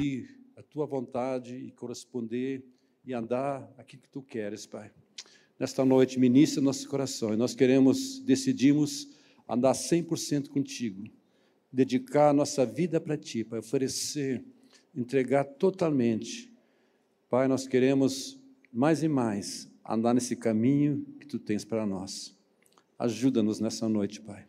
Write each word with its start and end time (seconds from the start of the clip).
ouvir 0.00 0.34
a 0.56 0.62
tua 0.62 0.86
vontade 0.86 1.54
e 1.54 1.70
corresponder 1.72 2.64
e 3.04 3.12
andar 3.12 3.70
aquilo 3.76 4.02
que 4.02 4.08
tu 4.08 4.22
queres, 4.22 4.64
Pai. 4.64 4.90
Nesta 5.58 5.84
noite, 5.84 6.18
ministra 6.18 6.62
nosso 6.62 6.88
coração 6.88 7.34
e 7.34 7.36
nós 7.36 7.54
queremos, 7.54 8.18
decidimos 8.20 9.08
andar 9.46 9.72
100% 9.72 10.48
contigo, 10.48 11.04
dedicar 11.70 12.32
nossa 12.32 12.64
vida 12.64 12.98
para 12.98 13.16
ti, 13.16 13.44
Pai, 13.44 13.58
oferecer, 13.58 14.42
entregar 14.94 15.44
totalmente. 15.44 16.50
Pai, 17.28 17.46
nós 17.46 17.68
queremos 17.68 18.38
mais 18.72 19.02
e 19.02 19.08
mais 19.08 19.70
andar 19.86 20.14
nesse 20.14 20.34
caminho 20.34 21.04
que 21.20 21.26
tu 21.26 21.38
tens 21.38 21.62
para 21.62 21.84
nós. 21.84 22.34
Ajuda-nos 22.98 23.60
nessa 23.60 23.86
noite, 23.86 24.18
Pai. 24.20 24.46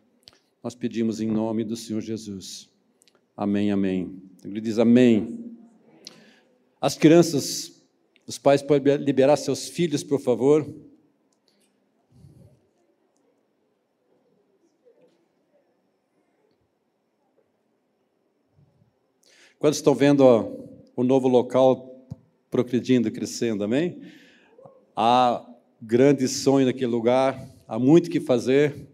Nós 0.64 0.74
pedimos 0.74 1.20
em 1.20 1.26
nome 1.26 1.62
do 1.62 1.76
Senhor 1.76 2.00
Jesus. 2.00 2.70
Amém, 3.36 3.70
amém. 3.70 4.22
Ele 4.44 4.60
diz 4.60 4.78
amém. 4.78 5.41
As 6.82 6.98
crianças, 6.98 7.80
os 8.26 8.38
pais 8.38 8.60
podem 8.60 8.96
liberar 8.96 9.36
seus 9.36 9.68
filhos, 9.68 10.02
por 10.02 10.18
favor. 10.18 10.66
Quando 19.60 19.74
estão 19.74 19.94
vendo 19.94 20.22
ó, 20.22 20.50
o 20.96 21.04
novo 21.04 21.28
local 21.28 22.04
progredindo, 22.50 23.12
crescendo, 23.12 23.62
amém? 23.62 24.02
Há 24.96 25.48
grande 25.80 26.26
sonho 26.26 26.66
naquele 26.66 26.86
lugar, 26.86 27.48
há 27.68 27.78
muito 27.78 28.10
que 28.10 28.18
fazer, 28.18 28.88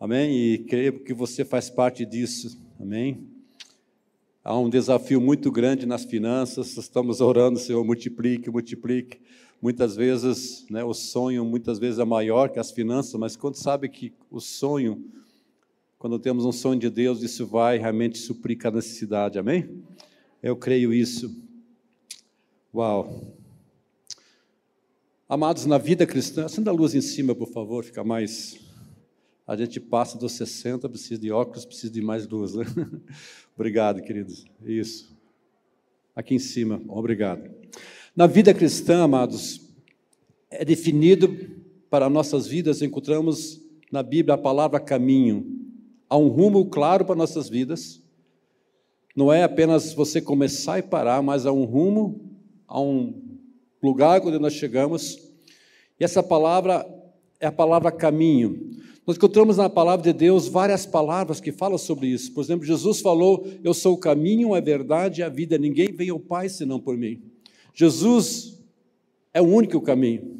amém? 0.00 0.36
E 0.36 0.58
creio 0.64 1.04
que 1.04 1.14
você 1.14 1.44
faz 1.44 1.70
parte 1.70 2.04
disso, 2.04 2.60
amém? 2.80 3.37
Há 4.48 4.58
um 4.58 4.70
desafio 4.70 5.20
muito 5.20 5.52
grande 5.52 5.84
nas 5.84 6.06
finanças, 6.06 6.74
estamos 6.78 7.20
orando, 7.20 7.58
Senhor, 7.58 7.84
multiplique, 7.84 8.48
multiplique. 8.48 9.20
Muitas 9.60 9.94
vezes, 9.94 10.64
né, 10.70 10.82
o 10.82 10.94
sonho 10.94 11.44
muitas 11.44 11.78
vezes 11.78 11.98
é 11.98 12.04
maior 12.06 12.48
que 12.48 12.58
as 12.58 12.70
finanças, 12.70 13.12
mas 13.20 13.36
quando 13.36 13.56
sabe 13.56 13.90
que 13.90 14.10
o 14.30 14.40
sonho, 14.40 15.04
quando 15.98 16.18
temos 16.18 16.46
um 16.46 16.50
sonho 16.50 16.80
de 16.80 16.88
Deus, 16.88 17.20
isso 17.22 17.46
vai 17.46 17.76
realmente 17.76 18.16
suprir 18.16 18.56
cada 18.56 18.76
necessidade, 18.76 19.38
amém? 19.38 19.84
Eu 20.42 20.56
creio 20.56 20.94
isso. 20.94 21.30
Uau! 22.74 23.22
Amados, 25.28 25.66
na 25.66 25.76
vida 25.76 26.06
cristã, 26.06 26.46
acenda 26.46 26.70
a 26.70 26.74
luz 26.74 26.94
em 26.94 27.02
cima, 27.02 27.34
por 27.34 27.50
favor, 27.50 27.84
fica 27.84 28.02
mais. 28.02 28.67
A 29.48 29.56
gente 29.56 29.80
passa 29.80 30.18
dos 30.18 30.32
60, 30.32 30.86
precisa 30.90 31.18
de 31.18 31.32
óculos, 31.32 31.64
precisa 31.64 31.90
de 31.90 32.02
mais 32.02 32.28
luz. 32.28 32.54
Né? 32.54 32.66
Obrigado, 33.56 34.02
queridos. 34.02 34.44
Isso. 34.62 35.16
Aqui 36.14 36.34
em 36.34 36.38
cima, 36.38 36.82
obrigado. 36.86 37.48
Na 38.14 38.26
vida 38.26 38.52
cristã, 38.52 39.04
amados, 39.04 39.60
é 40.50 40.64
definido 40.64 41.34
para 41.88 42.10
nossas 42.10 42.46
vidas, 42.46 42.82
encontramos 42.82 43.62
na 43.90 44.02
Bíblia 44.02 44.34
a 44.34 44.38
palavra 44.38 44.80
caminho. 44.80 45.46
Há 46.10 46.18
um 46.18 46.28
rumo 46.28 46.66
claro 46.66 47.06
para 47.06 47.14
nossas 47.14 47.48
vidas. 47.48 48.02
Não 49.16 49.32
é 49.32 49.44
apenas 49.44 49.94
você 49.94 50.20
começar 50.20 50.78
e 50.78 50.82
parar, 50.82 51.22
mas 51.22 51.46
há 51.46 51.52
um 51.52 51.64
rumo, 51.64 52.20
há 52.66 52.80
um 52.80 53.38
lugar 53.82 54.20
onde 54.20 54.38
nós 54.38 54.52
chegamos. 54.52 55.32
E 55.98 56.04
essa 56.04 56.22
palavra 56.22 56.86
é 57.40 57.46
a 57.46 57.52
palavra 57.52 57.90
caminho. 57.90 58.76
Nós 59.08 59.16
encontramos 59.16 59.56
na 59.56 59.70
palavra 59.70 60.12
de 60.12 60.12
Deus 60.12 60.48
várias 60.48 60.84
palavras 60.84 61.40
que 61.40 61.50
falam 61.50 61.78
sobre 61.78 62.08
isso. 62.08 62.30
Por 62.34 62.44
exemplo, 62.44 62.66
Jesus 62.66 63.00
falou: 63.00 63.48
Eu 63.64 63.72
sou 63.72 63.94
o 63.94 63.98
caminho, 63.98 64.52
a 64.52 64.60
verdade 64.60 65.22
e 65.22 65.24
a 65.24 65.30
vida. 65.30 65.56
Ninguém 65.56 65.90
vem 65.90 66.10
ao 66.10 66.20
Pai 66.20 66.50
senão 66.50 66.78
por 66.78 66.94
mim. 66.94 67.22
Jesus 67.72 68.62
é 69.32 69.40
o 69.40 69.46
único 69.46 69.80
caminho. 69.80 70.38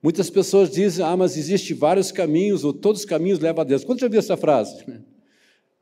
Muitas 0.00 0.30
pessoas 0.30 0.70
dizem: 0.70 1.04
Ah, 1.04 1.16
mas 1.16 1.36
existem 1.36 1.76
vários 1.76 2.12
caminhos, 2.12 2.62
ou 2.62 2.72
todos 2.72 3.00
os 3.00 3.04
caminhos 3.04 3.40
levam 3.40 3.62
a 3.62 3.64
Deus. 3.64 3.82
Quanto 3.82 3.98
já 3.98 4.06
viu 4.06 4.20
essa 4.20 4.36
frase? 4.36 4.84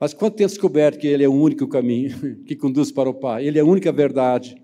Mas 0.00 0.12
quanto 0.12 0.34
tem 0.34 0.47
descoberto 0.47 0.98
que 0.98 1.06
Ele 1.06 1.22
é 1.22 1.28
o 1.28 1.32
único 1.32 1.69
caminho 1.69 2.43
que 2.44 2.56
conduz 2.56 2.91
para 2.91 3.09
o 3.09 3.15
Pai? 3.15 3.47
Ele 3.47 3.59
é 3.59 3.62
a 3.62 3.66
única 3.66 3.93
verdade 3.93 4.56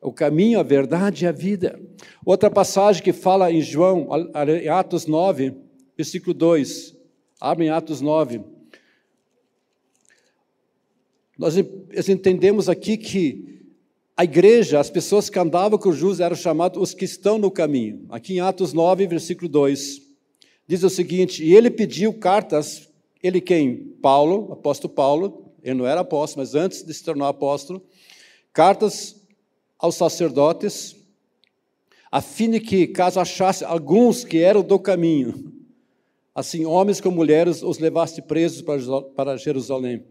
o 0.00 0.12
caminho, 0.12 0.58
a 0.58 0.64
verdade 0.64 1.24
e 1.24 1.28
a 1.28 1.32
vida. 1.32 1.80
Outra 2.26 2.50
passagem 2.50 3.02
que 3.02 3.12
fala 3.12 3.52
em 3.52 3.60
João, 3.60 4.08
Atos 4.68 5.06
9, 5.06 5.54
versículo 5.96 6.34
2. 6.34 6.96
Abre 7.40 7.66
em 7.66 7.70
Atos 7.70 8.00
9. 8.00 8.40
Nós 11.36 11.56
entendemos 12.08 12.68
aqui 12.68 12.96
que 12.96 13.52
a 14.16 14.24
igreja, 14.24 14.78
as 14.78 14.90
pessoas 14.90 15.30
que 15.30 15.38
andavam 15.38 15.78
com 15.78 15.92
Jesus 15.92 16.20
eram 16.20 16.36
chamados 16.36 16.80
os 16.80 16.94
que 16.94 17.04
estão 17.04 17.38
no 17.38 17.50
caminho. 17.50 18.06
Aqui 18.10 18.34
em 18.34 18.40
Atos 18.40 18.72
9, 18.72 19.06
versículo 19.06 19.48
2, 19.48 20.02
diz 20.66 20.82
o 20.82 20.90
seguinte: 20.90 21.44
E 21.44 21.54
ele 21.54 21.70
pediu 21.70 22.12
cartas, 22.14 22.88
ele 23.22 23.40
quem? 23.40 23.96
Paulo, 24.00 24.52
apóstolo 24.52 24.92
Paulo, 24.92 25.52
ele 25.62 25.74
não 25.74 25.86
era 25.86 26.00
apóstolo, 26.02 26.42
mas 26.42 26.54
antes 26.54 26.82
de 26.82 26.92
se 26.92 27.02
tornar 27.02 27.28
apóstolo, 27.28 27.82
cartas 28.52 29.16
aos 29.78 29.94
sacerdotes, 29.94 30.94
a 32.10 32.20
fim 32.20 32.50
de 32.50 32.60
que, 32.60 32.86
caso 32.86 33.18
achasse 33.18 33.64
alguns 33.64 34.24
que 34.24 34.38
eram 34.38 34.62
do 34.62 34.78
caminho, 34.78 35.51
assim 36.34 36.64
homens 36.64 37.00
como 37.00 37.16
mulheres, 37.16 37.62
os 37.62 37.78
levasse 37.78 38.22
presos 38.22 38.62
para 39.14 39.36
Jerusalém. 39.36 40.04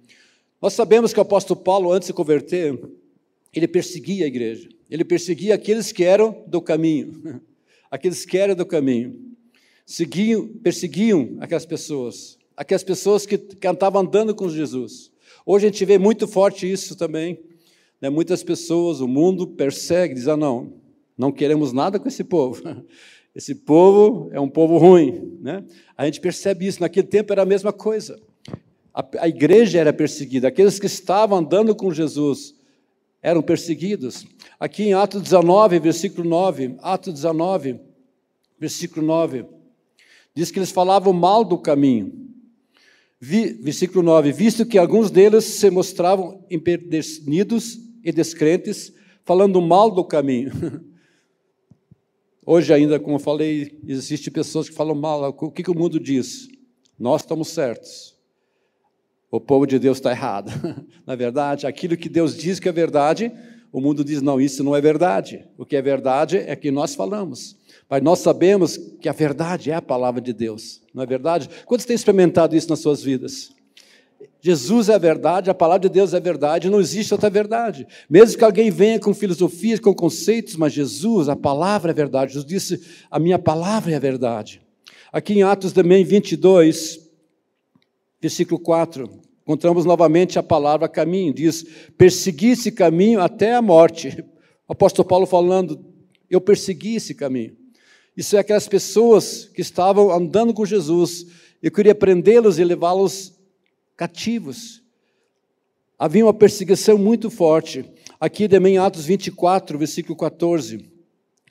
Nós 0.61 0.73
sabemos 0.73 1.11
que 1.13 1.19
o 1.19 1.23
apóstolo 1.23 1.59
Paulo, 1.59 1.91
antes 1.91 2.07
de 2.07 2.13
converter, 2.13 2.79
ele 3.53 3.67
perseguia 3.67 4.25
a 4.25 4.27
igreja, 4.27 4.69
ele 4.89 5.03
perseguia 5.03 5.55
aqueles 5.55 5.91
que 5.91 6.03
eram 6.03 6.43
do 6.47 6.61
caminho, 6.61 7.41
aqueles 7.89 8.25
que 8.25 8.37
eram 8.37 8.55
do 8.55 8.65
caminho, 8.65 9.19
seguiam, 9.85 10.47
perseguiam 10.47 11.37
aquelas 11.39 11.65
pessoas, 11.65 12.37
aquelas 12.55 12.83
pessoas 12.83 13.25
que, 13.25 13.37
que 13.37 13.67
estavam 13.67 14.01
andando 14.01 14.35
com 14.35 14.47
Jesus. 14.47 15.11
Hoje 15.45 15.65
a 15.65 15.69
gente 15.69 15.83
vê 15.83 15.97
muito 15.97 16.27
forte 16.27 16.71
isso 16.71 16.95
também, 16.95 17.39
né, 17.99 18.09
muitas 18.09 18.43
pessoas, 18.43 19.01
o 19.01 19.07
mundo 19.07 19.47
persegue, 19.47 20.13
diz: 20.13 20.27
ah, 20.27 20.37
não, 20.37 20.73
não 21.17 21.31
queremos 21.31 21.73
nada 21.73 21.99
com 21.99 22.07
esse 22.07 22.23
povo. 22.23 22.61
Esse 23.35 23.55
povo 23.55 24.29
é 24.33 24.39
um 24.39 24.49
povo 24.49 24.77
ruim. 24.77 25.37
Né? 25.41 25.63
A 25.97 26.05
gente 26.05 26.19
percebe 26.19 26.67
isso. 26.67 26.81
Naquele 26.81 27.07
tempo 27.07 27.31
era 27.31 27.43
a 27.43 27.45
mesma 27.45 27.71
coisa. 27.71 28.19
A, 28.93 29.05
a 29.19 29.27
igreja 29.27 29.79
era 29.79 29.93
perseguida, 29.93 30.49
aqueles 30.49 30.77
que 30.77 30.85
estavam 30.85 31.37
andando 31.37 31.73
com 31.73 31.93
Jesus 31.93 32.53
eram 33.21 33.41
perseguidos. 33.41 34.25
Aqui 34.59 34.83
em 34.83 34.93
Atos 34.93 35.21
19, 35.21 35.79
versículo 35.79 36.27
9, 36.27 36.75
Atos 36.81 37.13
19, 37.13 37.79
versículo 38.59 39.05
9, 39.05 39.45
diz 40.35 40.51
que 40.51 40.59
eles 40.59 40.71
falavam 40.71 41.13
mal 41.13 41.45
do 41.45 41.57
caminho. 41.57 42.11
Vi, 43.19 43.53
versículo 43.53 44.03
9: 44.03 44.31
Visto 44.31 44.65
que 44.65 44.77
alguns 44.77 45.09
deles 45.09 45.45
se 45.45 45.69
mostravam 45.69 46.43
empedernidos 46.49 47.79
e 48.03 48.11
descrentes, 48.11 48.91
falando 49.23 49.61
mal 49.61 49.91
do 49.91 50.03
caminho. 50.03 50.51
Hoje 52.45 52.73
ainda, 52.73 52.99
como 52.99 53.15
eu 53.15 53.19
falei, 53.19 53.79
existem 53.87 54.33
pessoas 54.33 54.67
que 54.67 54.75
falam 54.75 54.95
mal. 54.95 55.29
O 55.29 55.51
que, 55.51 55.61
que 55.61 55.71
o 55.71 55.75
mundo 55.75 55.99
diz? 55.99 56.47
Nós 56.97 57.21
estamos 57.21 57.49
certos. 57.49 58.17
O 59.29 59.39
povo 59.39 59.65
de 59.65 59.77
Deus 59.77 59.97
está 59.97 60.11
errado. 60.11 60.51
Na 61.05 61.15
verdade, 61.15 61.67
aquilo 61.67 61.95
que 61.95 62.09
Deus 62.09 62.35
diz 62.35 62.59
que 62.59 62.67
é 62.67 62.71
verdade, 62.71 63.31
o 63.71 63.79
mundo 63.79 64.03
diz, 64.03 64.21
não, 64.21 64.41
isso 64.41 64.63
não 64.63 64.75
é 64.75 64.81
verdade. 64.81 65.47
O 65.57 65.65
que 65.65 65.75
é 65.75 65.81
verdade 65.81 66.37
é 66.37 66.55
que 66.55 66.71
nós 66.71 66.95
falamos. 66.95 67.55
Mas 67.87 68.01
nós 68.01 68.19
sabemos 68.19 68.77
que 68.99 69.07
a 69.07 69.13
verdade 69.13 69.69
é 69.69 69.75
a 69.75 69.81
palavra 69.81 70.19
de 70.19 70.33
Deus, 70.33 70.81
não 70.93 71.03
é 71.03 71.05
verdade? 71.05 71.49
Quantos 71.65 71.85
têm 71.85 71.95
experimentado 71.95 72.55
isso 72.55 72.69
nas 72.69 72.79
suas 72.79 73.03
vidas? 73.03 73.51
Jesus 74.41 74.89
é 74.89 74.95
a 74.95 74.97
verdade, 74.97 75.49
a 75.49 75.53
palavra 75.53 75.87
de 75.87 75.93
Deus 75.93 76.13
é 76.13 76.17
a 76.17 76.19
verdade, 76.19 76.69
não 76.69 76.79
existe 76.79 77.13
outra 77.13 77.29
verdade. 77.29 77.87
Mesmo 78.09 78.37
que 78.37 78.43
alguém 78.43 78.71
venha 78.71 78.99
com 78.99 79.13
filosofias, 79.13 79.79
com 79.79 79.93
conceitos, 79.93 80.55
mas 80.55 80.73
Jesus, 80.73 81.29
a 81.29 81.35
palavra 81.35 81.91
é 81.91 81.93
a 81.93 81.95
verdade. 81.95 82.33
Jesus 82.33 82.49
disse: 82.49 82.81
A 83.09 83.19
minha 83.19 83.37
palavra 83.37 83.91
é 83.91 83.95
a 83.95 83.99
verdade. 83.99 84.61
Aqui 85.11 85.33
em 85.33 85.43
Atos 85.43 85.73
também 85.73 86.03
22, 86.03 86.99
versículo 88.19 88.59
4, 88.59 89.07
encontramos 89.43 89.85
novamente 89.85 90.39
a 90.39 90.43
palavra 90.43 90.89
caminho. 90.89 91.33
Diz: 91.33 91.63
Persegui 91.95 92.51
esse 92.51 92.71
caminho 92.71 93.21
até 93.21 93.53
a 93.53 93.61
morte. 93.61 94.25
O 94.67 94.71
apóstolo 94.73 95.07
Paulo 95.07 95.27
falando: 95.27 95.85
Eu 96.29 96.41
persegui 96.41 96.95
esse 96.95 97.13
caminho. 97.13 97.55
Isso 98.17 98.35
é 98.35 98.39
aquelas 98.39 98.67
pessoas 98.67 99.45
que 99.45 99.61
estavam 99.61 100.11
andando 100.11 100.53
com 100.53 100.65
Jesus. 100.65 101.27
Eu 101.61 101.71
queria 101.71 101.93
prendê-los 101.93 102.57
e 102.57 102.63
levá-los 102.63 103.39
cativos. 104.01 104.81
Havia 105.99 106.25
uma 106.25 106.33
perseguição 106.33 106.97
muito 106.97 107.29
forte. 107.29 107.85
Aqui 108.19 108.49
também, 108.49 108.79
Atos 108.79 109.05
24, 109.05 109.77
versículo 109.77 110.17
14. 110.17 110.91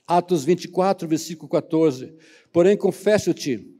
Atos 0.05 0.43
24, 0.43 1.07
versículo 1.07 1.49
14. 1.49 2.13
Porém, 2.53 2.77
confesso-te 2.77 3.73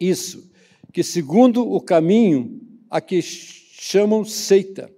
isso, 0.00 0.50
que 0.90 1.02
segundo 1.02 1.70
o 1.70 1.82
caminho 1.82 2.58
a 2.88 2.98
que 2.98 3.20
chamam 3.20 4.24
seita, 4.24 4.90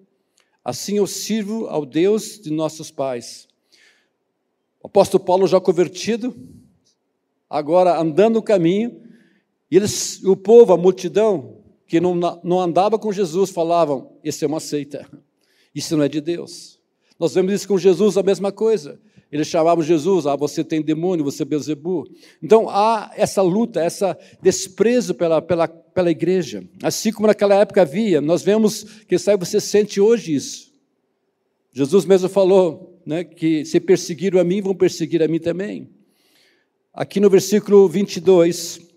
Assim 0.62 0.98
eu 0.98 1.06
sirvo 1.06 1.66
ao 1.66 1.86
Deus 1.86 2.38
de 2.38 2.52
nossos 2.52 2.90
pais. 2.90 3.48
O 4.80 4.86
apóstolo 4.86 5.24
Paulo, 5.24 5.48
já 5.48 5.58
convertido, 5.58 6.36
agora 7.48 7.98
andando 7.98 8.36
o 8.36 8.42
caminho, 8.42 9.02
e 9.70 9.76
eles, 9.76 10.22
o 10.22 10.36
povo, 10.36 10.74
a 10.74 10.76
multidão, 10.76 11.59
que 11.90 12.00
não, 12.00 12.14
não 12.14 12.60
andava 12.60 12.96
com 12.96 13.12
Jesus, 13.12 13.50
falavam: 13.50 14.12
Isso 14.22 14.44
é 14.44 14.46
uma 14.46 14.60
seita, 14.60 15.04
isso 15.74 15.96
não 15.96 16.04
é 16.04 16.08
de 16.08 16.20
Deus. 16.20 16.78
Nós 17.18 17.34
vemos 17.34 17.52
isso 17.52 17.66
com 17.66 17.76
Jesus, 17.76 18.16
a 18.16 18.22
mesma 18.22 18.52
coisa. 18.52 19.00
Eles 19.30 19.48
chamavam 19.48 19.82
Jesus, 19.82 20.26
ah, 20.26 20.36
você 20.36 20.62
tem 20.62 20.82
demônio, 20.82 21.24
você 21.24 21.42
é 21.42 21.46
Beelzebub. 21.46 22.08
Então 22.40 22.68
há 22.68 23.10
essa 23.16 23.42
luta, 23.42 23.84
esse 23.84 24.04
desprezo 24.40 25.14
pela, 25.14 25.42
pela, 25.42 25.66
pela 25.66 26.10
igreja. 26.10 26.64
Assim 26.80 27.12
como 27.12 27.26
naquela 27.26 27.56
época 27.56 27.82
havia, 27.82 28.20
nós 28.20 28.42
vemos, 28.42 28.84
quem 29.08 29.18
sabe 29.18 29.44
você 29.44 29.60
sente 29.60 30.00
hoje 30.00 30.34
isso. 30.34 30.72
Jesus 31.72 32.04
mesmo 32.04 32.28
falou 32.28 33.00
né, 33.04 33.22
que 33.24 33.64
se 33.64 33.78
perseguiram 33.80 34.40
a 34.40 34.44
mim, 34.44 34.62
vão 34.62 34.74
perseguir 34.74 35.22
a 35.22 35.28
mim 35.28 35.38
também. 35.40 35.90
Aqui 36.92 37.20
no 37.20 37.30
versículo 37.30 37.88
22, 37.88 38.89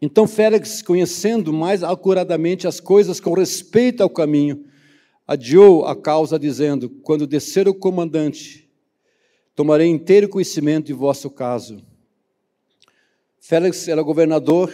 então 0.00 0.26
Félix, 0.26 0.82
conhecendo 0.82 1.52
mais 1.52 1.82
acuradamente 1.82 2.66
as 2.66 2.80
coisas 2.80 3.18
com 3.18 3.32
respeito 3.32 4.02
ao 4.02 4.10
caminho, 4.10 4.64
adiou 5.26 5.86
a 5.86 5.96
causa, 5.96 6.38
dizendo: 6.38 6.90
Quando 7.02 7.26
descer 7.26 7.66
o 7.68 7.74
comandante 7.74 8.66
tomarei 9.54 9.88
inteiro 9.88 10.28
conhecimento 10.28 10.86
de 10.86 10.92
vosso 10.92 11.30
caso. 11.30 11.82
Félix 13.40 13.88
era 13.88 14.02
governador, 14.02 14.70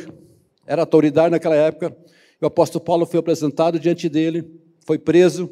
era 0.66 0.82
autoridade 0.82 1.30
naquela 1.30 1.54
época, 1.54 1.96
e 2.40 2.44
o 2.44 2.48
apóstolo 2.48 2.84
Paulo 2.84 3.06
foi 3.06 3.20
apresentado 3.20 3.78
diante 3.78 4.08
dele, 4.08 4.60
foi 4.84 4.98
preso, 4.98 5.48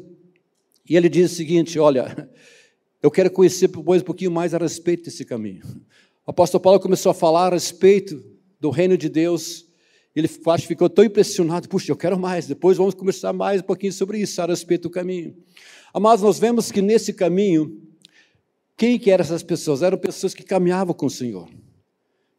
e 0.87 0.97
ele 0.97 1.07
diz 1.07 1.31
o 1.31 1.35
seguinte: 1.35 1.79
Olha, 1.79 2.29
eu 3.01 3.09
quero 3.09 3.31
conhecer 3.31 3.69
um 3.73 3.99
pouquinho 4.01 4.31
mais 4.31 4.53
a 4.53 4.57
respeito 4.57 5.05
desse 5.05 5.23
caminho. 5.23 5.63
O 6.27 6.31
apóstolo 6.31 6.61
Paulo 6.61 6.79
começou 6.79 7.09
a 7.09 7.15
falar 7.15 7.47
a 7.47 7.51
respeito 7.51 8.21
do 8.61 8.69
reino 8.69 8.95
de 8.95 9.09
Deus, 9.09 9.65
ele 10.15 10.27
ficou 10.27 10.87
tão 10.87 11.03
impressionado, 11.03 11.67
puxa, 11.67 11.91
eu 11.91 11.95
quero 11.97 12.17
mais, 12.17 12.45
depois 12.45 12.77
vamos 12.77 12.93
conversar 12.93 13.33
mais 13.33 13.59
um 13.59 13.63
pouquinho 13.63 13.91
sobre 13.91 14.19
isso, 14.19 14.39
a 14.39 14.45
respeito 14.45 14.83
do 14.83 14.89
caminho. 14.91 15.35
Mas 15.99 16.21
nós 16.21 16.37
vemos 16.37 16.71
que 16.71 16.81
nesse 16.81 17.11
caminho, 17.11 17.81
quem 18.77 18.99
que 18.99 19.09
eram 19.09 19.23
essas 19.23 19.41
pessoas? 19.41 19.81
Eram 19.81 19.97
pessoas 19.97 20.35
que 20.35 20.43
caminhavam 20.43 20.93
com 20.93 21.07
o 21.07 21.09
Senhor, 21.09 21.49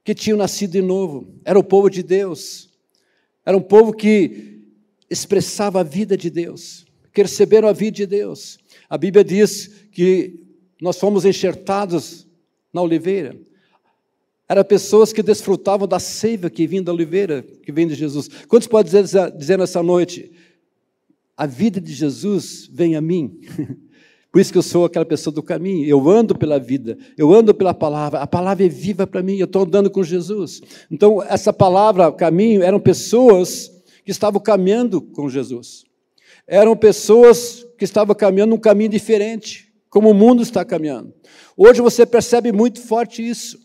que 0.04 0.14
tinham 0.14 0.38
nascido 0.38 0.70
de 0.70 0.80
novo, 0.80 1.34
era 1.44 1.58
o 1.58 1.64
povo 1.64 1.90
de 1.90 2.02
Deus, 2.02 2.70
era 3.44 3.56
um 3.56 3.62
povo 3.62 3.92
que 3.92 4.62
expressava 5.10 5.80
a 5.80 5.82
vida 5.82 6.16
de 6.16 6.30
Deus, 6.30 6.86
que 7.12 7.22
receberam 7.22 7.68
a 7.68 7.72
vida 7.72 7.96
de 7.96 8.06
Deus. 8.06 8.58
A 8.88 8.96
Bíblia 8.96 9.24
diz 9.24 9.86
que 9.90 10.40
nós 10.80 10.98
fomos 10.98 11.24
enxertados 11.24 12.28
na 12.72 12.80
oliveira. 12.80 13.36
Eram 14.52 14.64
pessoas 14.64 15.14
que 15.14 15.22
desfrutavam 15.22 15.88
da 15.88 15.98
seiva 15.98 16.50
que 16.50 16.66
vinha 16.66 16.82
da 16.82 16.92
oliveira, 16.92 17.42
que 17.42 17.72
vem 17.72 17.88
de 17.88 17.94
Jesus. 17.94 18.28
Quantos 18.46 18.68
podem 18.68 18.92
dizer, 18.92 19.30
dizer 19.30 19.56
nessa 19.56 19.82
noite? 19.82 20.30
A 21.34 21.46
vida 21.46 21.80
de 21.80 21.90
Jesus 21.90 22.68
vem 22.70 22.94
a 22.94 23.00
mim. 23.00 23.40
Por 24.30 24.42
isso 24.42 24.52
que 24.52 24.58
eu 24.58 24.62
sou 24.62 24.84
aquela 24.84 25.06
pessoa 25.06 25.32
do 25.32 25.42
caminho, 25.42 25.86
eu 25.86 26.06
ando 26.06 26.36
pela 26.36 26.58
vida, 26.58 26.98
eu 27.16 27.32
ando 27.32 27.54
pela 27.54 27.72
palavra, 27.72 28.20
a 28.20 28.26
palavra 28.26 28.66
é 28.66 28.68
viva 28.68 29.06
para 29.06 29.22
mim, 29.22 29.36
eu 29.36 29.46
estou 29.46 29.62
andando 29.62 29.90
com 29.90 30.02
Jesus. 30.02 30.60
Então, 30.90 31.22
essa 31.22 31.50
palavra, 31.50 32.12
caminho, 32.12 32.62
eram 32.62 32.78
pessoas 32.78 33.72
que 34.04 34.10
estavam 34.10 34.38
caminhando 34.38 35.00
com 35.00 35.30
Jesus. 35.30 35.84
Eram 36.46 36.76
pessoas 36.76 37.66
que 37.78 37.84
estavam 37.86 38.14
caminhando 38.14 38.54
um 38.54 38.60
caminho 38.60 38.90
diferente, 38.90 39.72
como 39.88 40.10
o 40.10 40.14
mundo 40.14 40.42
está 40.42 40.62
caminhando. 40.62 41.14
Hoje 41.56 41.80
você 41.80 42.04
percebe 42.04 42.52
muito 42.52 42.82
forte 42.82 43.26
isso. 43.26 43.61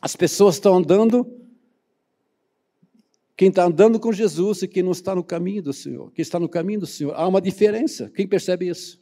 As 0.00 0.16
pessoas 0.16 0.56
estão 0.56 0.76
andando, 0.76 1.26
quem 3.36 3.48
está 3.48 3.64
andando 3.64 3.98
com 3.98 4.12
Jesus 4.12 4.62
e 4.62 4.68
quem 4.68 4.82
não 4.82 4.92
está 4.92 5.14
no 5.14 5.24
caminho 5.24 5.62
do 5.62 5.72
Senhor, 5.72 6.10
quem 6.12 6.22
está 6.22 6.38
no 6.38 6.48
caminho 6.48 6.80
do 6.80 6.86
Senhor. 6.86 7.12
Há 7.14 7.26
uma 7.26 7.40
diferença. 7.40 8.10
Quem 8.10 8.26
percebe 8.26 8.68
isso? 8.68 8.98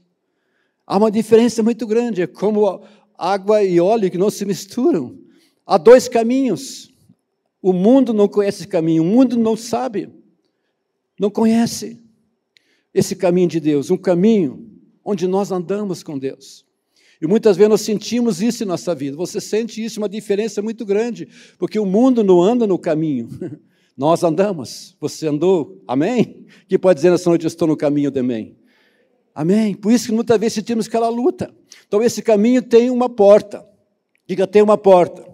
Há 0.87 0.97
uma 0.97 1.11
diferença 1.11 1.63
muito 1.63 1.87
grande, 1.87 2.23
é 2.23 2.27
como 2.27 2.83
água 3.17 3.63
e 3.63 3.81
óleo 3.81 4.11
que 4.11 4.19
não 4.19 4.31
se 4.31 4.45
misturam. 4.45 5.19
Há 5.67 5.79
dois 5.79 6.09
caminhos. 6.09 6.93
O 7.61 7.73
mundo 7.73 8.13
não 8.13 8.29
conhece 8.29 8.63
esse 8.63 8.69
caminho, 8.69 9.05
o 9.05 9.07
mundo 9.07 9.39
não 9.39 9.57
sabe, 9.57 10.11
não 11.19 11.31
conhece 11.31 12.03
esse 12.93 13.15
caminho 13.15 13.49
de 13.49 13.61
Deus, 13.61 13.89
um 13.89 13.97
caminho 13.97 14.69
onde 15.05 15.29
nós 15.29 15.53
andamos 15.53 16.03
com 16.03 16.19
Deus. 16.19 16.67
E 17.23 17.27
muitas 17.29 17.57
vezes 17.57 17.71
nós 17.71 17.83
sentimos 17.83 18.43
isso 18.43 18.65
em 18.65 18.67
nossa 18.67 18.93
vida. 18.97 19.17
Você 19.17 19.41
sente 19.41 19.83
isso, 19.83 20.01
uma 20.01 20.09
diferença 20.09 20.61
muito 20.61 20.85
grande, 20.85 21.29
porque 21.57 21.79
o 21.79 21.87
mundo 21.87 22.25
não 22.25 22.43
anda 22.43 22.67
no 22.67 22.77
caminho. 22.77 23.29
Nós 23.97 24.25
andamos. 24.25 24.97
Você 24.99 25.29
andou? 25.29 25.81
Amém? 25.87 26.47
Que 26.67 26.77
pode 26.77 26.97
dizer 26.97 27.11
nessa 27.11 27.29
noite, 27.29 27.45
eu 27.45 27.49
estou 27.49 27.69
no 27.69 27.77
caminho 27.77 28.11
também. 28.11 28.57
Amém? 29.33 29.75
Por 29.75 29.93
isso 29.93 30.07
que 30.07 30.13
muitas 30.13 30.37
vezes 30.41 30.55
sentimos 30.55 30.89
aquela 30.89 31.09
luta. 31.11 31.55
Então, 31.87 32.03
esse 32.03 32.23
caminho 32.23 32.61
tem 32.61 32.91
uma 32.91 33.09
porta. 33.09 33.65
Diga, 34.27 34.45
tem 34.47 34.63
uma 34.63 34.77
porta. 34.77 35.25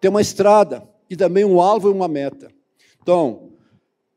Tem 0.00 0.08
uma 0.08 0.22
estrada. 0.22 0.88
E 1.10 1.16
também 1.16 1.44
um 1.44 1.60
alvo 1.60 1.90
e 1.90 1.92
uma 1.92 2.08
meta. 2.08 2.48
Então, 3.02 3.50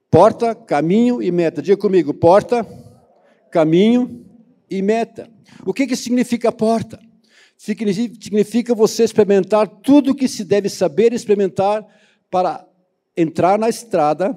porta, 0.10 0.56
caminho 0.56 1.22
e 1.22 1.30
meta. 1.30 1.62
Diga 1.62 1.76
comigo, 1.76 2.14
porta, 2.14 2.66
caminho 3.50 4.31
e 4.72 4.82
meta. 4.82 5.30
O 5.66 5.74
que, 5.74 5.86
que 5.86 5.98
significa 5.98 6.50
porta? 6.50 6.98
Significa 7.58 8.74
você 8.74 9.04
experimentar 9.04 9.68
tudo 9.68 10.12
o 10.12 10.16
que 10.16 10.28
se 10.28 10.46
deve 10.46 10.70
saber 10.70 11.14
experimentar 11.14 11.86
para 12.30 12.66
entrar 13.16 13.60
na 13.60 13.68
estrada, 13.68 14.36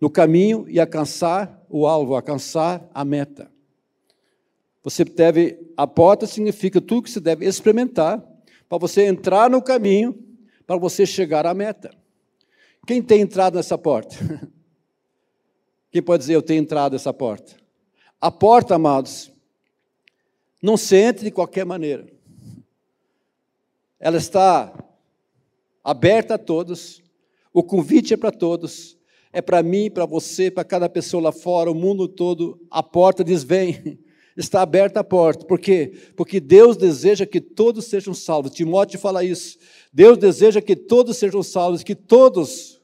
no 0.00 0.08
caminho 0.08 0.64
e 0.68 0.78
alcançar 0.78 1.66
o 1.68 1.86
alvo, 1.86 2.14
alcançar 2.14 2.88
a 2.94 3.04
meta. 3.04 3.50
Você 4.84 5.04
deve, 5.04 5.58
a 5.76 5.86
porta 5.86 6.26
significa 6.26 6.80
tudo 6.80 7.02
que 7.02 7.10
você 7.10 7.20
deve 7.20 7.44
experimentar 7.44 8.24
para 8.68 8.78
você 8.78 9.02
entrar 9.02 9.50
no 9.50 9.60
caminho, 9.60 10.16
para 10.64 10.76
você 10.76 11.04
chegar 11.04 11.44
à 11.44 11.52
meta. 11.52 11.90
Quem 12.86 13.02
tem 13.02 13.20
entrado 13.20 13.56
nessa 13.56 13.76
porta? 13.76 14.16
Quem 15.90 16.00
pode 16.00 16.20
dizer 16.22 16.34
eu 16.34 16.42
tenho 16.42 16.62
entrado 16.62 16.92
nessa 16.92 17.12
porta? 17.12 17.65
A 18.20 18.30
porta, 18.30 18.74
amados, 18.74 19.30
não 20.62 20.76
se 20.76 20.96
entra 20.96 21.24
de 21.24 21.30
qualquer 21.30 21.64
maneira. 21.64 22.06
Ela 23.98 24.16
está 24.16 24.72
aberta 25.82 26.34
a 26.34 26.38
todos, 26.38 27.02
o 27.52 27.62
convite 27.62 28.14
é 28.14 28.16
para 28.16 28.32
todos, 28.32 28.96
é 29.32 29.40
para 29.40 29.62
mim, 29.62 29.90
para 29.90 30.06
você, 30.06 30.50
para 30.50 30.64
cada 30.64 30.88
pessoa 30.88 31.24
lá 31.24 31.32
fora, 31.32 31.70
o 31.70 31.74
mundo 31.74 32.08
todo. 32.08 32.60
A 32.70 32.82
porta 32.82 33.22
diz: 33.22 33.44
vem. 33.44 33.98
Está 34.36 34.60
aberta 34.60 35.00
a 35.00 35.04
porta. 35.04 35.46
Por 35.46 35.58
quê? 35.58 36.10
Porque 36.14 36.40
Deus 36.40 36.76
deseja 36.76 37.24
que 37.24 37.40
todos 37.40 37.86
sejam 37.86 38.12
salvos. 38.12 38.52
Timóteo 38.52 39.00
fala 39.00 39.24
isso. 39.24 39.56
Deus 39.90 40.18
deseja 40.18 40.60
que 40.60 40.76
todos 40.76 41.16
sejam 41.16 41.42
salvos, 41.42 41.82
que 41.82 41.94
todos 41.94 42.78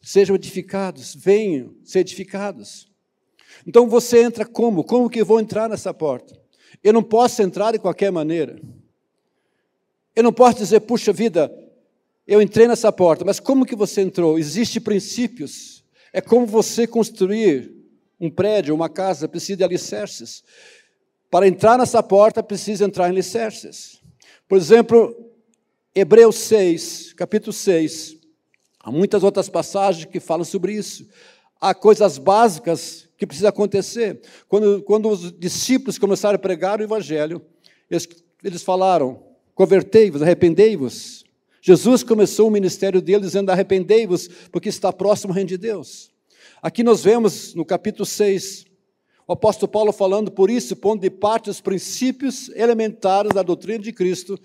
sejam 0.00 0.36
edificados, 0.36 1.16
venham 1.16 1.74
ser 1.82 1.98
edificados. 2.00 2.93
Então 3.66 3.88
você 3.88 4.22
entra 4.22 4.44
como? 4.44 4.84
Como 4.84 5.10
que 5.10 5.20
eu 5.20 5.26
vou 5.26 5.40
entrar 5.40 5.68
nessa 5.68 5.92
porta? 5.92 6.38
Eu 6.82 6.92
não 6.92 7.02
posso 7.02 7.42
entrar 7.42 7.72
de 7.72 7.78
qualquer 7.78 8.10
maneira. 8.10 8.60
Eu 10.14 10.22
não 10.22 10.32
posso 10.32 10.58
dizer, 10.58 10.80
puxa 10.80 11.12
vida, 11.12 11.52
eu 12.26 12.40
entrei 12.40 12.68
nessa 12.68 12.92
porta, 12.92 13.24
mas 13.24 13.40
como 13.40 13.66
que 13.66 13.74
você 13.74 14.00
entrou? 14.00 14.38
Existem 14.38 14.80
princípios. 14.80 15.84
É 16.12 16.20
como 16.20 16.46
você 16.46 16.86
construir 16.86 17.74
um 18.20 18.30
prédio, 18.30 18.74
uma 18.74 18.88
casa, 18.88 19.28
precisa 19.28 19.58
de 19.58 19.64
alicerces. 19.64 20.44
Para 21.30 21.48
entrar 21.48 21.76
nessa 21.76 22.02
porta, 22.02 22.42
precisa 22.42 22.84
entrar 22.84 23.08
em 23.08 23.10
alicerces. 23.10 24.00
Por 24.48 24.56
exemplo, 24.56 25.14
Hebreus 25.94 26.36
6, 26.36 27.12
capítulo 27.14 27.52
6. 27.52 28.16
Há 28.80 28.90
muitas 28.90 29.22
outras 29.22 29.48
passagens 29.48 30.04
que 30.04 30.20
falam 30.20 30.44
sobre 30.44 30.74
isso. 30.74 31.08
Há 31.60 31.74
coisas 31.74 32.18
básicas 32.18 33.03
que 33.16 33.26
precisam 33.26 33.48
acontecer. 33.48 34.20
Quando, 34.48 34.82
quando 34.82 35.08
os 35.08 35.32
discípulos 35.32 35.98
começaram 35.98 36.36
a 36.36 36.38
pregar 36.38 36.80
o 36.80 36.82
Evangelho, 36.82 37.42
eles, 37.90 38.08
eles 38.42 38.62
falaram: 38.62 39.22
convertei-vos, 39.54 40.22
arrependei-vos. 40.22 41.24
Jesus 41.60 42.02
começou 42.02 42.48
o 42.48 42.50
ministério 42.50 43.00
dele 43.00 43.20
dizendo: 43.20 43.50
arrependei-vos, 43.50 44.28
porque 44.50 44.68
está 44.68 44.92
próximo 44.92 45.32
o 45.32 45.34
reino 45.34 45.48
de 45.48 45.58
Deus. 45.58 46.12
Aqui 46.60 46.82
nós 46.82 47.02
vemos 47.02 47.54
no 47.54 47.64
capítulo 47.64 48.06
6, 48.06 48.64
o 49.26 49.32
apóstolo 49.32 49.70
Paulo 49.70 49.92
falando 49.92 50.30
por 50.30 50.50
isso, 50.50 50.76
pondo 50.76 51.00
de 51.00 51.10
parte 51.10 51.50
os 51.50 51.60
princípios 51.60 52.48
elementares 52.50 53.32
da 53.32 53.42
doutrina 53.42 53.78
de 53.78 53.92
Cristo, 53.92 54.38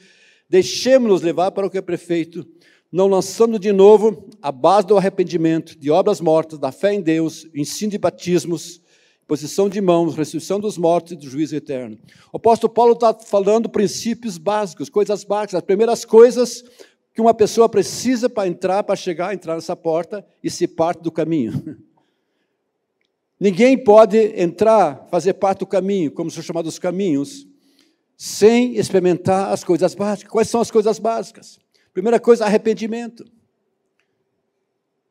deixemos-nos 0.50 1.22
levar 1.22 1.52
para 1.52 1.68
o 1.68 1.70
que 1.70 1.78
é 1.78 1.82
perfeito, 1.82 2.46
não 2.92 3.08
lançando 3.08 3.60
de 3.60 3.72
novo 3.72 4.30
a 4.42 4.52
base 4.52 4.88
do 4.88 4.98
arrependimento, 4.98 5.78
de 5.78 5.92
obras 5.92 6.20
mortas, 6.20 6.58
da 6.58 6.72
fé 6.72 6.94
em 6.94 7.02
Deus, 7.02 7.48
ensino 7.54 7.92
de 7.92 7.98
batismos, 7.98 8.82
posição 9.28 9.70
de 9.70 9.80
mãos, 9.80 10.16
ressurreição 10.16 10.60
dos 10.60 10.78
mortos 10.78 11.12
e 11.12 11.16
do 11.16 11.30
juízo 11.30 11.56
eterno. 11.56 12.00
O 12.34 12.38
apóstolo 12.38 12.74
Paulo 12.74 12.94
está 12.94 13.14
falando 13.14 13.70
princípios 13.70 14.40
básicos, 14.40 14.90
coisas 14.90 15.24
básicas, 15.24 15.56
as 15.56 15.62
primeiras 15.62 16.04
coisas 16.04 16.64
que 17.14 17.22
uma 17.22 17.34
pessoa 17.34 17.70
precisa 17.70 18.28
para 18.28 18.48
entrar, 18.48 18.84
para 18.84 18.96
chegar, 18.96 19.34
entrar 19.34 19.54
nessa 19.54 19.76
porta 19.76 20.26
e 20.44 20.50
ser 20.50 20.70
parte 20.70 21.04
do 21.04 21.12
caminho. 21.12 21.78
Ninguém 23.40 23.78
pode 23.78 24.18
entrar, 24.36 25.08
fazer 25.12 25.34
parte 25.34 25.60
do 25.60 25.68
caminho, 25.68 26.12
como 26.12 26.32
são 26.32 26.42
chamados 26.42 26.80
caminhos, 26.80 27.48
sem 28.18 28.76
experimentar 28.76 29.54
as 29.54 29.64
coisas 29.64 29.96
básicas. 29.96 30.32
Quais 30.32 30.50
são 30.50 30.60
as 30.60 30.70
coisas 30.72 30.98
básicas? 31.00 31.60
Primeira 32.00 32.18
coisa, 32.18 32.46
arrependimento. 32.46 33.26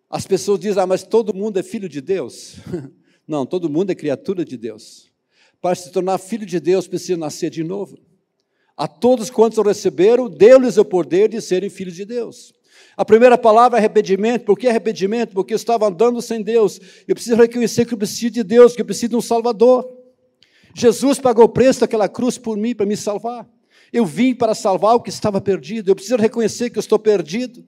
As 0.08 0.26
pessoas 0.26 0.58
dizem, 0.58 0.82
ah, 0.82 0.86
mas 0.86 1.02
todo 1.02 1.34
mundo 1.34 1.58
é 1.58 1.62
filho 1.62 1.86
de 1.86 2.00
Deus. 2.00 2.56
Não, 3.28 3.44
todo 3.44 3.68
mundo 3.68 3.90
é 3.90 3.94
criatura 3.94 4.42
de 4.42 4.56
Deus. 4.56 5.12
Para 5.60 5.74
se 5.74 5.92
tornar 5.92 6.16
filho 6.16 6.46
de 6.46 6.58
Deus, 6.58 6.88
precisa 6.88 7.18
nascer 7.18 7.50
de 7.50 7.62
novo. 7.62 7.98
A 8.74 8.88
todos 8.88 9.28
quantos 9.28 9.58
o 9.58 9.62
receberam, 9.62 10.30
deu-lhes 10.30 10.78
o 10.78 10.84
poder 10.84 11.28
de 11.28 11.42
serem 11.42 11.68
filhos 11.68 11.94
de 11.94 12.06
Deus. 12.06 12.54
A 12.96 13.04
primeira 13.04 13.36
palavra 13.36 13.76
é 13.76 13.80
arrependimento. 13.80 14.46
Por 14.46 14.58
que 14.58 14.66
arrependimento? 14.66 15.34
Porque 15.34 15.52
eu 15.52 15.56
estava 15.56 15.86
andando 15.86 16.22
sem 16.22 16.40
Deus. 16.40 16.80
Eu 17.06 17.14
preciso 17.14 17.36
reconhecer 17.36 17.84
que 17.84 17.92
eu 17.92 17.98
preciso 17.98 18.30
de 18.30 18.42
Deus, 18.42 18.74
que 18.74 18.80
eu 18.80 18.86
preciso 18.86 19.10
de 19.10 19.16
um 19.16 19.20
Salvador. 19.20 19.86
Jesus 20.74 21.18
pagou 21.18 21.44
o 21.44 21.50
preço 21.50 21.80
daquela 21.80 22.08
cruz 22.08 22.38
por 22.38 22.56
mim, 22.56 22.74
para 22.74 22.86
me 22.86 22.96
salvar. 22.96 23.46
Eu 23.92 24.04
vim 24.04 24.34
para 24.34 24.54
salvar 24.54 24.94
o 24.94 25.00
que 25.00 25.10
estava 25.10 25.40
perdido. 25.40 25.90
Eu 25.90 25.94
preciso 25.94 26.16
reconhecer 26.16 26.70
que 26.70 26.78
eu 26.78 26.80
estou 26.80 26.98
perdido. 26.98 27.66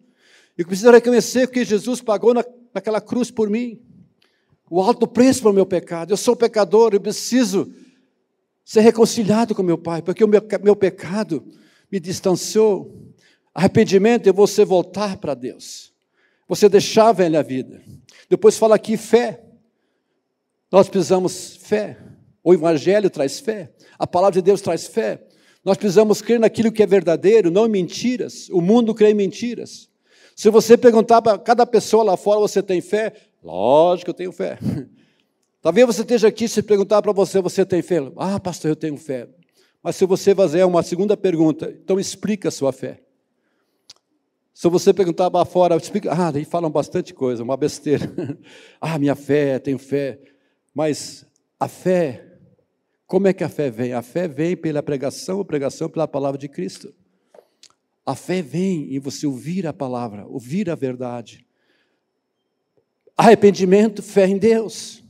Eu 0.56 0.66
preciso 0.66 0.90
reconhecer 0.90 1.48
que 1.48 1.64
Jesus 1.64 2.00
pagou 2.00 2.34
na, 2.34 2.44
naquela 2.74 3.00
cruz 3.00 3.30
por 3.30 3.48
mim. 3.48 3.80
O 4.68 4.82
alto 4.82 5.06
preço 5.06 5.42
para 5.42 5.50
o 5.50 5.54
meu 5.54 5.66
pecado. 5.66 6.12
Eu 6.12 6.16
sou 6.16 6.36
pecador, 6.36 6.92
eu 6.92 7.00
preciso 7.00 7.72
ser 8.64 8.80
reconciliado 8.80 9.54
com 9.54 9.62
meu 9.62 9.78
Pai, 9.78 10.02
porque 10.02 10.22
o 10.22 10.28
meu, 10.28 10.42
meu 10.62 10.76
pecado 10.76 11.44
me 11.90 11.98
distanciou 11.98 13.10
Arrependimento 13.54 14.28
é 14.28 14.32
você 14.32 14.64
voltar 14.64 15.16
para 15.16 15.34
Deus, 15.34 15.92
você 16.48 16.68
deixar 16.68 17.08
a 17.08 17.12
velha 17.12 17.42
vida. 17.42 17.82
Depois 18.28 18.56
fala 18.56 18.76
aqui 18.76 18.96
fé. 18.96 19.42
Nós 20.70 20.88
precisamos 20.88 21.56
fé. 21.56 21.98
O 22.42 22.54
Evangelho 22.54 23.10
traz 23.10 23.38
fé, 23.38 23.70
a 23.98 24.06
palavra 24.06 24.40
de 24.40 24.42
Deus 24.42 24.62
traz 24.62 24.86
fé. 24.86 25.22
Nós 25.64 25.76
precisamos 25.76 26.22
crer 26.22 26.40
naquilo 26.40 26.72
que 26.72 26.82
é 26.82 26.86
verdadeiro, 26.86 27.50
não 27.50 27.66
em 27.66 27.70
mentiras. 27.70 28.48
O 28.50 28.60
mundo 28.60 28.94
crê 28.94 29.10
em 29.10 29.14
mentiras. 29.14 29.88
Se 30.34 30.48
você 30.48 30.76
perguntar 30.76 31.20
para 31.20 31.38
cada 31.38 31.66
pessoa 31.66 32.02
lá 32.02 32.16
fora, 32.16 32.40
você 32.40 32.62
tem 32.62 32.80
fé? 32.80 33.12
Lógico 33.42 34.06
que 34.06 34.10
eu 34.10 34.14
tenho 34.14 34.32
fé. 34.32 34.58
Talvez 35.60 35.86
você 35.86 36.00
esteja 36.00 36.28
aqui 36.28 36.48
se 36.48 36.62
perguntar 36.62 37.02
para 37.02 37.12
você, 37.12 37.40
você 37.42 37.66
tem 37.66 37.82
fé? 37.82 37.98
Ah, 38.16 38.40
pastor, 38.40 38.70
eu 38.70 38.76
tenho 38.76 38.96
fé. 38.96 39.28
Mas 39.82 39.96
se 39.96 40.06
você 40.06 40.34
fazer 40.34 40.64
uma 40.64 40.82
segunda 40.82 41.16
pergunta, 41.16 41.70
então 41.70 42.00
explica 42.00 42.48
a 42.48 42.50
sua 42.50 42.72
fé. 42.72 43.02
Se 44.54 44.68
você 44.68 44.92
perguntar 44.92 45.30
para 45.30 45.44
fora, 45.44 45.76
explica, 45.76 46.12
ah, 46.12 46.30
daí 46.30 46.44
falam 46.44 46.70
bastante 46.70 47.12
coisa, 47.12 47.42
uma 47.42 47.56
besteira. 47.56 48.10
ah, 48.80 48.98
minha 48.98 49.14
fé, 49.14 49.58
tenho 49.58 49.78
fé. 49.78 50.18
Mas 50.74 51.26
a 51.58 51.68
fé, 51.68 52.29
como 53.10 53.26
é 53.26 53.32
que 53.32 53.42
a 53.42 53.48
fé 53.48 53.70
vem? 53.70 53.92
A 53.92 54.02
fé 54.02 54.28
vem 54.28 54.56
pela 54.56 54.82
pregação, 54.82 55.40
a 55.40 55.44
pregação 55.44 55.88
pela 55.88 56.06
palavra 56.06 56.38
de 56.38 56.48
Cristo. 56.48 56.94
A 58.06 58.14
fé 58.14 58.40
vem 58.40 58.94
em 58.94 59.00
você 59.00 59.26
ouvir 59.26 59.66
a 59.66 59.72
palavra, 59.72 60.24
ouvir 60.26 60.70
a 60.70 60.74
verdade. 60.74 61.44
Arrependimento, 63.16 64.02
fé 64.02 64.26
em 64.26 64.38
Deus. 64.38 65.02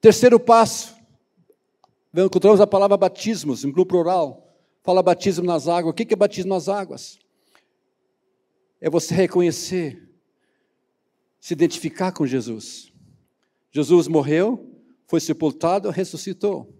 Terceiro 0.00 0.40
passo, 0.40 0.96
encontramos 2.12 2.60
a 2.60 2.66
palavra 2.66 2.96
batismos, 2.96 3.64
em 3.64 3.72
plural. 3.72 4.52
Fala 4.82 5.02
batismo 5.02 5.44
nas 5.44 5.68
águas. 5.68 5.92
O 5.92 5.94
que 5.94 6.12
é 6.12 6.16
batismo 6.16 6.50
nas 6.50 6.68
águas? 6.68 7.20
é 8.80 8.88
você 8.88 9.14
reconhecer, 9.14 10.08
se 11.38 11.52
identificar 11.52 12.12
com 12.12 12.26
Jesus. 12.26 12.92
Jesus 13.70 14.08
morreu, 14.08 14.74
foi 15.06 15.20
sepultado, 15.20 15.90
ressuscitou. 15.90 16.79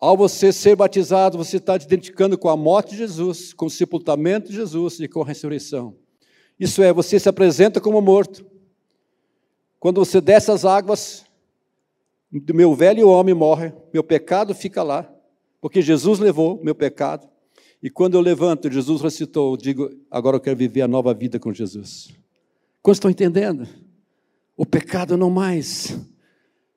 Ao 0.00 0.16
você 0.16 0.50
ser 0.50 0.74
batizado, 0.74 1.36
você 1.36 1.58
está 1.58 1.78
te 1.78 1.84
identificando 1.84 2.38
com 2.38 2.48
a 2.48 2.56
morte 2.56 2.92
de 2.92 2.96
Jesus, 2.96 3.52
com 3.52 3.66
o 3.66 3.70
sepultamento 3.70 4.48
de 4.48 4.54
Jesus 4.54 4.98
e 4.98 5.06
com 5.06 5.20
a 5.20 5.26
ressurreição. 5.26 5.94
Isso 6.58 6.82
é, 6.82 6.90
você 6.90 7.18
se 7.18 7.28
apresenta 7.28 7.82
como 7.82 8.00
morto. 8.00 8.44
Quando 9.78 10.02
você 10.02 10.18
desce 10.18 10.50
as 10.50 10.64
águas, 10.64 11.26
meu 12.32 12.74
velho 12.74 13.08
homem 13.08 13.34
morre, 13.34 13.74
meu 13.92 14.02
pecado 14.02 14.54
fica 14.54 14.82
lá, 14.82 15.10
porque 15.60 15.82
Jesus 15.82 16.18
levou 16.18 16.58
meu 16.62 16.74
pecado. 16.74 17.28
E 17.82 17.90
quando 17.90 18.14
eu 18.14 18.20
levanto, 18.20 18.70
Jesus 18.70 19.02
recitou, 19.02 19.52
eu 19.52 19.56
digo, 19.56 19.90
agora 20.10 20.36
eu 20.36 20.40
quero 20.40 20.56
viver 20.56 20.82
a 20.82 20.88
nova 20.88 21.12
vida 21.12 21.38
com 21.38 21.52
Jesus. 21.52 22.08
Quando 22.82 22.94
estão 22.94 23.10
entendendo? 23.10 23.66
O 24.56 24.64
pecado 24.64 25.16
não 25.16 25.30
mais. 25.30 25.98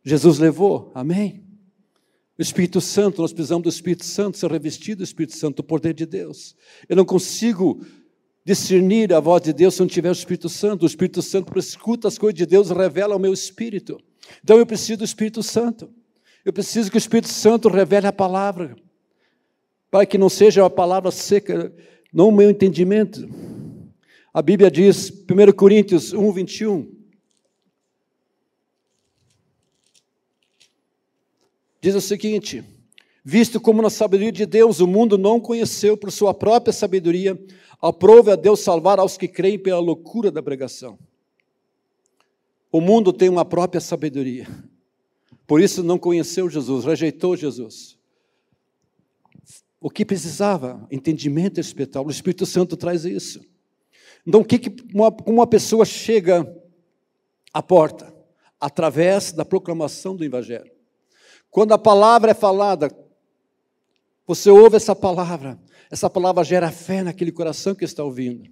Jesus 0.03 0.39
levou, 0.39 0.91
amém? 0.93 1.42
O 2.43 2.45
Espírito 2.45 2.81
Santo, 2.81 3.21
nós 3.21 3.31
precisamos 3.31 3.63
do 3.63 3.69
Espírito 3.69 4.03
Santo, 4.03 4.37
ser 4.37 4.51
revestido 4.51 4.97
do 4.97 5.03
Espírito 5.05 5.33
Santo, 5.37 5.59
o 5.59 5.63
poder 5.63 5.93
de 5.93 6.05
Deus. 6.05 6.57
Eu 6.89 6.97
não 6.97 7.05
consigo 7.05 7.79
discernir 8.43 9.13
a 9.13 9.21
voz 9.21 9.41
de 9.41 9.53
Deus 9.53 9.75
se 9.75 9.79
não 9.79 9.87
tiver 9.87 10.09
o 10.09 10.11
Espírito 10.11 10.49
Santo. 10.49 10.83
O 10.83 10.85
Espírito 10.85 11.21
Santo 11.21 11.57
escuta 11.57 12.05
as 12.09 12.17
coisas 12.17 12.37
de 12.37 12.45
Deus 12.45 12.69
e 12.69 12.73
revela 12.73 13.13
ao 13.13 13.19
meu 13.19 13.31
espírito. 13.31 13.97
Então 14.43 14.57
eu 14.57 14.65
preciso 14.65 14.97
do 14.97 15.05
Espírito 15.05 15.41
Santo. 15.41 15.89
Eu 16.43 16.51
preciso 16.51 16.91
que 16.91 16.97
o 16.97 16.99
Espírito 16.99 17.29
Santo 17.29 17.69
revele 17.69 18.07
a 18.07 18.11
palavra 18.11 18.75
para 19.89 20.05
que 20.05 20.17
não 20.17 20.27
seja 20.27 20.63
uma 20.63 20.69
palavra 20.69 21.11
seca 21.11 21.73
no 22.11 22.29
meu 22.29 22.49
entendimento. 22.49 23.25
A 24.33 24.41
Bíblia 24.41 24.69
diz, 24.69 25.09
1 25.09 25.53
Coríntios 25.53 26.11
1, 26.11 26.31
21, 26.33 26.91
diz 31.83 31.93
o 31.95 32.01
seguinte: 32.01 32.63
Visto 33.23 33.59
como 33.59 33.81
na 33.81 33.89
sabedoria 33.89 34.31
de 34.31 34.45
Deus 34.45 34.79
o 34.79 34.87
mundo 34.87 35.17
não 35.17 35.39
conheceu 35.39 35.97
por 35.97 36.11
sua 36.11 36.33
própria 36.33 36.71
sabedoria, 36.71 37.37
aprove 37.81 38.31
a 38.31 38.37
Deus 38.37 38.61
salvar 38.61 38.99
aos 38.99 39.17
que 39.17 39.27
creem 39.27 39.59
pela 39.59 39.79
loucura 39.79 40.31
da 40.31 40.41
pregação. 40.41 40.97
O 42.71 42.79
mundo 42.79 43.11
tem 43.11 43.27
uma 43.27 43.43
própria 43.43 43.81
sabedoria, 43.81 44.47
por 45.45 45.61
isso 45.61 45.83
não 45.83 45.99
conheceu 45.99 46.49
Jesus, 46.49 46.85
rejeitou 46.85 47.35
Jesus 47.35 48.01
o 49.83 49.89
que 49.89 50.05
precisava, 50.05 50.87
entendimento 50.89 51.59
espiritual. 51.59 52.05
O 52.05 52.09
Espírito 52.09 52.45
Santo 52.45 52.77
traz 52.77 53.03
isso. 53.03 53.41
Então, 54.25 54.39
o 54.39 54.45
que, 54.45 54.57
que 54.57 54.81
uma, 54.95 55.13
uma 55.25 55.45
pessoa 55.45 55.83
chega 55.83 56.49
à 57.53 57.61
porta? 57.61 58.15
Através 58.57 59.33
da 59.33 59.43
proclamação 59.43 60.15
do 60.15 60.23
Evangelho. 60.23 60.72
Quando 61.53 61.71
a 61.71 61.77
palavra 61.77 62.31
é 62.31 62.33
falada, 62.33 62.89
você 64.25 64.49
ouve 64.49 64.75
essa 64.75 64.95
palavra, 64.95 65.59
essa 65.91 66.09
palavra 66.09 66.43
gera 66.43 66.71
fé 66.71 67.03
naquele 67.03 67.31
coração 67.31 67.75
que 67.75 67.85
está 67.85 68.03
ouvindo. 68.03 68.49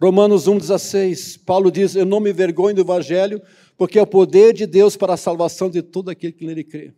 Romanos 0.00 0.48
1,16, 0.48 1.40
Paulo 1.46 1.70
diz: 1.70 1.94
Eu 1.94 2.04
não 2.04 2.18
me 2.18 2.32
vergonho 2.32 2.74
do 2.74 2.80
Evangelho, 2.80 3.40
porque 3.76 3.96
é 3.96 4.02
o 4.02 4.06
poder 4.08 4.52
de 4.54 4.66
Deus 4.66 4.96
para 4.96 5.14
a 5.14 5.16
salvação 5.16 5.70
de 5.70 5.82
todo 5.82 6.10
aquele 6.10 6.32
que 6.32 6.44
nele 6.44 6.64
crê. 6.64 6.92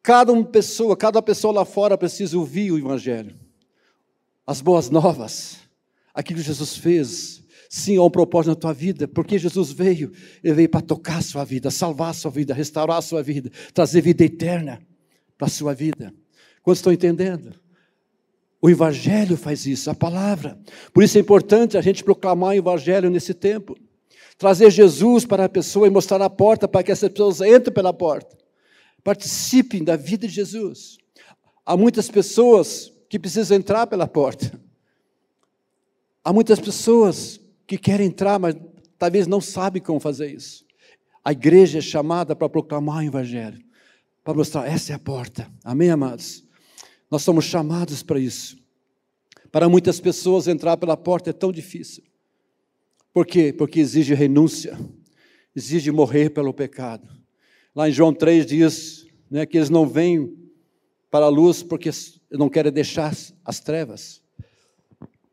Cada 0.00 0.32
uma 0.32 0.44
pessoa, 0.44 0.96
cada 0.96 1.20
pessoa 1.20 1.52
lá 1.52 1.64
fora 1.64 1.98
precisa 1.98 2.38
ouvir 2.38 2.70
o 2.70 2.78
Evangelho. 2.78 3.36
As 4.46 4.60
boas 4.60 4.88
novas, 4.88 5.56
aquilo 6.14 6.38
que 6.38 6.46
Jesus 6.46 6.76
fez. 6.76 7.42
Sim, 7.76 7.98
há 7.98 8.02
um 8.02 8.10
propósito 8.10 8.48
na 8.48 8.54
tua 8.54 8.72
vida, 8.72 9.06
porque 9.06 9.38
Jesus 9.38 9.70
veio, 9.70 10.10
Ele 10.42 10.54
veio 10.54 10.68
para 10.70 10.80
tocar 10.80 11.18
a 11.18 11.20
sua 11.20 11.44
vida, 11.44 11.70
salvar 11.70 12.08
a 12.08 12.14
sua 12.14 12.30
vida, 12.30 12.54
restaurar 12.54 12.96
a 12.96 13.02
sua 13.02 13.22
vida, 13.22 13.50
trazer 13.74 14.00
vida 14.00 14.24
eterna 14.24 14.80
para 15.36 15.46
a 15.46 15.50
sua 15.50 15.74
vida. 15.74 16.10
Quantos 16.62 16.78
estão 16.78 16.90
entendendo? 16.90 17.54
O 18.62 18.70
Evangelho 18.70 19.36
faz 19.36 19.66
isso, 19.66 19.90
a 19.90 19.94
palavra. 19.94 20.58
Por 20.90 21.04
isso 21.04 21.18
é 21.18 21.20
importante 21.20 21.76
a 21.76 21.82
gente 21.82 22.02
proclamar 22.02 22.54
o 22.54 22.54
Evangelho 22.54 23.10
nesse 23.10 23.34
tempo. 23.34 23.76
Trazer 24.38 24.70
Jesus 24.70 25.26
para 25.26 25.44
a 25.44 25.48
pessoa 25.48 25.86
e 25.86 25.90
mostrar 25.90 26.22
a 26.22 26.30
porta 26.30 26.66
para 26.66 26.82
que 26.82 26.90
essas 26.90 27.10
pessoas 27.10 27.42
entrem 27.42 27.74
pela 27.74 27.92
porta. 27.92 28.38
Participem 29.04 29.84
da 29.84 29.96
vida 29.96 30.26
de 30.26 30.32
Jesus. 30.32 30.96
Há 31.62 31.76
muitas 31.76 32.10
pessoas 32.10 32.90
que 33.10 33.18
precisam 33.18 33.54
entrar 33.54 33.86
pela 33.86 34.08
porta. 34.08 34.58
Há 36.24 36.32
muitas 36.32 36.58
pessoas 36.58 37.38
que 37.66 37.76
querem 37.76 38.06
entrar, 38.06 38.38
mas 38.38 38.54
talvez 38.98 39.26
não 39.26 39.40
sabem 39.40 39.82
como 39.82 40.00
fazer 40.00 40.32
isso. 40.32 40.64
A 41.24 41.32
igreja 41.32 41.78
é 41.78 41.82
chamada 41.82 42.36
para 42.36 42.48
proclamar 42.48 42.98
o 42.98 43.06
Evangelho, 43.06 43.62
para 44.22 44.34
mostrar, 44.34 44.66
essa 44.66 44.92
é 44.92 44.94
a 44.94 44.98
porta. 44.98 45.50
Amém, 45.64 45.90
amados? 45.90 46.44
Nós 47.10 47.22
somos 47.22 47.44
chamados 47.44 48.02
para 48.02 48.18
isso. 48.18 48.56
Para 49.50 49.68
muitas 49.68 50.00
pessoas, 50.00 50.46
entrar 50.46 50.76
pela 50.76 50.96
porta 50.96 51.30
é 51.30 51.32
tão 51.32 51.50
difícil. 51.50 52.04
Por 53.12 53.26
quê? 53.26 53.52
Porque 53.52 53.80
exige 53.80 54.14
renúncia, 54.14 54.78
exige 55.54 55.90
morrer 55.90 56.30
pelo 56.30 56.52
pecado. 56.52 57.08
Lá 57.74 57.88
em 57.88 57.92
João 57.92 58.12
3 58.12 58.44
diz: 58.44 59.06
né, 59.30 59.46
que 59.46 59.56
eles 59.56 59.70
não 59.70 59.86
vêm 59.86 60.36
para 61.10 61.26
a 61.26 61.30
luz 61.30 61.62
porque 61.62 61.90
não 62.30 62.48
querem 62.48 62.72
deixar 62.72 63.14
as 63.44 63.60
trevas. 63.60 64.22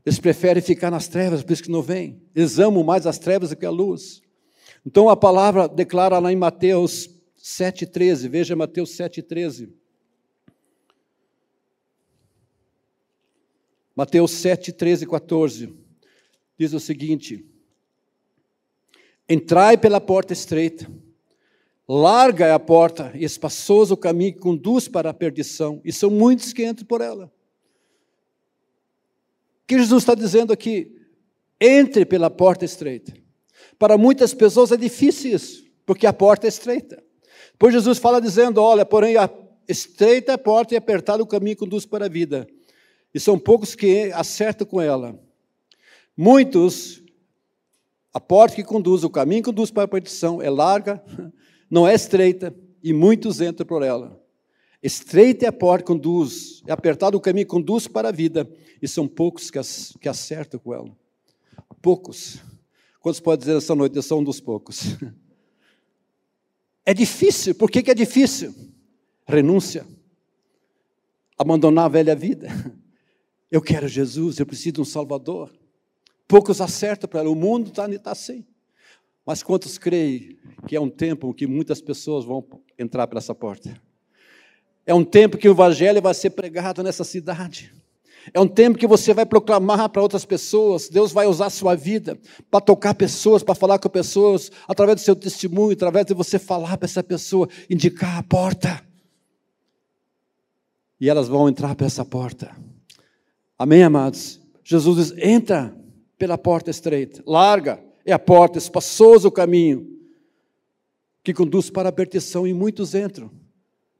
Eles 0.05 0.19
preferem 0.19 0.61
ficar 0.61 0.91
nas 0.91 1.07
trevas, 1.07 1.43
por 1.43 1.53
isso 1.53 1.63
que 1.63 1.71
não 1.71 1.81
vêm. 1.81 2.21
Eles 2.35 2.59
amam 2.59 2.83
mais 2.83 3.07
as 3.07 3.17
trevas 3.17 3.49
do 3.49 3.55
que 3.55 3.65
a 3.65 3.69
luz. 3.69 4.21
Então 4.85 5.07
a 5.09 5.15
palavra 5.15 5.67
declara 5.67 6.19
lá 6.19 6.31
em 6.31 6.35
Mateus 6.35 7.09
7,13, 7.41 8.29
veja 8.29 8.55
Mateus 8.55 8.91
7,13. 8.97 9.69
Mateus 13.95 14.31
7, 14.31 14.71
13 14.73 15.03
e 15.03 15.07
14, 15.07 15.73
diz 16.57 16.73
o 16.73 16.79
seguinte: 16.79 17.45
Entrai 19.29 19.77
pela 19.77 20.01
porta 20.01 20.33
estreita, 20.33 20.91
larga 21.87 22.47
é 22.47 22.51
a 22.51 22.59
porta 22.59 23.11
e 23.13 23.23
espaçoso 23.23 23.93
o 23.93 23.97
caminho 23.97 24.33
que 24.33 24.39
conduz 24.39 24.87
para 24.87 25.11
a 25.11 25.13
perdição, 25.13 25.79
e 25.85 25.93
são 25.93 26.09
muitos 26.09 26.51
que 26.51 26.65
entram 26.65 26.87
por 26.87 27.01
ela. 27.01 27.31
Que 29.67 29.77
Jesus 29.77 30.03
está 30.03 30.15
dizendo 30.15 30.51
aqui? 30.51 30.95
Entre 31.59 32.05
pela 32.05 32.29
porta 32.29 32.65
estreita. 32.65 33.13
Para 33.79 33.97
muitas 33.97 34.33
pessoas 34.33 34.71
é 34.71 34.77
difícil 34.77 35.35
isso, 35.35 35.65
porque 35.85 36.05
a 36.05 36.13
porta 36.13 36.47
é 36.47 36.49
estreita. 36.49 37.03
Pois 37.57 37.73
Jesus 37.73 37.97
fala 37.97 38.21
dizendo: 38.21 38.61
Olha, 38.61 38.85
porém, 38.85 39.17
a 39.17 39.29
estreita 39.67 40.31
é 40.31 40.35
a 40.35 40.37
porta 40.37 40.73
e 40.73 40.77
apertado 40.77 41.23
o 41.23 41.27
caminho 41.27 41.57
conduz 41.57 41.85
para 41.85 42.05
a 42.05 42.09
vida 42.09 42.47
e 43.13 43.19
são 43.19 43.37
poucos 43.37 43.75
que 43.75 44.11
acertam 44.13 44.65
com 44.65 44.81
ela. 44.81 45.19
Muitos, 46.17 47.01
a 48.13 48.19
porta 48.19 48.55
que 48.55 48.63
conduz, 48.63 49.03
o 49.03 49.09
caminho 49.09 49.43
que 49.43 49.49
conduz 49.49 49.69
para 49.69 49.83
a 49.83 49.87
perdição 49.87 50.41
é 50.41 50.49
larga, 50.49 51.03
não 51.69 51.87
é 51.87 51.93
estreita, 51.93 52.53
e 52.81 52.91
muitos 52.91 53.39
entram 53.39 53.67
por 53.67 53.83
ela. 53.83 54.19
Estreita 54.83 55.45
é 55.45 55.47
a 55.47 55.53
porta 55.53 55.85
conduz, 55.85 56.61
é 56.67 56.73
apertado 56.73 57.17
o 57.17 57.21
caminho 57.21 57.47
conduz 57.47 57.87
para 57.87 58.09
a 58.09 58.11
vida, 58.11 58.51
e 58.81 58.87
são 58.87 59.07
poucos 59.07 59.49
que, 59.49 59.57
que 59.97 60.09
acertam 60.09 60.59
com 60.59 60.73
ela. 60.73 60.91
Poucos. 61.81 62.39
Quantos 62.99 63.21
podem 63.21 63.39
dizer 63.45 63.57
essa 63.57 63.73
noite? 63.73 63.95
Eu 63.95 64.01
sou 64.01 64.19
um 64.19 64.23
dos 64.23 64.39
poucos. 64.39 64.97
É 66.85 66.93
difícil. 66.93 67.55
Por 67.55 67.71
que, 67.71 67.81
que 67.81 67.91
é 67.91 67.93
difícil? 67.93 68.53
Renúncia. 69.25 69.87
Abandonar 71.37 71.85
a 71.85 71.87
velha 71.87 72.13
vida. 72.13 72.49
Eu 73.49 73.61
quero 73.61 73.87
Jesus, 73.87 74.39
eu 74.39 74.47
preciso 74.47 74.73
de 74.73 74.81
um 74.81 74.85
Salvador. 74.85 75.49
Poucos 76.27 76.59
acertam 76.59 77.07
para 77.07 77.19
ela, 77.19 77.29
o 77.29 77.35
mundo 77.35 77.69
está 77.69 77.87
tá 77.99 78.11
assim. 78.11 78.43
Mas 79.23 79.43
quantos 79.43 79.77
creem 79.77 80.39
que 80.67 80.75
é 80.75 80.81
um 80.81 80.89
tempo 80.89 81.31
que 81.35 81.45
muitas 81.45 81.79
pessoas 81.79 82.25
vão 82.25 82.43
entrar 82.79 83.05
para 83.05 83.19
essa 83.19 83.35
porta? 83.35 83.79
É 84.85 84.93
um 84.93 85.03
tempo 85.03 85.37
que 85.37 85.47
o 85.47 85.53
Evangelho 85.53 86.01
vai 86.01 86.13
ser 86.13 86.31
pregado 86.31 86.83
nessa 86.83 87.03
cidade. 87.03 87.73
É 88.33 88.39
um 88.39 88.47
tempo 88.47 88.77
que 88.77 88.87
você 88.87 89.13
vai 89.13 89.25
proclamar 89.25 89.89
para 89.89 90.01
outras 90.01 90.23
pessoas. 90.23 90.87
Deus 90.87 91.11
vai 91.11 91.25
usar 91.25 91.47
a 91.47 91.49
sua 91.49 91.75
vida 91.75 92.17
para 92.49 92.61
tocar 92.61 92.93
pessoas, 92.93 93.43
para 93.43 93.55
falar 93.55 93.79
com 93.79 93.89
pessoas, 93.89 94.51
através 94.67 95.01
do 95.01 95.03
seu 95.03 95.15
testemunho, 95.15 95.73
através 95.73 96.05
de 96.05 96.13
você 96.13 96.39
falar 96.39 96.77
para 96.77 96.85
essa 96.85 97.03
pessoa, 97.03 97.49
indicar 97.69 98.17
a 98.17 98.23
porta. 98.23 98.81
E 100.99 101.09
elas 101.09 101.27
vão 101.27 101.49
entrar 101.49 101.75
para 101.75 101.85
essa 101.85 102.05
porta. 102.05 102.55
Amém, 103.57 103.83
amados? 103.83 104.39
Jesus 104.63 104.97
diz: 104.97 105.17
entra 105.17 105.75
pela 106.17 106.37
porta 106.37 106.69
estreita, 106.69 107.21
larga 107.25 107.83
é 108.05 108.13
a 108.13 108.19
porta, 108.19 108.57
espaçoso 108.57 109.27
o 109.27 109.31
caminho 109.31 109.89
que 111.23 111.33
conduz 111.33 111.69
para 111.69 111.89
a 111.89 111.91
perdição, 111.91 112.45
e 112.45 112.53
muitos 112.53 112.93
entram 112.93 113.31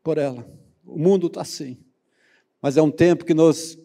por 0.04 0.18
ela. 0.18 0.46
O 0.86 0.98
mundo 0.98 1.28
está 1.28 1.42
assim. 1.42 1.78
Mas 2.62 2.78
é 2.78 2.82
um 2.82 2.92
tempo 2.92 3.26
que 3.26 3.34
nós 3.34 3.78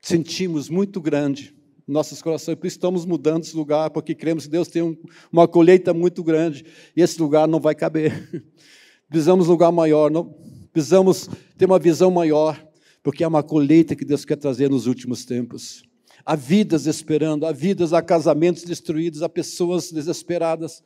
sentimos 0.00 0.68
muito 0.68 1.00
grande 1.00 1.54
nossos 1.86 2.22
corações, 2.22 2.56
por 2.56 2.66
isso 2.66 2.76
estamos 2.76 3.04
mudando 3.04 3.42
esse 3.42 3.56
lugar, 3.56 3.90
porque 3.90 4.14
cremos 4.14 4.44
que 4.44 4.50
Deus 4.50 4.68
tem 4.68 4.82
um, 4.82 4.96
uma 5.30 5.46
colheita 5.46 5.92
muito 5.92 6.22
grande, 6.22 6.64
e 6.96 7.02
esse 7.02 7.20
lugar 7.20 7.46
não 7.46 7.60
vai 7.60 7.74
caber. 7.74 8.46
Precisamos 9.08 9.48
lugar 9.48 9.70
maior, 9.70 10.10
não, 10.10 10.34
precisamos 10.72 11.28
ter 11.58 11.66
uma 11.66 11.78
visão 11.78 12.10
maior 12.10 12.58
porque 13.02 13.24
é 13.24 13.28
uma 13.28 13.42
colheita 13.42 13.96
que 13.96 14.04
Deus 14.04 14.24
quer 14.24 14.36
trazer 14.36 14.70
nos 14.70 14.86
últimos 14.86 15.24
tempos. 15.24 15.82
Há 16.24 16.36
vidas 16.36 16.86
esperando, 16.86 17.44
há 17.44 17.52
vidas, 17.52 17.92
há 17.92 18.00
casamentos 18.00 18.62
destruídos, 18.62 19.22
há 19.22 19.28
pessoas 19.28 19.90
desesperadas. 19.90 20.82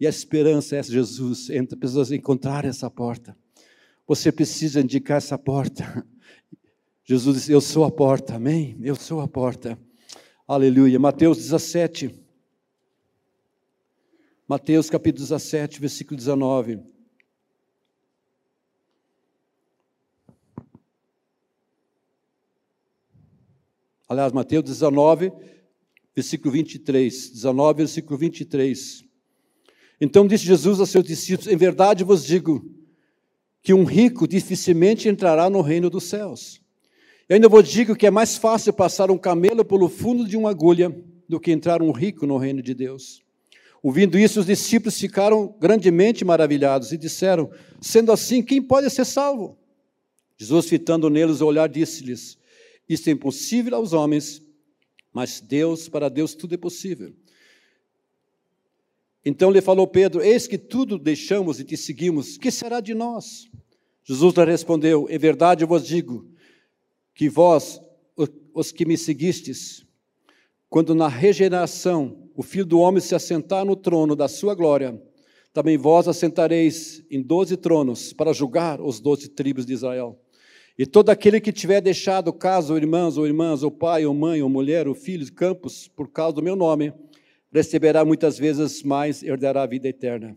E 0.00 0.06
a 0.06 0.10
esperança 0.10 0.76
é 0.76 0.82
Jesus, 0.82 1.48
entre 1.50 1.78
pessoas 1.78 2.10
encontrar 2.10 2.64
essa 2.64 2.90
porta. 2.90 3.36
Você 4.10 4.32
precisa 4.32 4.80
indicar 4.80 5.18
essa 5.18 5.38
porta. 5.38 6.04
Jesus 7.04 7.36
disse: 7.36 7.52
Eu 7.52 7.60
sou 7.60 7.84
a 7.84 7.92
porta, 7.92 8.34
amém? 8.34 8.76
Eu 8.82 8.96
sou 8.96 9.20
a 9.20 9.28
porta. 9.28 9.78
Aleluia. 10.48 10.98
Mateus 10.98 11.36
17. 11.38 12.12
Mateus 14.48 14.90
capítulo 14.90 15.22
17, 15.22 15.80
versículo 15.80 16.16
19. 16.16 16.80
Aliás, 24.08 24.32
Mateus 24.32 24.64
19, 24.64 25.30
versículo 26.16 26.50
23. 26.50 27.30
19, 27.30 27.76
versículo 27.76 28.18
23. 28.18 29.04
Então 30.00 30.26
disse 30.26 30.46
Jesus 30.46 30.80
a 30.80 30.86
seus 30.86 31.04
discípulos: 31.04 31.46
Em 31.46 31.56
verdade 31.56 32.02
vos 32.02 32.26
digo 32.26 32.79
que 33.62 33.74
um 33.74 33.84
rico 33.84 34.26
dificilmente 34.26 35.08
entrará 35.08 35.50
no 35.50 35.60
reino 35.60 35.90
dos 35.90 36.04
céus. 36.04 36.60
Eu 37.28 37.34
ainda 37.34 37.48
vos 37.48 37.68
digo 37.68 37.94
que 37.94 38.06
é 38.06 38.10
mais 38.10 38.36
fácil 38.36 38.72
passar 38.72 39.10
um 39.10 39.18
camelo 39.18 39.64
pelo 39.64 39.88
fundo 39.88 40.26
de 40.26 40.36
uma 40.36 40.50
agulha 40.50 40.94
do 41.28 41.38
que 41.38 41.52
entrar 41.52 41.82
um 41.82 41.92
rico 41.92 42.26
no 42.26 42.36
reino 42.36 42.62
de 42.62 42.74
Deus. 42.74 43.22
Ouvindo 43.82 44.18
isso, 44.18 44.40
os 44.40 44.46
discípulos 44.46 44.98
ficaram 44.98 45.54
grandemente 45.58 46.24
maravilhados 46.24 46.92
e 46.92 46.98
disseram: 46.98 47.50
Sendo 47.80 48.12
assim, 48.12 48.42
quem 48.42 48.60
pode 48.60 48.90
ser 48.90 49.04
salvo? 49.04 49.56
Jesus, 50.36 50.66
fitando 50.66 51.08
neles 51.08 51.40
o 51.40 51.46
olhar, 51.46 51.68
disse-lhes: 51.68 52.40
isso 52.90 53.08
é 53.08 53.12
impossível 53.12 53.76
aos 53.76 53.92
homens, 53.92 54.42
mas 55.12 55.40
Deus, 55.40 55.88
para 55.88 56.08
Deus 56.08 56.34
tudo 56.34 56.56
é 56.56 56.58
possível. 56.58 57.14
Então 59.24 59.50
lhe 59.50 59.60
falou 59.60 59.86
Pedro: 59.86 60.22
Eis 60.22 60.46
que 60.46 60.58
tudo 60.58 60.98
deixamos 60.98 61.60
e 61.60 61.64
te 61.64 61.76
seguimos, 61.76 62.38
que 62.38 62.50
será 62.50 62.80
de 62.80 62.94
nós? 62.94 63.48
Jesus 64.04 64.34
lhe 64.34 64.44
respondeu: 64.44 65.06
Em 65.10 65.18
verdade 65.18 65.64
eu 65.64 65.68
vos 65.68 65.86
digo 65.86 66.26
que 67.14 67.28
vós, 67.28 67.80
os 68.54 68.72
que 68.72 68.84
me 68.84 68.96
seguistes, 68.96 69.84
quando 70.68 70.94
na 70.94 71.08
regeneração 71.08 72.28
o 72.34 72.42
Filho 72.42 72.64
do 72.64 72.78
Homem 72.78 73.00
se 73.00 73.14
assentar 73.14 73.64
no 73.64 73.76
trono 73.76 74.16
da 74.16 74.28
sua 74.28 74.54
glória, 74.54 75.00
também 75.52 75.76
vós 75.76 76.08
assentareis 76.08 77.04
em 77.10 77.20
doze 77.20 77.56
tronos 77.56 78.12
para 78.12 78.32
julgar 78.32 78.80
os 78.80 79.00
doze 79.00 79.28
tribos 79.28 79.66
de 79.66 79.72
Israel. 79.72 80.18
E 80.78 80.86
todo 80.86 81.10
aquele 81.10 81.40
que 81.40 81.52
tiver 81.52 81.82
deixado 81.82 82.32
casa, 82.32 82.72
ou 82.72 82.78
irmãos, 82.78 83.18
ou 83.18 83.26
irmãs, 83.26 83.62
ou 83.62 83.70
pai, 83.70 84.06
ou 84.06 84.14
mãe, 84.14 84.40
ou 84.40 84.48
mulher, 84.48 84.88
ou 84.88 84.94
filhos, 84.94 85.28
campos, 85.28 85.88
por 85.88 86.08
causa 86.08 86.36
do 86.36 86.42
meu 86.42 86.56
nome, 86.56 86.92
receberá 87.52 88.04
muitas 88.04 88.38
vezes 88.38 88.82
mais, 88.82 89.22
herdará 89.22 89.62
a 89.62 89.66
vida 89.66 89.88
eterna. 89.88 90.36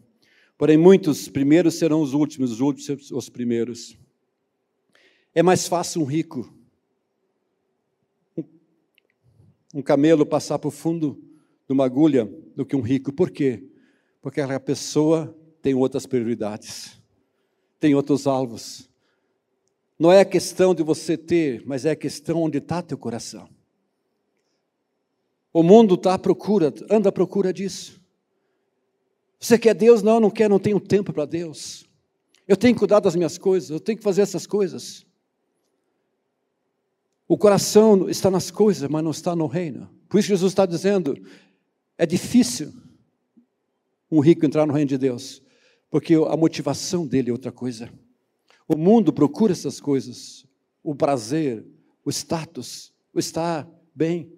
Porém, 0.58 0.78
muitos 0.78 1.28
primeiros 1.28 1.76
serão 1.76 2.02
os 2.02 2.14
últimos, 2.14 2.52
os 2.52 2.60
últimos 2.60 3.12
os 3.12 3.30
primeiros. 3.30 3.98
É 5.34 5.42
mais 5.42 5.68
fácil 5.68 6.02
um 6.02 6.06
rico, 6.06 6.54
um 9.74 9.82
camelo 9.82 10.26
passar 10.26 10.60
por 10.60 10.72
fundo 10.72 11.22
de 11.68 11.74
uma 11.74 11.86
agulha 11.86 12.26
do 12.56 12.66
que 12.66 12.76
um 12.76 12.82
rico. 12.82 13.12
Por 13.12 13.32
quê? 13.32 13.64
Porque 14.22 14.42
aquela 14.42 14.60
pessoa 14.60 15.36
tem 15.62 15.74
outras 15.74 16.06
prioridades, 16.06 17.02
tem 17.80 17.96
outros 17.96 18.28
alvos 18.28 18.90
não 20.04 20.12
é 20.12 20.20
a 20.20 20.26
questão 20.26 20.74
de 20.74 20.84
você 20.84 21.16
ter, 21.16 21.64
mas 21.66 21.86
é 21.86 21.92
a 21.92 21.96
questão 21.96 22.42
onde 22.42 22.58
está 22.58 22.82
teu 22.82 22.98
coração. 22.98 23.48
O 25.54 25.62
mundo 25.62 25.94
está 25.94 26.16
à 26.16 26.20
procura, 26.20 26.74
anda 26.90 27.10
à 27.10 27.12
procura 27.12 27.54
disso. 27.54 28.02
Você 29.40 29.60
quer 29.60 29.76
Deus? 29.76 30.02
Não, 30.02 30.20
não 30.20 30.32
quer, 30.32 30.50
não 30.50 30.58
tenho 30.58 30.80
tempo 30.80 31.14
para 31.14 31.26
Deus. 31.26 31.86
Eu 32.48 32.58
tenho 32.58 32.74
que 32.74 32.80
cuidar 32.80 33.00
das 33.00 33.16
minhas 33.16 33.38
coisas, 33.38 33.70
eu 33.70 33.80
tenho 33.80 33.98
que 33.98 34.04
fazer 34.04 34.22
essas 34.22 34.48
coisas. 34.48 35.06
O 37.28 37.38
coração 37.38 38.10
está 38.10 38.30
nas 38.30 38.50
coisas, 38.50 38.90
mas 38.90 39.04
não 39.04 39.12
está 39.12 39.36
no 39.36 39.48
reino. 39.48 39.90
Por 40.10 40.20
isso 40.20 40.30
Jesus 40.30 40.52
está 40.52 40.66
dizendo: 40.66 41.16
é 41.98 42.06
difícil 42.06 42.74
um 44.12 44.20
rico 44.20 44.46
entrar 44.46 44.66
no 44.66 44.74
reino 44.74 44.90
de 44.90 44.98
Deus, 44.98 45.42
porque 45.90 46.16
a 46.16 46.38
motivação 46.38 47.08
dele 47.08 47.30
é 47.30 47.34
outra 47.34 47.52
coisa. 47.52 47.92
O 48.68 48.78
mundo 48.78 49.12
procura 49.12 49.54
essas 49.54 49.80
coisas, 49.80 50.46
o 50.84 50.96
prazer, 50.96 51.66
o 52.06 52.10
status, 52.10 52.94
o 53.14 53.20
estar 53.20 53.70
bem. 53.94 54.32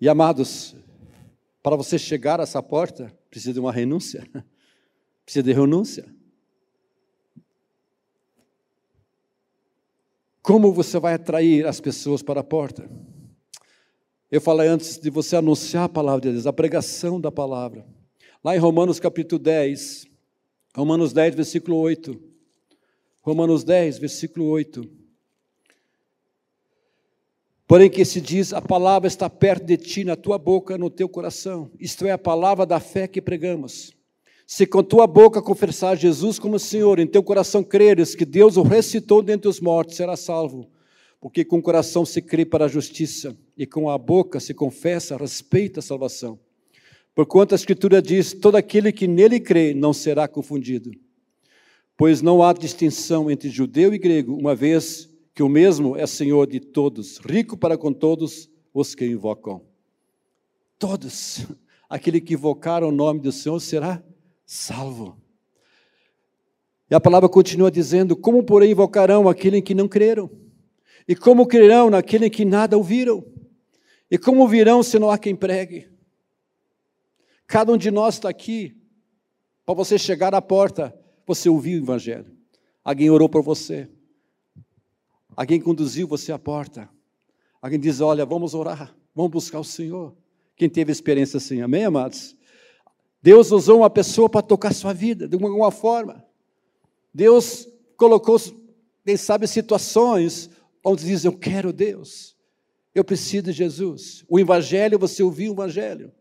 E 0.00 0.08
amados, 0.08 0.74
para 1.62 1.76
você 1.76 1.98
chegar 1.98 2.40
a 2.40 2.42
essa 2.42 2.62
porta, 2.62 3.12
precisa 3.30 3.52
de 3.52 3.60
uma 3.60 3.72
renúncia, 3.72 4.28
precisa 5.24 5.42
de 5.42 5.52
renúncia. 5.52 6.04
Como 10.42 10.72
você 10.72 10.98
vai 10.98 11.14
atrair 11.14 11.66
as 11.66 11.80
pessoas 11.80 12.22
para 12.22 12.40
a 12.40 12.44
porta? 12.44 12.90
Eu 14.30 14.40
falei 14.40 14.68
antes 14.68 14.98
de 14.98 15.08
você 15.08 15.36
anunciar 15.36 15.84
a 15.84 15.88
palavra 15.88 16.20
de 16.20 16.32
Deus, 16.32 16.46
a 16.46 16.52
pregação 16.52 17.20
da 17.20 17.32
palavra. 17.32 17.86
Lá 18.42 18.54
em 18.54 18.58
Romanos 18.58 19.00
capítulo 19.00 19.38
10, 19.38 20.06
Romanos 20.76 21.12
10, 21.12 21.34
versículo 21.36 21.78
8. 21.78 22.20
Romanos 23.22 23.64
10, 23.64 23.98
versículo 23.98 24.46
8. 24.46 25.03
Porém, 27.66 27.88
que 27.88 28.04
se 28.04 28.20
diz: 28.20 28.52
a 28.52 28.60
palavra 28.60 29.08
está 29.08 29.28
perto 29.30 29.64
de 29.64 29.76
ti, 29.76 30.04
na 30.04 30.16
tua 30.16 30.38
boca, 30.38 30.76
no 30.76 30.90
teu 30.90 31.08
coração. 31.08 31.70
Isto 31.80 32.06
é 32.06 32.12
a 32.12 32.18
palavra 32.18 32.66
da 32.66 32.78
fé 32.78 33.08
que 33.08 33.22
pregamos. 33.22 33.94
Se 34.46 34.66
com 34.66 34.82
tua 34.82 35.06
boca 35.06 35.40
confessar 35.40 35.96
Jesus 35.96 36.38
como 36.38 36.58
Senhor, 36.58 36.98
em 36.98 37.06
teu 37.06 37.22
coração 37.22 37.64
creres 37.64 38.14
que 38.14 38.26
Deus 38.26 38.58
o 38.58 38.62
ressuscitou 38.62 39.22
dentre 39.22 39.48
os 39.48 39.58
mortos, 39.58 39.96
será 39.96 40.16
salvo. 40.16 40.70
Porque 41.18 41.42
com 41.42 41.56
o 41.56 41.62
coração 41.62 42.04
se 42.04 42.20
crê 42.20 42.44
para 42.44 42.66
a 42.66 42.68
justiça, 42.68 43.34
e 43.56 43.66
com 43.66 43.88
a 43.88 43.96
boca 43.96 44.38
se 44.38 44.52
confessa 44.52 45.14
a 45.14 45.18
respeito 45.18 45.78
à 45.78 45.82
salvação. 45.82 46.38
Porquanto 47.14 47.54
a 47.54 47.56
Escritura 47.56 48.02
diz: 48.02 48.34
todo 48.34 48.56
aquele 48.56 48.92
que 48.92 49.06
nele 49.06 49.40
crê 49.40 49.72
não 49.72 49.94
será 49.94 50.28
confundido. 50.28 50.90
Pois 51.96 52.20
não 52.20 52.42
há 52.42 52.52
distinção 52.52 53.30
entre 53.30 53.48
judeu 53.48 53.94
e 53.94 53.98
grego, 53.98 54.36
uma 54.36 54.54
vez 54.54 55.08
que 55.34 55.42
o 55.42 55.48
mesmo 55.48 55.96
é 55.96 56.06
Senhor 56.06 56.46
de 56.46 56.60
todos, 56.60 57.18
rico 57.18 57.56
para 57.56 57.76
com 57.76 57.92
todos 57.92 58.48
os 58.72 58.94
que 58.94 59.04
invocam. 59.04 59.62
Todos, 60.78 61.44
aquele 61.90 62.20
que 62.20 62.34
invocar 62.34 62.84
o 62.84 62.92
nome 62.92 63.20
do 63.20 63.32
Senhor 63.32 63.58
será 63.60 64.02
salvo. 64.46 65.20
E 66.88 66.94
a 66.94 67.00
palavra 67.00 67.28
continua 67.28 67.70
dizendo: 67.70 68.16
Como, 68.16 68.44
porém, 68.44 68.70
invocarão 68.70 69.28
aquele 69.28 69.58
em 69.58 69.62
que 69.62 69.74
não 69.74 69.88
creram? 69.88 70.30
E 71.08 71.16
como 71.16 71.46
crerão 71.46 71.90
naquele 71.90 72.26
em 72.26 72.30
que 72.30 72.44
nada 72.44 72.76
ouviram? 72.76 73.24
E 74.10 74.16
como 74.16 74.46
virão 74.46 74.82
se 74.82 74.98
não 74.98 75.10
há 75.10 75.18
quem 75.18 75.34
pregue? 75.34 75.88
Cada 77.46 77.72
um 77.72 77.76
de 77.76 77.90
nós 77.90 78.14
está 78.14 78.28
aqui, 78.28 78.76
para 79.66 79.74
você 79.74 79.98
chegar 79.98 80.34
à 80.34 80.40
porta, 80.40 80.96
você 81.26 81.48
ouviu 81.48 81.80
o 81.80 81.84
Evangelho. 81.84 82.32
Alguém 82.82 83.10
orou 83.10 83.28
por 83.28 83.42
você, 83.42 83.88
Alguém 85.36 85.60
conduziu 85.60 86.06
você 86.06 86.32
à 86.32 86.38
porta. 86.38 86.88
Alguém 87.60 87.78
diz: 87.78 88.00
Olha, 88.00 88.24
vamos 88.24 88.54
orar, 88.54 88.94
vamos 89.14 89.32
buscar 89.32 89.60
o 89.60 89.64
Senhor. 89.64 90.14
Quem 90.56 90.68
teve 90.68 90.92
experiência 90.92 91.38
assim, 91.38 91.60
amém, 91.60 91.84
amados? 91.84 92.36
Deus 93.20 93.50
usou 93.50 93.78
uma 93.78 93.90
pessoa 93.90 94.28
para 94.28 94.42
tocar 94.42 94.72
sua 94.72 94.92
vida, 94.92 95.26
de 95.26 95.34
alguma 95.34 95.70
forma. 95.70 96.24
Deus 97.12 97.66
colocou, 97.96 98.38
quem 99.04 99.16
sabe, 99.16 99.48
situações 99.48 100.50
onde 100.84 101.04
diz: 101.04 101.24
Eu 101.24 101.32
quero 101.32 101.72
Deus, 101.72 102.36
eu 102.94 103.02
preciso 103.02 103.44
de 103.44 103.52
Jesus. 103.52 104.24
O 104.28 104.38
Evangelho, 104.38 104.98
você 104.98 105.22
ouviu 105.22 105.52
o 105.52 105.54
Evangelho. 105.54 106.12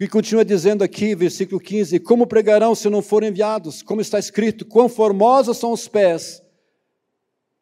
E 0.00 0.06
continua 0.06 0.44
dizendo 0.44 0.82
aqui, 0.82 1.14
versículo 1.14 1.60
15: 1.60 2.00
Como 2.00 2.26
pregarão 2.26 2.74
se 2.74 2.88
não 2.88 3.02
forem 3.02 3.28
enviados? 3.28 3.82
Como 3.82 4.00
está 4.00 4.18
escrito: 4.18 4.64
Quão 4.64 4.88
formosos 4.88 5.58
são 5.58 5.72
os 5.72 5.86
pés 5.86 6.42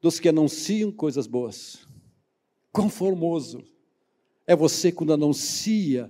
dos 0.07 0.21
que 0.21 0.29
anunciam 0.29 0.93
coisas 0.93 1.27
boas. 1.27 1.85
Quão 2.71 2.89
formoso 2.89 3.65
é 4.47 4.55
você 4.55 4.93
quando 4.93 5.13
anuncia 5.13 6.09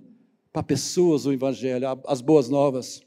para 0.52 0.62
pessoas 0.62 1.24
o 1.24 1.32
Evangelho, 1.32 1.87
as 2.06 2.20
boas 2.20 2.50
novas. 2.50 3.00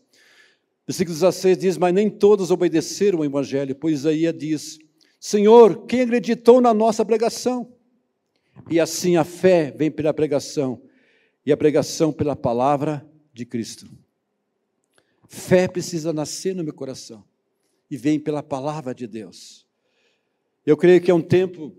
Versículo 0.87 1.13
16 1.13 1.57
diz: 1.59 1.77
Mas 1.77 1.93
nem 1.93 2.09
todos 2.09 2.49
obedeceram 2.49 3.19
ao 3.19 3.25
Evangelho, 3.25 3.75
pois 3.75 3.99
Isaías 3.99 4.35
diz: 4.35 4.79
Senhor, 5.19 5.85
quem 5.85 6.01
acreditou 6.01 6.59
na 6.59 6.73
nossa 6.73 7.05
pregação? 7.05 7.71
E 8.67 8.79
assim 8.79 9.15
a 9.15 9.23
fé 9.23 9.69
vem 9.69 9.91
pela 9.91 10.11
pregação, 10.11 10.81
e 11.45 11.51
a 11.51 11.57
pregação 11.57 12.11
pela 12.11 12.35
palavra 12.35 13.07
de 13.31 13.45
Cristo. 13.45 13.87
Fé 15.27 15.67
precisa 15.67 16.11
nascer 16.11 16.55
no 16.55 16.63
meu 16.63 16.73
coração, 16.73 17.23
e 17.91 17.95
vem 17.95 18.19
pela 18.19 18.41
palavra 18.41 18.95
de 18.95 19.05
Deus. 19.05 19.68
Eu 20.69 20.77
creio 20.77 21.01
que 21.01 21.09
é 21.09 21.13
um 21.15 21.19
tempo 21.19 21.75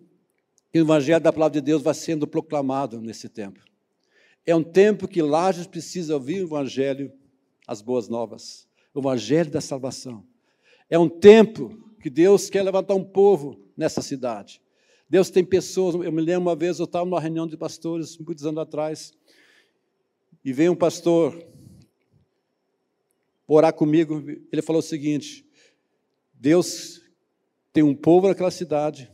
que 0.72 0.80
o 0.80 0.82
Evangelho 0.82 1.22
da 1.22 1.32
Palavra 1.32 1.60
de 1.60 1.64
Deus 1.64 1.80
vai 1.80 1.94
sendo 1.94 2.26
proclamado 2.26 3.00
nesse 3.00 3.28
tempo. 3.28 3.60
É 4.44 4.52
um 4.52 4.64
tempo 4.64 5.06
que 5.06 5.22
Lages 5.22 5.64
precisa 5.64 6.14
ouvir 6.14 6.40
o 6.40 6.46
Evangelho, 6.48 7.12
as 7.68 7.80
boas 7.80 8.08
novas, 8.08 8.66
o 8.92 8.98
Evangelho 8.98 9.48
da 9.48 9.60
salvação. 9.60 10.26
É 10.88 10.98
um 10.98 11.08
tempo 11.08 11.94
que 12.02 12.10
Deus 12.10 12.50
quer 12.50 12.64
levantar 12.64 12.96
um 12.96 13.04
povo 13.04 13.64
nessa 13.76 14.02
cidade. 14.02 14.60
Deus 15.08 15.30
tem 15.30 15.44
pessoas, 15.44 15.94
eu 15.94 16.10
me 16.10 16.20
lembro 16.20 16.48
uma 16.48 16.56
vez, 16.56 16.80
eu 16.80 16.84
estava 16.84 17.04
numa 17.04 17.20
reunião 17.20 17.46
de 17.46 17.56
pastores, 17.56 18.18
muitos 18.18 18.44
anos 18.44 18.58
atrás, 18.58 19.12
e 20.44 20.52
veio 20.52 20.72
um 20.72 20.76
pastor 20.76 21.40
orar 23.46 23.72
comigo, 23.72 24.20
ele 24.50 24.62
falou 24.62 24.80
o 24.80 24.82
seguinte: 24.82 25.46
Deus 26.34 26.99
tem 27.72 27.82
um 27.82 27.94
povo 27.94 28.28
naquela 28.28 28.50
cidade 28.50 29.10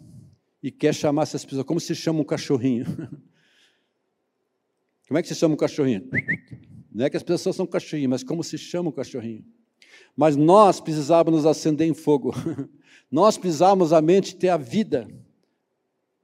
e 0.62 0.70
quer 0.70 0.94
chamar 0.94 1.22
essas 1.22 1.44
pessoas. 1.44 1.64
Como 1.64 1.80
se 1.80 1.94
chama 1.94 2.20
um 2.20 2.24
cachorrinho? 2.24 2.86
Como 5.06 5.18
é 5.18 5.22
que 5.22 5.28
se 5.28 5.34
chama 5.34 5.54
um 5.54 5.58
cachorrinho? 5.58 6.08
Não 6.92 7.04
é 7.04 7.10
que 7.10 7.16
as 7.16 7.22
pessoas 7.22 7.54
são 7.54 7.66
cachorrinhos, 7.66 8.10
mas 8.10 8.24
como 8.24 8.42
se 8.42 8.58
chama 8.58 8.88
um 8.88 8.92
cachorrinho? 8.92 9.44
Mas 10.16 10.34
nós 10.34 10.80
precisávamos 10.80 11.46
acender 11.46 11.86
em 11.86 11.94
fogo. 11.94 12.34
Nós 13.08 13.38
precisávamos 13.38 13.92
a 13.92 14.02
mente 14.02 14.34
ter 14.34 14.48
a 14.48 14.56
vida. 14.56 15.06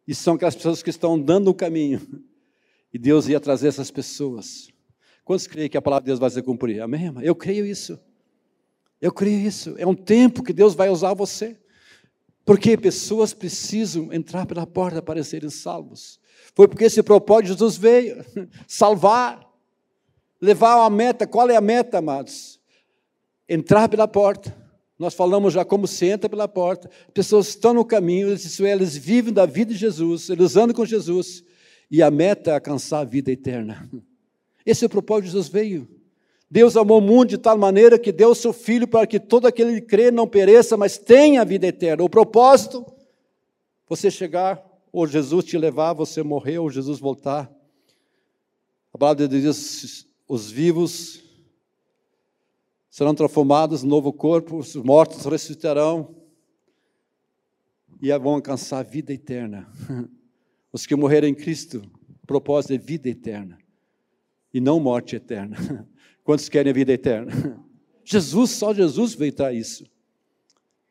E 0.04 0.14
são 0.14 0.34
aquelas 0.34 0.56
pessoas 0.56 0.82
que 0.82 0.90
estão 0.90 1.14
andando 1.14 1.44
no 1.44 1.54
caminho. 1.54 2.00
E 2.92 2.98
Deus 2.98 3.28
ia 3.28 3.38
trazer 3.38 3.68
essas 3.68 3.88
pessoas. 3.88 4.68
Quantos 5.24 5.46
creem 5.46 5.68
que 5.68 5.76
a 5.76 5.82
palavra 5.82 6.02
de 6.02 6.06
Deus 6.06 6.18
vai 6.18 6.30
se 6.30 6.42
cumprir? 6.42 6.80
Amém? 6.80 7.12
Eu 7.22 7.36
creio 7.36 7.64
isso. 7.64 8.00
Eu 9.00 9.12
creio 9.12 9.38
isso. 9.46 9.74
É 9.78 9.86
um 9.86 9.94
tempo 9.94 10.42
que 10.42 10.52
Deus 10.52 10.74
vai 10.74 10.88
usar 10.88 11.14
você. 11.14 11.56
Porque 12.44 12.76
pessoas 12.76 13.32
precisam 13.32 14.12
entrar 14.12 14.46
pela 14.46 14.66
porta 14.66 15.00
para 15.00 15.22
serem 15.22 15.50
salvos. 15.50 16.18
Foi 16.54 16.66
porque 16.66 16.84
esse 16.84 17.02
propósito 17.02 17.48
Jesus 17.48 17.76
veio 17.76 18.24
salvar, 18.66 19.48
levar 20.40 20.84
a 20.84 20.90
meta. 20.90 21.26
Qual 21.26 21.48
é 21.48 21.56
a 21.56 21.60
meta, 21.60 21.98
amados? 21.98 22.60
Entrar 23.48 23.88
pela 23.88 24.08
porta. 24.08 24.56
Nós 24.98 25.14
falamos 25.14 25.54
já 25.54 25.64
como 25.64 25.86
se 25.86 26.06
entra 26.06 26.28
pela 26.28 26.48
porta. 26.48 26.90
Pessoas 27.14 27.48
estão 27.48 27.72
no 27.72 27.84
caminho, 27.84 28.28
eles, 28.28 28.60
eles 28.60 28.96
vivem 28.96 29.32
da 29.32 29.46
vida 29.46 29.72
de 29.72 29.78
Jesus, 29.78 30.28
eles 30.28 30.56
andam 30.56 30.74
com 30.74 30.84
Jesus. 30.84 31.44
E 31.90 32.02
a 32.02 32.10
meta 32.10 32.50
é 32.50 32.54
alcançar 32.54 33.00
a 33.00 33.04
vida 33.04 33.30
eterna. 33.30 33.88
Esse 34.64 34.84
é 34.84 34.86
o 34.86 34.90
propósito 34.90 35.24
de 35.24 35.30
Jesus 35.30 35.48
veio. 35.48 36.01
Deus 36.52 36.76
amou 36.76 36.98
o 36.98 37.00
mundo 37.00 37.30
de 37.30 37.38
tal 37.38 37.56
maneira 37.56 37.98
que 37.98 38.12
deu 38.12 38.32
o 38.32 38.34
seu 38.34 38.52
Filho 38.52 38.86
para 38.86 39.06
que 39.06 39.18
todo 39.18 39.46
aquele 39.46 39.80
que 39.80 39.86
crê 39.86 40.10
não 40.10 40.28
pereça, 40.28 40.76
mas 40.76 40.98
tenha 40.98 41.40
a 41.40 41.44
vida 41.46 41.66
eterna. 41.66 42.04
O 42.04 42.10
propósito, 42.10 42.84
você 43.88 44.10
chegar, 44.10 44.62
ou 44.92 45.06
Jesus 45.06 45.46
te 45.46 45.56
levar, 45.56 45.94
você 45.94 46.22
morrer, 46.22 46.58
ou 46.58 46.68
Jesus 46.68 47.00
voltar. 47.00 47.50
A 48.92 48.98
palavra 48.98 49.26
de 49.26 49.40
Deus 49.40 50.06
os 50.28 50.50
vivos 50.50 51.24
serão 52.90 53.14
transformados 53.14 53.82
em 53.82 53.88
novo 53.88 54.12
corpo, 54.12 54.58
os 54.58 54.76
mortos 54.76 55.24
ressuscitarão 55.24 56.14
e 57.98 58.14
vão 58.18 58.34
alcançar 58.34 58.80
a 58.80 58.82
vida 58.82 59.10
eterna. 59.10 59.66
Os 60.70 60.84
que 60.84 60.96
morreram 60.96 61.28
em 61.28 61.34
Cristo, 61.34 61.82
o 62.22 62.26
propósito 62.26 62.74
é 62.74 62.78
vida 62.78 63.08
eterna 63.08 63.58
e 64.52 64.60
não 64.60 64.78
morte 64.78 65.16
eterna. 65.16 65.56
Quantos 66.24 66.48
querem 66.48 66.70
a 66.70 66.74
vida 66.74 66.92
eterna? 66.92 67.32
Jesus, 68.04 68.50
só 68.50 68.72
Jesus 68.72 69.14
veio 69.14 69.32
dar 69.32 69.52
isso. 69.52 69.84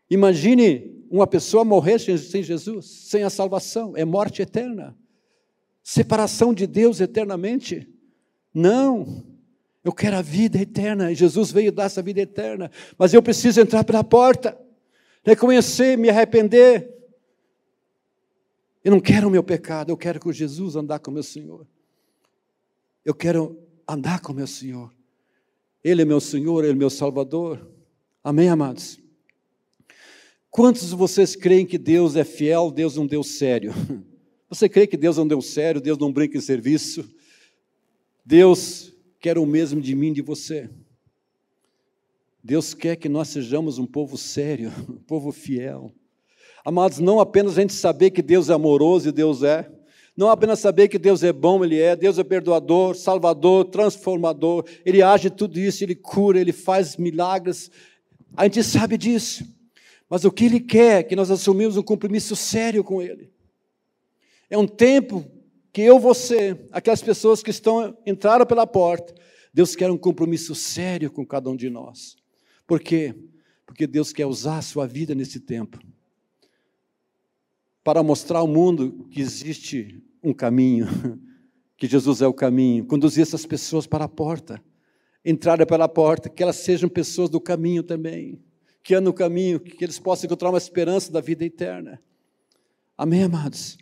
Imagine 0.09 1.05
uma 1.09 1.27
pessoa 1.27 1.63
morrer 1.63 1.99
sem 1.99 2.43
Jesus, 2.43 2.85
sem 2.85 3.23
a 3.23 3.29
salvação, 3.29 3.95
é 3.95 4.05
morte 4.05 4.41
eterna. 4.41 4.95
Separação 5.83 6.53
de 6.53 6.67
Deus 6.67 7.01
eternamente. 7.01 7.87
Não, 8.53 9.23
eu 9.83 9.91
quero 9.91 10.17
a 10.17 10.21
vida 10.21 10.57
eterna, 10.59 11.11
e 11.11 11.15
Jesus 11.15 11.51
veio 11.51 11.71
dar 11.71 11.85
essa 11.85 12.01
vida 12.01 12.21
eterna, 12.21 12.69
mas 12.97 13.13
eu 13.13 13.21
preciso 13.21 13.59
entrar 13.59 13.83
pela 13.83 14.03
porta, 14.03 14.59
reconhecer, 15.23 15.97
me 15.97 16.09
arrepender. 16.09 16.93
Eu 18.83 18.91
não 18.91 18.99
quero 18.99 19.27
o 19.27 19.31
meu 19.31 19.43
pecado, 19.43 19.91
eu 19.91 19.97
quero 19.97 20.19
com 20.19 20.31
Jesus 20.31 20.75
andar 20.75 20.99
com 20.99 21.11
o 21.11 21.13
meu 21.13 21.23
Senhor. 21.23 21.67
Eu 23.03 23.13
quero 23.13 23.59
andar 23.87 24.19
com 24.19 24.31
o 24.31 24.35
meu 24.35 24.47
Senhor. 24.47 24.91
Ele 25.83 26.01
é 26.01 26.05
meu 26.05 26.19
Senhor, 26.19 26.63
Ele 26.63 26.73
é 26.73 26.75
meu 26.75 26.89
Salvador. 26.89 27.67
Amém, 28.23 28.49
amados? 28.49 28.99
Quantos 30.49 30.89
de 30.89 30.95
vocês 30.95 31.35
creem 31.35 31.65
que 31.65 31.77
Deus 31.77 32.15
é 32.15 32.23
fiel, 32.23 32.69
Deus 32.69 32.97
é 32.97 32.99
um 32.99 33.07
Deus 33.07 33.27
sério? 33.27 33.73
Você 34.49 34.67
crê 34.67 34.85
que 34.85 34.97
Deus 34.97 35.17
é 35.17 35.21
um 35.21 35.27
Deus 35.27 35.45
sério, 35.45 35.79
Deus 35.79 35.97
não 35.97 36.11
brinca 36.11 36.37
em 36.37 36.41
serviço? 36.41 37.09
Deus 38.25 38.93
quer 39.17 39.37
o 39.37 39.45
mesmo 39.45 39.79
de 39.79 39.95
mim 39.95 40.09
e 40.09 40.15
de 40.15 40.21
você. 40.21 40.69
Deus 42.43 42.73
quer 42.73 42.97
que 42.97 43.07
nós 43.07 43.29
sejamos 43.29 43.77
um 43.77 43.85
povo 43.85 44.17
sério, 44.17 44.69
um 44.89 44.97
povo 44.97 45.31
fiel. 45.31 45.89
Amados, 46.65 46.99
não 46.99 47.21
apenas 47.21 47.57
a 47.57 47.61
gente 47.61 47.73
saber 47.73 48.11
que 48.11 48.21
Deus 48.21 48.49
é 48.49 48.53
amoroso 48.53 49.07
e 49.07 49.11
Deus 49.13 49.41
é, 49.41 49.71
não 50.15 50.29
apenas 50.29 50.59
saber 50.59 50.87
que 50.87 50.99
Deus 50.99 51.23
é 51.23 51.31
bom, 51.31 51.63
Ele 51.63 51.79
é, 51.79 51.95
Deus 51.95 52.19
é 52.19 52.23
perdoador, 52.23 52.95
salvador, 52.95 53.65
transformador, 53.65 54.65
Ele 54.85 55.01
age 55.01 55.29
tudo 55.29 55.59
isso, 55.59 55.83
Ele 55.83 55.95
cura, 55.95 56.39
Ele 56.39 56.51
faz 56.51 56.97
milagres, 56.97 57.71
a 58.35 58.43
gente 58.43 58.63
sabe 58.63 58.97
disso, 58.97 59.45
mas 60.09 60.25
o 60.25 60.31
que 60.31 60.45
Ele 60.45 60.59
quer 60.59 60.99
é 60.99 61.03
que 61.03 61.15
nós 61.15 61.31
assumimos 61.31 61.77
um 61.77 61.83
compromisso 61.83 62.35
sério 62.35 62.83
com 62.83 63.01
Ele. 63.01 63.31
É 64.49 64.57
um 64.57 64.67
tempo 64.67 65.25
que 65.71 65.81
eu, 65.81 65.97
você, 65.97 66.67
aquelas 66.71 67.01
pessoas 67.01 67.41
que 67.41 67.49
estão 67.49 67.97
entraram 68.05 68.45
pela 68.45 68.67
porta, 68.67 69.15
Deus 69.53 69.75
quer 69.75 69.89
um 69.89 69.97
compromisso 69.97 70.53
sério 70.53 71.09
com 71.09 71.25
cada 71.25 71.49
um 71.49 71.55
de 71.55 71.69
nós. 71.69 72.17
Por 72.67 72.79
quê? 72.79 73.15
Porque 73.65 73.87
Deus 73.87 74.11
quer 74.11 74.25
usar 74.25 74.57
a 74.57 74.61
sua 74.61 74.85
vida 74.85 75.15
nesse 75.15 75.39
tempo 75.39 75.79
para 77.83 78.03
mostrar 78.03 78.39
ao 78.39 78.47
mundo 78.47 79.07
que 79.09 79.21
existe 79.21 80.03
um 80.23 80.33
caminho, 80.33 80.87
que 81.77 81.87
Jesus 81.87 82.21
é 82.21 82.27
o 82.27 82.33
caminho, 82.33 82.85
conduzir 82.85 83.23
essas 83.23 83.45
pessoas 83.45 83.87
para 83.87 84.05
a 84.05 84.09
porta, 84.09 84.63
entrarem 85.25 85.65
pela 85.65 85.89
porta, 85.89 86.29
que 86.29 86.43
elas 86.43 86.57
sejam 86.57 86.89
pessoas 86.89 87.29
do 87.29 87.41
caminho 87.41 87.83
também, 87.83 88.39
que 88.83 88.93
andam 88.93 89.11
no 89.11 89.13
caminho, 89.13 89.59
que 89.59 89.83
eles 89.83 89.99
possam 89.99 90.27
encontrar 90.27 90.49
uma 90.49 90.57
esperança 90.57 91.11
da 91.11 91.21
vida 91.21 91.43
eterna. 91.43 92.01
Amém, 92.97 93.23
amados? 93.23 93.77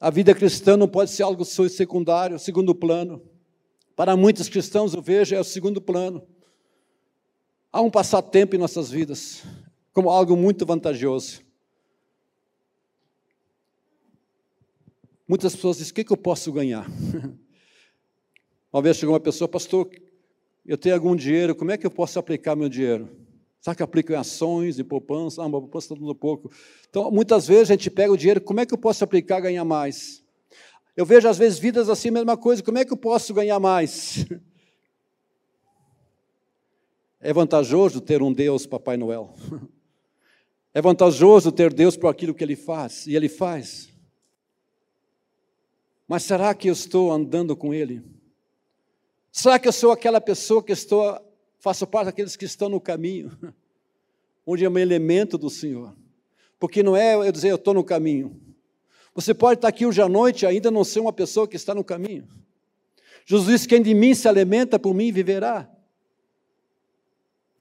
A 0.00 0.10
vida 0.10 0.34
cristã 0.34 0.76
não 0.76 0.88
pode 0.88 1.10
ser 1.10 1.22
algo 1.22 1.44
secundário, 1.44 2.38
segundo 2.38 2.74
plano. 2.74 3.22
Para 3.94 4.16
muitos 4.16 4.48
cristãos, 4.48 4.94
eu 4.94 5.02
vejo, 5.02 5.34
é 5.34 5.40
o 5.40 5.44
segundo 5.44 5.80
plano. 5.80 6.26
Há 7.70 7.80
um 7.80 7.90
passatempo 7.90 8.56
em 8.56 8.58
nossas 8.58 8.90
vidas, 8.90 9.42
como 9.92 10.10
algo 10.10 10.36
muito 10.36 10.66
vantajoso. 10.66 11.40
Muitas 15.32 15.56
pessoas 15.56 15.78
dizem: 15.78 15.92
o 15.92 15.94
que, 15.94 16.04
que 16.04 16.12
eu 16.12 16.16
posso 16.18 16.52
ganhar? 16.52 16.86
Uma 18.70 18.82
vez 18.82 18.98
chegou 18.98 19.14
uma 19.14 19.20
pessoa, 19.20 19.48
pastor, 19.48 19.88
eu 20.66 20.76
tenho 20.76 20.94
algum 20.94 21.16
dinheiro, 21.16 21.54
como 21.54 21.70
é 21.70 21.78
que 21.78 21.86
eu 21.86 21.90
posso 21.90 22.18
aplicar 22.18 22.54
meu 22.54 22.68
dinheiro? 22.68 23.08
Será 23.58 23.74
que 23.74 23.82
aplico 23.82 24.12
em 24.12 24.14
ações, 24.14 24.78
em 24.78 24.84
poupança? 24.84 25.40
Ah, 25.40 25.46
uma 25.46 25.58
poupança 25.58 25.86
está 25.86 25.94
dando 25.94 26.14
pouco. 26.14 26.52
Então, 26.86 27.10
muitas 27.10 27.46
vezes 27.46 27.70
a 27.70 27.72
gente 27.72 27.90
pega 27.90 28.12
o 28.12 28.16
dinheiro, 28.16 28.42
como 28.42 28.60
é 28.60 28.66
que 28.66 28.74
eu 28.74 28.78
posso 28.78 29.02
aplicar 29.04 29.40
ganhar 29.40 29.64
mais? 29.64 30.22
Eu 30.94 31.06
vejo 31.06 31.26
às 31.26 31.38
vezes 31.38 31.58
vidas 31.58 31.88
assim, 31.88 32.10
a 32.10 32.12
mesma 32.12 32.36
coisa, 32.36 32.62
como 32.62 32.76
é 32.76 32.84
que 32.84 32.92
eu 32.92 32.98
posso 32.98 33.32
ganhar 33.32 33.58
mais? 33.58 34.26
É 37.24 37.32
vantajoso 37.32 38.02
ter 38.02 38.20
um 38.20 38.34
Deus, 38.34 38.66
Papai 38.66 38.98
Noel. 38.98 39.34
É 40.74 40.82
vantajoso 40.82 41.50
ter 41.50 41.72
Deus 41.72 41.96
por 41.96 42.08
aquilo 42.08 42.34
que 42.34 42.44
Ele 42.44 42.56
faz, 42.56 43.06
e 43.06 43.16
Ele 43.16 43.30
faz. 43.30 43.91
Mas 46.06 46.24
será 46.24 46.54
que 46.54 46.68
eu 46.68 46.72
estou 46.72 47.12
andando 47.12 47.56
com 47.56 47.72
Ele? 47.72 48.02
Será 49.30 49.58
que 49.58 49.66
eu 49.66 49.72
sou 49.72 49.92
aquela 49.92 50.20
pessoa 50.20 50.62
que 50.62 50.72
estou, 50.72 51.18
faço 51.58 51.86
parte 51.86 52.06
daqueles 52.06 52.36
que 52.36 52.44
estão 52.44 52.68
no 52.68 52.80
caminho, 52.80 53.30
onde 54.46 54.64
é 54.64 54.68
um 54.68 54.78
elemento 54.78 55.38
do 55.38 55.48
Senhor? 55.48 55.96
Porque 56.58 56.82
não 56.82 56.96
é 56.96 57.14
eu 57.14 57.32
dizer 57.32 57.50
eu 57.50 57.56
estou 57.56 57.74
no 57.74 57.82
caminho. 57.82 58.40
Você 59.14 59.34
pode 59.34 59.58
estar 59.58 59.68
aqui 59.68 59.84
hoje 59.84 60.00
à 60.00 60.08
noite 60.08 60.46
ainda 60.46 60.70
não 60.70 60.84
ser 60.84 61.00
uma 61.00 61.12
pessoa 61.12 61.48
que 61.48 61.56
está 61.56 61.74
no 61.74 61.84
caminho. 61.84 62.28
Jesus 63.24 63.48
disse: 63.48 63.68
Quem 63.68 63.82
de 63.82 63.94
mim 63.94 64.14
se 64.14 64.28
alimenta, 64.28 64.78
por 64.78 64.94
mim 64.94 65.12
viverá. 65.12 65.68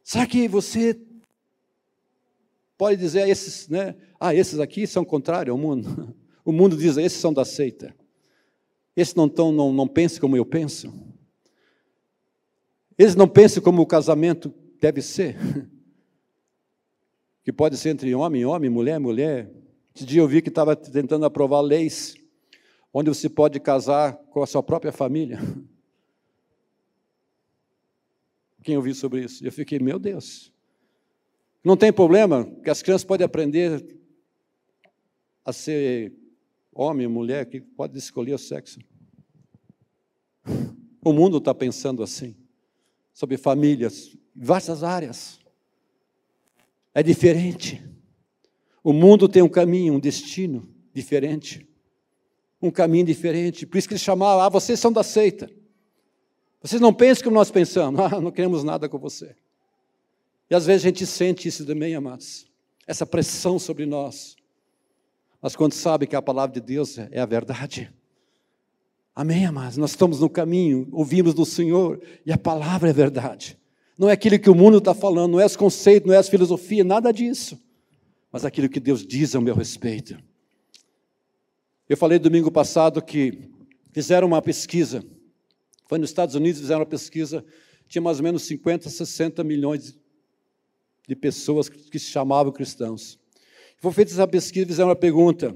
Será 0.04 0.25
que 0.25 0.47
você 0.47 0.99
pode 2.77 2.97
dizer 2.97 3.23
a 3.23 3.30
esses, 3.30 3.67
né? 3.69 3.95
Ah, 4.19 4.34
esses 4.34 4.60
aqui 4.60 4.86
são 4.88 5.06
contrários 5.06 5.51
ao 5.51 5.58
mundo. 5.58 6.15
O 6.43 6.51
mundo 6.51 6.75
diz: 6.75 6.97
esses 6.97 7.19
são 7.19 7.32
da 7.32 7.45
seita. 7.45 7.95
Esses 8.95 9.15
não, 9.15 9.30
tão, 9.30 9.51
não, 9.51 9.71
não 9.71 9.88
pensam 9.88 10.19
como 10.19 10.36
eu 10.36 10.45
penso. 10.45 10.93
Eles 12.97 13.15
não 13.15 13.27
pensam 13.27 13.63
como 13.63 13.82
o 13.82 13.86
casamento 13.86 14.54
deve 14.80 15.01
ser. 15.01 15.38
Que 17.43 17.51
pode 17.51 17.75
ser 17.75 17.89
entre 17.89 18.13
homem, 18.13 18.45
homem, 18.45 18.69
mulher, 18.69 18.99
mulher. 18.99 19.51
Esse 19.95 20.06
dia 20.06 20.21
eu 20.21 20.27
vi 20.27 20.43
que 20.43 20.49
estava 20.49 20.75
tentando 20.75 21.25
aprovar 21.25 21.60
leis 21.60 22.13
onde 22.93 23.10
você 23.10 23.27
pode 23.27 23.60
casar 23.60 24.13
com 24.30 24.43
a 24.43 24.45
sua 24.45 24.62
própria 24.62 24.91
família. 24.91 25.39
Quem 28.62 28.77
ouviu 28.77 28.93
sobre 28.93 29.23
isso? 29.23 29.43
Eu 29.43 29.51
fiquei, 29.51 29.80
meu 29.80 29.97
Deus. 29.97 30.54
Não 31.63 31.75
tem 31.75 31.91
problema, 31.91 32.45
que 32.63 32.69
as 32.69 32.84
crianças 32.84 33.04
podem 33.04 33.25
aprender 33.25 33.84
a 35.43 35.51
ser 35.51 36.13
homem, 36.74 37.08
mulher, 37.08 37.46
que 37.46 37.60
pode 37.60 37.98
escolher 37.98 38.34
o 38.34 38.38
sexo. 38.38 38.80
O 41.04 41.12
mundo 41.12 41.38
está 41.38 41.54
pensando 41.54 42.04
assim, 42.04 42.36
sobre 43.14 43.38
famílias, 43.38 44.16
várias 44.36 44.84
áreas. 44.84 45.40
É 46.94 47.02
diferente. 47.02 47.84
O 48.84 48.94
mundo 48.94 49.28
tem 49.28 49.42
um 49.42 49.50
caminho, 49.50 49.96
um 49.96 50.00
destino 50.00 50.68
diferente. 50.94 51.68
Um 52.62 52.70
caminho 52.70 53.06
diferente. 53.06 53.66
Por 53.66 53.78
isso 53.78 53.88
que 53.88 53.94
eles 53.94 54.04
chamavam, 54.04 54.44
ah, 54.44 54.50
vocês 54.50 54.80
são 54.80 54.92
da 54.92 55.04
seita. 55.04 55.50
Vocês 56.62 56.82
não 56.82 56.94
pensam 56.94 57.24
como 57.26 57.36
nós 57.36 57.50
pensamos. 57.50 58.00
Ah, 58.12 58.22
não 58.22 58.32
queremos 58.32 58.64
nada 58.64 58.88
com 58.88 58.98
você. 58.98 59.36
E 60.50 60.56
às 60.56 60.66
vezes 60.66 60.86
a 60.86 60.90
gente 60.90 61.06
sente 61.06 61.48
isso 61.48 61.66
também, 61.66 61.96
amados. 61.96 62.46
Essa 62.86 63.06
pressão 63.06 63.58
sobre 63.58 63.86
nós. 63.86 64.36
Mas 65.41 65.56
quando 65.56 65.73
sabe 65.73 66.06
que 66.06 66.15
a 66.15 66.21
palavra 66.21 66.54
de 66.54 66.62
Deus 66.62 66.97
é 66.97 67.19
a 67.19 67.25
verdade. 67.25 67.91
Amém, 69.15 69.45
amados? 69.45 69.77
Nós 69.77 69.91
estamos 69.91 70.19
no 70.19 70.30
caminho, 70.30 70.88
ouvimos 70.91 71.34
do 71.34 71.45
Senhor 71.45 72.01
e 72.25 72.32
a 72.32 72.38
palavra 72.38 72.89
é 72.89 72.93
verdade. 72.93 73.58
Não 73.97 74.10
é 74.10 74.13
aquilo 74.13 74.39
que 74.39 74.49
o 74.49 74.56
mundo 74.56 74.77
está 74.77 74.93
falando, 74.93 75.34
não 75.34 75.39
é 75.39 75.45
os 75.45 75.56
conceitos, 75.56 76.08
não 76.08 76.13
é 76.15 76.17
as 76.17 76.30
filosofias, 76.30 76.86
nada 76.86 77.12
disso. 77.12 77.60
Mas 78.32 78.45
aquilo 78.45 78.69
que 78.69 78.80
Deus 78.80 79.06
diz 79.06 79.36
ao 79.36 79.41
meu 79.41 79.54
respeito. 79.54 80.17
Eu 81.89 81.97
falei 81.97 82.17
domingo 82.17 82.49
passado 82.49 83.01
que 83.01 83.49
fizeram 83.91 84.27
uma 84.27 84.41
pesquisa. 84.41 85.04
Foi 85.88 85.99
nos 85.99 86.10
Estados 86.10 86.36
Unidos, 86.36 86.62
fizeram 86.62 86.82
uma 86.82 86.86
pesquisa. 86.86 87.43
Tinha 87.88 88.01
mais 88.01 88.17
ou 88.17 88.23
menos 88.23 88.43
50, 88.43 88.89
60 88.89 89.43
milhões 89.43 89.99
de 91.06 91.15
pessoas 91.15 91.67
que 91.67 91.99
se 91.99 92.06
chamavam 92.06 92.51
cristãos. 92.54 93.19
Foi 93.82 93.91
feita 93.91 94.12
essa 94.12 94.28
pesquisa, 94.28 94.67
fizeram 94.67 94.89
uma 94.89 94.96
pergunta: 94.96 95.56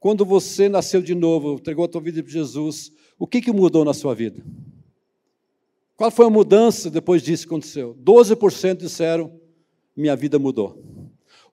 quando 0.00 0.24
você 0.24 0.68
nasceu 0.68 1.00
de 1.00 1.14
novo, 1.14 1.54
entregou 1.54 1.84
a 1.84 1.88
tua 1.88 2.00
vida 2.00 2.20
para 2.20 2.32
Jesus, 2.32 2.92
o 3.16 3.28
que, 3.28 3.40
que 3.40 3.52
mudou 3.52 3.84
na 3.84 3.94
sua 3.94 4.12
vida? 4.12 4.44
Qual 5.96 6.10
foi 6.10 6.26
a 6.26 6.30
mudança 6.30 6.90
depois 6.90 7.22
disso 7.22 7.44
que 7.46 7.54
aconteceu? 7.54 7.96
12% 8.02 8.78
disseram: 8.78 9.40
minha 9.96 10.16
vida 10.16 10.36
mudou. 10.36 10.82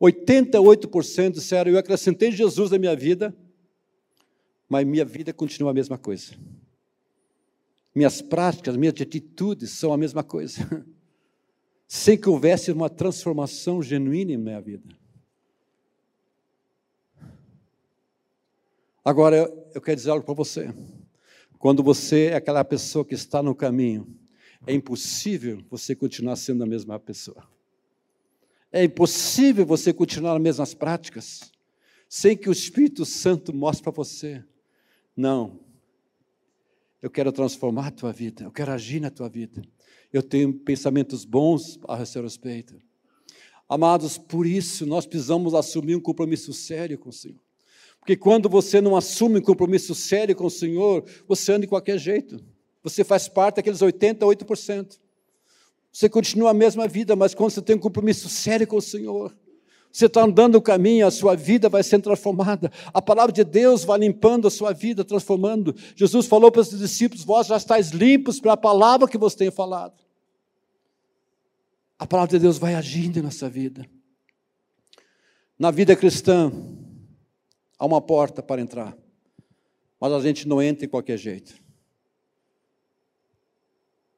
88% 0.02 1.34
disseram: 1.34 1.72
eu 1.72 1.78
acrescentei 1.78 2.32
Jesus 2.32 2.72
na 2.72 2.80
minha 2.80 2.96
vida, 2.96 3.36
mas 4.68 4.88
minha 4.88 5.06
vida 5.06 5.32
continua 5.32 5.70
a 5.70 5.74
mesma 5.74 6.00
coisa. 6.00 6.34
Minhas 7.94 8.24
práticas, 8.24 8.76
minhas 8.76 9.00
atitudes 9.00 9.70
são 9.70 9.94
a 9.94 9.98
mesma 9.98 10.24
coisa. 10.24 10.84
Sem 11.88 12.18
que 12.18 12.28
houvesse 12.28 12.72
uma 12.72 12.90
transformação 12.90 13.84
genuína 13.84 14.32
em 14.32 14.38
minha 14.38 14.60
vida. 14.60 14.90
Agora, 19.08 19.50
eu 19.74 19.80
quero 19.80 19.96
dizer 19.96 20.10
algo 20.10 20.26
para 20.26 20.34
você. 20.34 20.68
Quando 21.58 21.82
você 21.82 22.26
é 22.26 22.36
aquela 22.36 22.62
pessoa 22.66 23.06
que 23.06 23.16
está 23.16 23.42
no 23.42 23.56
caminho, 23.56 24.06
é 24.66 24.74
impossível 24.74 25.64
você 25.70 25.96
continuar 25.96 26.36
sendo 26.36 26.62
a 26.66 26.68
mesma 26.68 27.00
pessoa. 27.00 27.42
É 28.70 28.84
impossível 28.84 29.66
você 29.66 29.94
continuar 29.94 30.34
nas 30.34 30.42
mesmas 30.42 30.74
práticas, 30.74 31.54
sem 32.10 32.36
que 32.36 32.50
o 32.50 32.52
Espírito 32.52 33.06
Santo 33.06 33.56
mostre 33.56 33.82
para 33.82 33.94
você. 33.94 34.44
Não. 35.16 35.58
Eu 37.02 37.10
quero 37.10 37.32
transformar 37.32 37.88
a 37.88 37.92
tua 37.92 38.12
vida, 38.12 38.44
eu 38.44 38.52
quero 38.52 38.74
agir 38.74 39.00
na 39.00 39.10
tua 39.10 39.30
vida. 39.30 39.62
Eu 40.12 40.22
tenho 40.22 40.54
pensamentos 40.54 41.24
bons 41.24 41.80
a 41.88 42.06
seu 42.06 42.24
respeito. 42.24 42.76
Amados, 43.70 44.18
por 44.18 44.46
isso 44.46 44.86
nós 44.86 45.06
precisamos 45.06 45.54
assumir 45.54 45.96
um 45.96 46.02
compromisso 46.02 46.52
sério 46.52 46.98
com 46.98 47.08
o 47.08 47.14
Senhor. 47.14 47.47
Porque 48.08 48.16
quando 48.16 48.48
você 48.48 48.80
não 48.80 48.96
assume 48.96 49.40
um 49.40 49.42
compromisso 49.42 49.94
sério 49.94 50.34
com 50.34 50.46
o 50.46 50.50
Senhor, 50.50 51.04
você 51.28 51.52
anda 51.52 51.64
de 51.64 51.68
qualquer 51.68 51.98
jeito. 51.98 52.40
Você 52.82 53.04
faz 53.04 53.28
parte 53.28 53.58
daqueles 53.58 53.80
88%. 53.82 54.98
Você 55.92 56.08
continua 56.08 56.52
a 56.52 56.54
mesma 56.54 56.88
vida, 56.88 57.18
mas 57.18 57.36
quando 57.36 57.52
você 57.52 57.62
tem 57.62 57.76
um 57.76 57.80
compromisso 57.80 58.30
sério 58.30 58.66
com 58.66 58.78
o 58.78 58.82
Senhor, 58.82 59.36
você 59.92 60.06
está 60.06 60.24
andando 60.24 60.56
o 60.56 60.62
caminho, 60.62 61.06
a 61.06 61.12
sua 61.12 61.36
vida 61.36 61.68
vai 61.68 61.84
sendo 61.84 62.04
transformada. 62.04 62.72
A 62.94 63.02
palavra 63.02 63.34
de 63.34 63.44
Deus 63.44 63.84
vai 63.84 64.00
limpando 64.00 64.48
a 64.48 64.52
sua 64.52 64.72
vida, 64.72 65.04
transformando. 65.04 65.76
Jesus 65.94 66.28
falou 66.28 66.50
para 66.50 66.62
os 66.62 66.70
discípulos: 66.70 67.26
Vós 67.26 67.48
já 67.48 67.58
estáis 67.58 67.90
limpos 67.90 68.40
pela 68.40 68.56
palavra 68.56 69.10
que 69.10 69.18
você 69.18 69.36
tem 69.36 69.52
falado. 69.52 70.02
A 72.00 72.08
palavra 72.08 72.38
de 72.38 72.40
Deus 72.42 72.58
vai 72.58 72.74
agindo 72.74 73.20
em 73.20 73.22
nossa 73.22 73.50
vida. 73.50 73.86
Na 75.60 75.72
vida 75.72 75.94
cristã, 75.94 76.54
há 77.78 77.86
uma 77.86 78.02
porta 78.02 78.42
para 78.42 78.62
entrar, 78.62 78.98
mas 80.00 80.12
a 80.12 80.20
gente 80.20 80.48
não 80.48 80.62
entra 80.62 80.82
de 80.82 80.88
qualquer 80.88 81.18
jeito. 81.18 81.56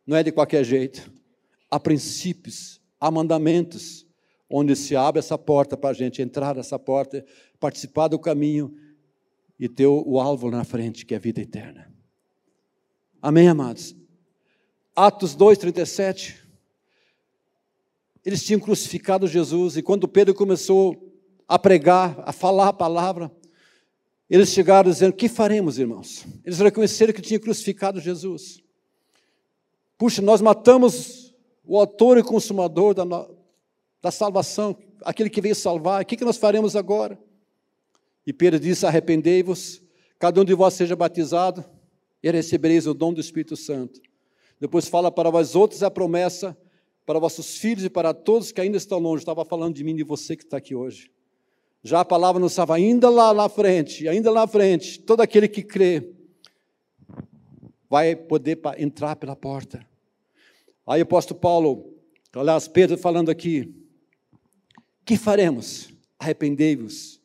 Não 0.05 0.17
é 0.17 0.23
de 0.23 0.31
qualquer 0.31 0.63
jeito. 0.63 1.11
Há 1.69 1.79
princípios, 1.79 2.81
há 2.99 3.11
mandamentos, 3.11 4.07
onde 4.49 4.75
se 4.75 4.95
abre 4.95 5.19
essa 5.19 5.37
porta 5.37 5.77
para 5.77 5.91
a 5.91 5.93
gente 5.93 6.21
entrar 6.21 6.55
nessa 6.55 6.79
porta, 6.79 7.23
participar 7.59 8.07
do 8.07 8.17
caminho 8.17 8.75
e 9.59 9.69
ter 9.69 9.85
o 9.85 10.19
alvo 10.19 10.49
na 10.49 10.63
frente, 10.63 11.05
que 11.05 11.13
é 11.13 11.17
a 11.17 11.19
vida 11.19 11.41
eterna. 11.41 11.93
Amém, 13.21 13.47
amados? 13.47 13.95
Atos 14.95 15.35
2,37. 15.35 16.37
Eles 18.25 18.43
tinham 18.43 18.59
crucificado 18.59 19.27
Jesus, 19.27 19.77
e 19.77 19.83
quando 19.83 20.07
Pedro 20.07 20.33
começou 20.33 21.13
a 21.47 21.59
pregar, 21.59 22.21
a 22.25 22.31
falar 22.31 22.69
a 22.69 22.73
palavra, 22.73 23.31
eles 24.29 24.49
chegaram 24.49 24.91
dizendo: 24.91 25.13
Que 25.13 25.27
faremos, 25.27 25.79
irmãos? 25.79 26.25
Eles 26.45 26.59
reconheceram 26.59 27.13
que 27.13 27.21
tinham 27.21 27.41
crucificado 27.41 27.99
Jesus. 27.99 28.61
Puxa, 29.97 30.21
nós 30.21 30.41
matamos 30.41 31.35
o 31.65 31.77
autor 31.77 32.17
e 32.17 32.23
consumador 32.23 32.93
da, 32.93 33.03
da 34.01 34.11
salvação, 34.11 34.77
aquele 35.03 35.29
que 35.29 35.41
veio 35.41 35.55
salvar, 35.55 36.01
o 36.01 36.05
que, 36.05 36.15
que 36.15 36.25
nós 36.25 36.37
faremos 36.37 36.75
agora? 36.75 37.19
E 38.25 38.31
Pedro 38.31 38.59
disse: 38.59 38.85
Arrependei-vos, 38.85 39.81
cada 40.17 40.39
um 40.39 40.45
de 40.45 40.53
vós 40.53 40.73
seja 40.73 40.95
batizado, 40.95 41.65
e 42.21 42.29
recebereis 42.29 42.85
o 42.85 42.93
dom 42.93 43.13
do 43.13 43.19
Espírito 43.19 43.57
Santo. 43.57 43.99
Depois 44.59 44.87
fala 44.87 45.11
para 45.11 45.29
vós 45.29 45.55
outros 45.55 45.83
a 45.83 45.89
promessa 45.89 46.55
para 47.09 47.17
vossos 47.17 47.57
filhos 47.57 47.83
e 47.83 47.89
para 47.89 48.13
todos 48.13 48.51
que 48.51 48.61
ainda 48.61 48.77
estão 48.77 48.99
longe. 48.99 49.23
Estava 49.23 49.43
falando 49.43 49.73
de 49.73 49.83
mim 49.83 49.93
e 49.93 49.95
de 49.95 50.03
você 50.03 50.35
que 50.35 50.43
está 50.43 50.57
aqui 50.57 50.75
hoje. 50.75 51.09
Já 51.83 52.01
a 52.01 52.05
palavra 52.05 52.41
nos 52.41 52.51
estava 52.51 52.75
ainda 52.75 53.09
lá 53.09 53.33
na 53.33 53.47
frente, 53.47 54.07
ainda 54.07 54.29
lá 54.29 54.41
na 54.41 54.47
frente. 54.47 54.99
Todo 54.99 55.21
aquele 55.21 55.47
que 55.47 55.63
crê 55.63 56.13
vai 57.89 58.15
poder 58.15 58.59
entrar 58.77 59.15
pela 59.15 59.35
porta. 59.35 59.85
Aí 60.85 61.01
o 61.01 61.03
apóstolo 61.03 61.39
Paulo, 61.39 61.93
aliás, 62.33 62.67
Pedro 62.67 62.97
falando 62.97 63.29
aqui, 63.29 63.73
que 65.05 65.17
faremos? 65.17 65.89
Arrependei-vos, 66.19 67.21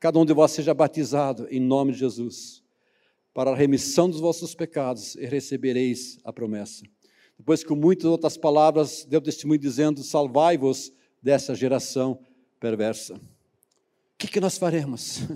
cada 0.00 0.18
um 0.18 0.26
de 0.26 0.34
vós 0.34 0.50
seja 0.50 0.74
batizado 0.74 1.46
em 1.48 1.60
nome 1.60 1.92
de 1.92 2.00
Jesus, 2.00 2.62
para 3.32 3.52
a 3.52 3.56
remissão 3.56 4.10
dos 4.10 4.20
vossos 4.20 4.54
pecados 4.54 5.14
e 5.14 5.24
recebereis 5.24 6.18
a 6.24 6.32
promessa. 6.32 6.82
Depois, 7.38 7.64
com 7.64 7.74
muitas 7.74 8.04
outras 8.04 8.36
palavras, 8.36 9.04
deu 9.04 9.20
testemunho 9.20 9.60
dizendo: 9.60 10.02
Salvai-vos 10.02 10.92
dessa 11.22 11.54
geração 11.54 12.18
perversa. 12.60 13.18
Que, 14.22 14.28
que 14.28 14.40
nós 14.40 14.56
faremos? 14.56 15.18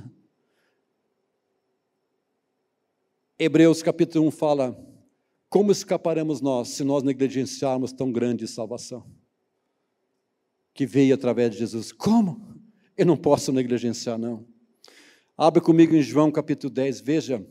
Hebreus 3.36 3.82
capítulo 3.82 4.28
1 4.28 4.30
fala: 4.30 4.78
Como 5.48 5.72
escaparemos 5.72 6.40
nós 6.40 6.68
se 6.68 6.84
nós 6.84 7.02
negligenciarmos 7.02 7.92
tão 7.92 8.12
grande 8.12 8.46
salvação? 8.46 9.04
que 10.72 10.86
veio 10.86 11.16
através 11.16 11.50
de 11.50 11.58
Jesus. 11.58 11.90
Como? 11.90 12.40
Eu 12.96 13.06
não 13.06 13.16
posso 13.16 13.50
negligenciar, 13.50 14.18
não. 14.18 14.46
Abra 15.36 15.60
comigo 15.60 15.96
em 15.96 16.02
João 16.02 16.30
capítulo 16.30 16.72
10, 16.72 17.00
veja 17.00 17.44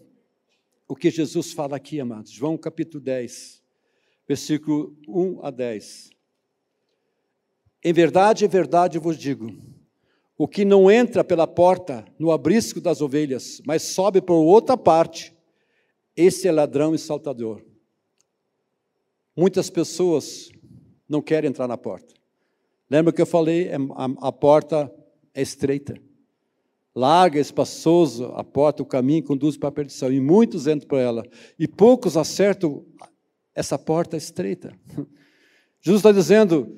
o 0.88 0.96
que 0.96 1.12
Jesus 1.12 1.52
fala 1.52 1.76
aqui, 1.76 2.00
amados. 2.00 2.32
João 2.32 2.58
capítulo 2.58 3.04
10, 3.04 3.62
versículo 4.26 4.98
1 5.06 5.44
a 5.44 5.52
10. 5.52 6.12
Em 7.84 7.92
verdade, 7.92 8.46
em 8.46 8.48
verdade 8.48 8.98
vos 9.00 9.18
digo: 9.18 9.75
o 10.38 10.48
que 10.48 10.66
não 10.66 10.92
entra 10.92 11.24
pela 11.24 11.48
porta 11.48 12.06
no 12.20 12.32
abrisco 12.32 12.82
das 12.82 13.02
ovelhas, 13.02 13.62
mas 13.66 13.84
sobe 13.84 14.22
por 14.22 14.36
outra 14.36 14.78
parte, 14.78 15.34
esse 16.16 16.48
é 16.48 16.52
ladrão 16.52 16.94
e 16.94 17.00
saltador. 17.00 17.64
Muitas 19.36 19.70
pessoas 19.70 20.50
não 21.08 21.22
querem 21.22 21.50
entrar 21.50 21.68
na 21.68 21.78
porta. 21.78 22.14
Lembra 22.90 23.12
que 23.12 23.22
eu 23.22 23.26
falei? 23.26 23.68
É, 23.68 23.76
a, 24.22 24.32
porta 24.32 24.94
é 25.34 25.42
estreita. 25.42 25.96
Larga, 26.94 27.40
espaçoso, 27.40 28.26
a 28.36 28.44
porta, 28.44 28.82
o 28.82 28.86
caminho 28.86 29.24
conduz 29.24 29.58
para 29.58 29.70
a 29.70 29.72
perdição. 29.72 30.12
E 30.12 30.22
muitos 30.22 30.68
entram 30.68 30.88
por 30.88 31.00
ela. 31.00 31.26
E 31.60 31.68
poucos 31.68 32.16
acertam 32.16 32.86
essa 33.54 33.78
porta 33.78 34.16
estreita. 34.16 34.78
Jesus 35.82 36.00
está 36.00 36.12
dizendo: 36.12 36.78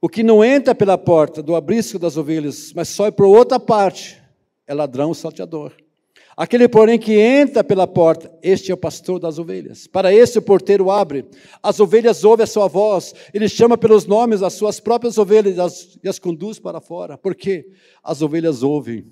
o 0.00 0.08
que 0.08 0.22
não 0.22 0.44
entra 0.44 0.74
pela 0.74 0.96
porta 0.96 1.42
do 1.42 1.56
abrisco 1.56 1.98
das 1.98 2.16
ovelhas, 2.16 2.72
mas 2.74 2.88
só 2.88 3.06
é 3.06 3.10
por 3.10 3.26
outra 3.26 3.58
parte, 3.58 4.22
é 4.66 4.72
ladrão 4.72 5.12
salteador. 5.12 5.72
Aquele, 6.36 6.68
porém, 6.68 7.00
que 7.00 7.18
entra 7.18 7.64
pela 7.64 7.84
porta, 7.84 8.32
este 8.40 8.70
é 8.70 8.74
o 8.74 8.76
pastor 8.76 9.18
das 9.18 9.40
ovelhas. 9.40 9.88
Para 9.88 10.14
esse 10.14 10.38
o 10.38 10.42
porteiro 10.42 10.88
abre, 10.88 11.24
as 11.60 11.80
ovelhas 11.80 12.22
ouvem 12.22 12.44
a 12.44 12.46
sua 12.46 12.68
voz, 12.68 13.12
ele 13.34 13.48
chama 13.48 13.76
pelos 13.76 14.06
nomes 14.06 14.40
as 14.40 14.52
suas 14.52 14.78
próprias 14.78 15.18
ovelhas 15.18 15.56
e 15.56 15.60
as, 15.60 15.98
e 16.00 16.08
as 16.08 16.20
conduz 16.20 16.60
para 16.60 16.80
fora. 16.80 17.18
Porque 17.18 17.72
as 18.04 18.22
ovelhas 18.22 18.62
ouvem. 18.62 19.04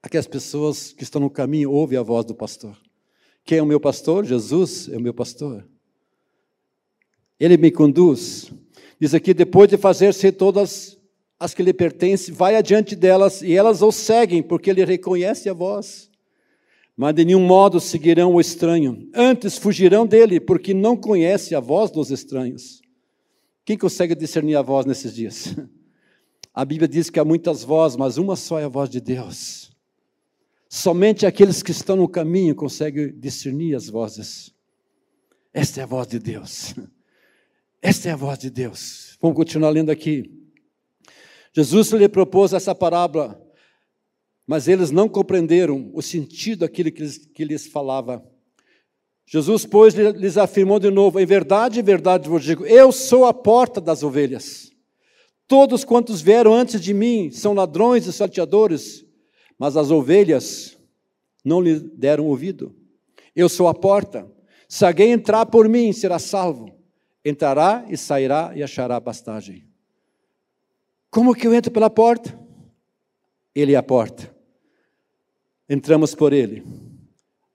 Aquelas 0.00 0.28
pessoas 0.28 0.92
que 0.92 1.02
estão 1.02 1.20
no 1.20 1.28
caminho 1.28 1.72
ouvem 1.72 1.98
a 1.98 2.02
voz 2.04 2.24
do 2.24 2.36
pastor. 2.36 2.78
Quem 3.44 3.58
é 3.58 3.62
o 3.62 3.66
meu 3.66 3.80
pastor? 3.80 4.24
Jesus 4.24 4.88
é 4.88 4.96
o 4.96 5.00
meu 5.00 5.12
pastor. 5.12 5.68
Ele 7.40 7.56
me 7.56 7.72
conduz. 7.72 8.52
Diz 9.00 9.14
aqui, 9.14 9.34
depois 9.34 9.68
de 9.68 9.76
fazer-se 9.76 10.32
todas 10.32 10.98
as 11.38 11.52
que 11.52 11.62
lhe 11.62 11.72
pertencem, 11.72 12.34
vai 12.34 12.56
adiante 12.56 12.96
delas 12.96 13.42
e 13.42 13.52
elas 13.52 13.82
o 13.82 13.92
seguem, 13.92 14.42
porque 14.42 14.70
ele 14.70 14.84
reconhece 14.84 15.48
a 15.48 15.52
voz. 15.52 16.10
Mas 16.96 17.14
de 17.14 17.26
nenhum 17.26 17.44
modo 17.46 17.78
seguirão 17.78 18.34
o 18.34 18.40
estranho, 18.40 19.08
antes 19.14 19.58
fugirão 19.58 20.06
dele, 20.06 20.40
porque 20.40 20.72
não 20.72 20.96
conhece 20.96 21.54
a 21.54 21.60
voz 21.60 21.90
dos 21.90 22.10
estranhos. 22.10 22.80
Quem 23.66 23.76
consegue 23.76 24.14
discernir 24.14 24.56
a 24.56 24.62
voz 24.62 24.86
nesses 24.86 25.14
dias? 25.14 25.54
A 26.54 26.64
Bíblia 26.64 26.88
diz 26.88 27.10
que 27.10 27.20
há 27.20 27.24
muitas 27.24 27.62
vozes, 27.62 27.98
mas 27.98 28.16
uma 28.16 28.34
só 28.34 28.58
é 28.58 28.64
a 28.64 28.68
voz 28.68 28.88
de 28.88 28.98
Deus. 28.98 29.70
Somente 30.70 31.26
aqueles 31.26 31.62
que 31.62 31.70
estão 31.70 31.96
no 31.96 32.08
caminho 32.08 32.54
conseguem 32.54 33.12
discernir 33.12 33.74
as 33.74 33.90
vozes. 33.90 34.54
Esta 35.52 35.80
é 35.80 35.84
a 35.84 35.86
voz 35.86 36.08
de 36.08 36.18
Deus. 36.18 36.74
Esta 37.86 38.08
é 38.08 38.12
a 38.12 38.16
voz 38.16 38.36
de 38.36 38.50
Deus. 38.50 39.16
Vamos 39.22 39.36
continuar 39.36 39.70
lendo 39.70 39.90
aqui. 39.90 40.28
Jesus 41.54 41.92
lhe 41.92 42.08
propôs 42.08 42.52
essa 42.52 42.74
parábola, 42.74 43.40
mas 44.44 44.66
eles 44.66 44.90
não 44.90 45.08
compreenderam 45.08 45.92
o 45.94 46.02
sentido 46.02 46.60
daquilo 46.60 46.90
que 46.90 47.00
lhes, 47.00 47.18
que 47.32 47.44
lhes 47.44 47.68
falava. 47.68 48.28
Jesus, 49.24 49.64
pois, 49.64 49.94
lhes 49.94 50.36
afirmou 50.36 50.80
de 50.80 50.90
novo: 50.90 51.20
Em 51.20 51.26
verdade, 51.26 51.78
em 51.78 51.82
verdade 51.84 52.28
vos 52.28 52.42
digo, 52.42 52.66
eu 52.66 52.90
sou 52.90 53.24
a 53.24 53.32
porta 53.32 53.80
das 53.80 54.02
ovelhas. 54.02 54.68
Todos 55.46 55.84
quantos 55.84 56.20
vieram 56.20 56.52
antes 56.52 56.80
de 56.80 56.92
mim 56.92 57.30
são 57.30 57.54
ladrões 57.54 58.04
e 58.08 58.12
salteadores, 58.12 59.04
mas 59.56 59.76
as 59.76 59.92
ovelhas 59.92 60.76
não 61.44 61.60
lhe 61.60 61.78
deram 61.78 62.26
ouvido. 62.26 62.74
Eu 63.32 63.48
sou 63.48 63.68
a 63.68 63.74
porta. 63.74 64.28
Se 64.68 64.84
alguém 64.84 65.12
entrar 65.12 65.46
por 65.46 65.68
mim, 65.68 65.92
será 65.92 66.18
salvo. 66.18 66.75
Entrará 67.28 67.84
e 67.88 67.96
sairá 67.96 68.52
e 68.54 68.62
achará 68.62 69.00
pastagem. 69.00 69.66
Como 71.10 71.34
que 71.34 71.44
eu 71.44 71.52
entro 71.52 71.72
pela 71.72 71.90
porta? 71.90 72.38
Ele 73.52 73.72
é 73.72 73.76
a 73.76 73.82
porta. 73.82 74.32
Entramos 75.68 76.14
por 76.14 76.32
ele. 76.32 76.64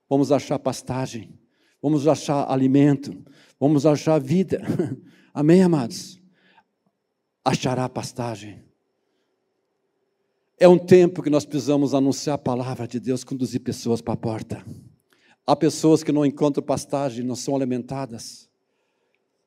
Vamos 0.09 0.29
achar 0.29 0.59
pastagem. 0.59 1.39
Vamos 1.81 2.05
achar 2.05 2.51
alimento. 2.51 3.23
Vamos 3.57 3.85
achar 3.85 4.19
vida. 4.19 4.61
Amém, 5.33 5.63
amados? 5.63 6.21
Achará 7.45 7.87
pastagem. 7.87 8.61
É 10.59 10.67
um 10.67 10.77
tempo 10.77 11.23
que 11.23 11.29
nós 11.29 11.45
precisamos 11.45 11.93
anunciar 11.93 12.35
a 12.35 12.37
palavra 12.37 12.85
de 12.85 12.99
Deus, 12.99 13.23
conduzir 13.23 13.61
pessoas 13.61 14.01
para 14.01 14.15
a 14.15 14.17
porta. 14.17 14.65
Há 15.47 15.55
pessoas 15.55 16.03
que 16.03 16.11
não 16.11 16.25
encontram 16.25 16.61
pastagem, 16.61 17.23
não 17.23 17.37
são 17.37 17.55
alimentadas. 17.55 18.50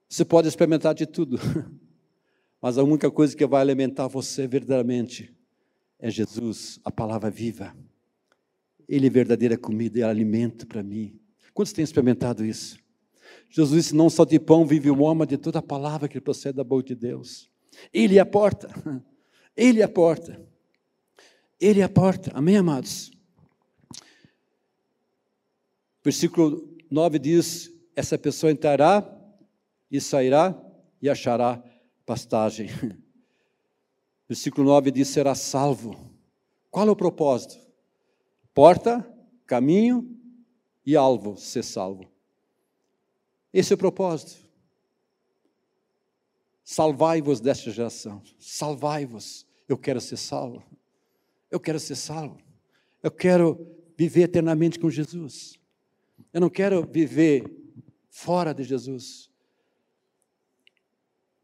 Você 0.09 0.25
pode 0.25 0.49
experimentar 0.49 0.95
de 0.95 1.07
tudo. 1.07 1.39
Mas 2.61 2.79
a 2.79 2.83
única 2.83 3.11
coisa 3.11 3.37
que 3.37 3.47
vai 3.47 3.61
alimentar 3.61 4.09
você 4.09 4.47
verdadeiramente 4.47 5.35
é 5.99 6.11
Jesus, 6.11 6.81
a 6.85 6.91
palavra 6.91 7.31
viva. 7.31 7.77
Ele 8.89 9.07
é 9.07 9.11
verdadeira 9.11 9.57
comida 9.57 9.99
e 9.99 10.03
é 10.03 10.05
alimento 10.05 10.67
para 10.67 10.83
mim. 10.83 11.19
Quantos 11.53 11.73
têm 11.73 11.83
experimentado 11.83 12.45
isso? 12.45 12.79
Jesus 13.51 13.83
disse: 13.83 13.95
Não 13.95 14.11
só 14.11 14.25
de 14.25 14.39
pão 14.39 14.67
vive 14.67 14.91
o 14.91 15.01
homem, 15.03 15.19
mas 15.19 15.29
de 15.29 15.39
toda 15.39 15.59
a 15.59 15.63
palavra 15.63 16.09
que 16.09 16.21
procede 16.21 16.57
da 16.57 16.65
boca 16.65 16.85
de 16.85 16.95
Deus. 16.95 17.51
Ele 17.93 18.19
é 18.19 18.21
a 18.21 18.27
porta. 18.27 18.69
Ele 19.57 19.81
é 19.81 19.85
a 19.85 19.89
porta. 19.89 20.41
Ele 21.61 21.81
é 21.81 21.85
a 21.85 21.89
porta. 21.89 22.31
Amém, 22.35 22.57
amados? 22.57 23.13
Versículo 26.03 26.77
9 26.91 27.19
diz: 27.19 27.73
Essa 27.95 28.19
pessoa 28.19 28.51
entrará 28.51 29.01
e 29.91 30.01
sairá 30.01 30.55
e 31.01 31.09
achará 31.09 31.63
pastagem. 32.05 32.69
Versículo 34.29 34.67
9 34.69 34.91
diz: 34.91 35.09
será 35.09 35.35
salvo. 35.35 36.11
Qual 36.71 36.89
é 36.89 36.91
o 36.91 36.97
propósito? 36.97 37.59
Porta, 38.53 39.09
caminho 39.47 40.11
e 40.85 40.97
alvo, 40.97 41.37
ser 41.37 41.63
salvo. 41.63 42.11
Esse 43.53 43.73
é 43.73 43.77
o 43.77 43.79
propósito. 43.79 44.43
Salvai-vos 46.65 47.41
desta 47.41 47.71
geração. 47.71 48.23
Salvai-vos. 48.39 49.47
Eu 49.69 49.77
quero 49.77 50.01
ser 50.01 50.17
salvo. 50.17 50.65
Eu 51.51 51.61
quero 51.61 51.79
ser 51.79 51.95
salvo. 51.95 52.39
Eu 53.03 53.11
quero 53.11 53.67
viver 53.97 54.23
eternamente 54.23 54.79
com 54.79 54.91
Jesus. 54.91 55.59
Eu 56.33 56.41
não 56.41 56.51
quero 56.51 56.85
viver 56.85 57.45
fora 58.11 58.53
de 58.53 58.65
Jesus. 58.65 59.31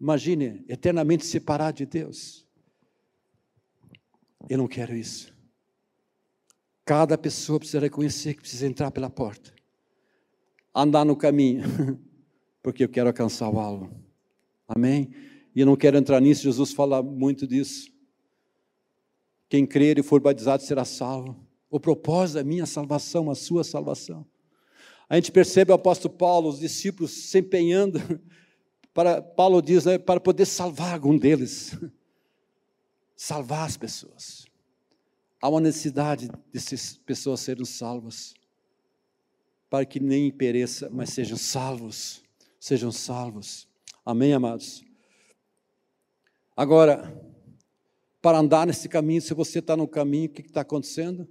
Imagine 0.00 0.64
eternamente 0.66 1.26
separado 1.26 1.76
de 1.76 1.86
Deus. 1.86 2.46
Eu 4.48 4.56
não 4.56 4.66
quero 4.66 4.94
isso. 4.96 5.34
Cada 6.84 7.18
pessoa 7.18 7.58
precisa 7.58 7.80
reconhecer 7.80 8.34
que 8.34 8.40
precisa 8.40 8.66
entrar 8.66 8.90
pela 8.90 9.10
porta, 9.10 9.52
andar 10.74 11.04
no 11.04 11.14
caminho, 11.14 11.62
porque 12.62 12.82
eu 12.82 12.88
quero 12.88 13.08
alcançar 13.08 13.48
o 13.48 13.60
alvo. 13.60 13.90
Amém? 14.66 15.10
E 15.54 15.60
eu 15.60 15.66
não 15.66 15.76
quero 15.76 15.98
entrar 15.98 16.20
nisso, 16.20 16.42
Jesus 16.42 16.72
fala 16.72 17.02
muito 17.02 17.46
disso. 17.46 17.92
Quem 19.48 19.66
crer 19.66 19.98
e 19.98 20.02
for 20.02 20.20
batizado 20.20 20.62
será 20.62 20.84
salvo. 20.84 21.36
O 21.68 21.78
propósito 21.78 22.36
da 22.36 22.44
minha 22.44 22.66
salvação, 22.66 23.30
a 23.30 23.34
sua 23.34 23.62
salvação. 23.62 24.26
A 25.08 25.16
gente 25.16 25.30
percebe 25.30 25.72
o 25.72 25.74
apóstolo 25.74 26.14
Paulo, 26.14 26.48
os 26.48 26.60
discípulos 26.60 27.10
se 27.10 27.38
empenhando, 27.38 28.00
para, 29.00 29.22
Paulo 29.22 29.62
diz, 29.62 29.86
né, 29.86 29.96
para 29.96 30.20
poder 30.20 30.44
salvar 30.44 30.92
algum 30.92 31.16
deles. 31.16 31.74
Salvar 33.16 33.66
as 33.66 33.74
pessoas. 33.74 34.46
Há 35.40 35.48
uma 35.48 35.58
necessidade 35.58 36.28
dessas 36.52 36.98
pessoas 36.98 37.40
serem 37.40 37.64
salvas, 37.64 38.34
para 39.70 39.86
que 39.86 39.98
nem 39.98 40.30
pereça, 40.30 40.90
mas 40.90 41.10
sejam 41.10 41.38
salvos, 41.38 42.22
sejam 42.58 42.92
salvos. 42.92 43.66
Amém, 44.04 44.34
amados? 44.34 44.84
Agora, 46.54 47.10
para 48.20 48.38
andar 48.38 48.66
nesse 48.66 48.86
caminho, 48.86 49.22
se 49.22 49.32
você 49.32 49.60
está 49.60 49.74
no 49.78 49.88
caminho, 49.88 50.28
o 50.28 50.32
que 50.32 50.42
está 50.42 50.60
acontecendo? 50.60 51.26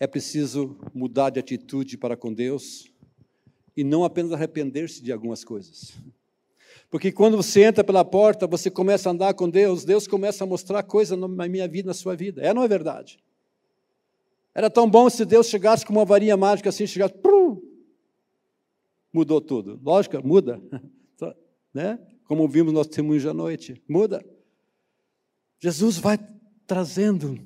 É 0.00 0.08
preciso 0.08 0.76
mudar 0.92 1.30
de 1.30 1.38
atitude 1.38 1.96
para 1.96 2.16
com 2.16 2.32
Deus 2.32 2.92
e 3.76 3.84
não 3.84 4.02
apenas 4.02 4.32
arrepender-se 4.32 5.00
de 5.00 5.12
algumas 5.12 5.44
coisas. 5.44 5.96
Porque 6.90 7.12
quando 7.12 7.36
você 7.36 7.64
entra 7.64 7.84
pela 7.84 8.04
porta, 8.04 8.46
você 8.46 8.70
começa 8.70 9.08
a 9.08 9.12
andar 9.12 9.34
com 9.34 9.48
Deus, 9.48 9.84
Deus 9.84 10.06
começa 10.06 10.44
a 10.44 10.46
mostrar 10.46 10.82
coisas 10.82 11.18
na 11.18 11.48
minha 11.48 11.68
vida, 11.68 11.88
na 11.88 11.94
sua 11.94 12.16
vida. 12.16 12.40
É, 12.40 12.54
não 12.54 12.62
é 12.62 12.68
verdade? 12.68 13.18
Era 14.54 14.70
tão 14.70 14.88
bom 14.88 15.08
se 15.10 15.24
Deus 15.24 15.48
chegasse 15.48 15.84
com 15.84 15.92
uma 15.92 16.04
varinha 16.04 16.36
mágica 16.36 16.70
assim, 16.70 16.86
chegasse, 16.86 17.14
prum, 17.14 17.60
mudou 19.12 19.40
tudo. 19.40 19.78
Lógico, 19.82 20.26
muda. 20.26 20.60
né? 21.72 21.98
Como 22.24 22.48
vimos 22.48 22.72
nós 22.72 22.86
testemunho 22.86 23.30
à 23.30 23.34
noite, 23.34 23.82
muda. 23.88 24.24
Jesus 25.58 25.98
vai 25.98 26.18
trazendo. 26.66 27.38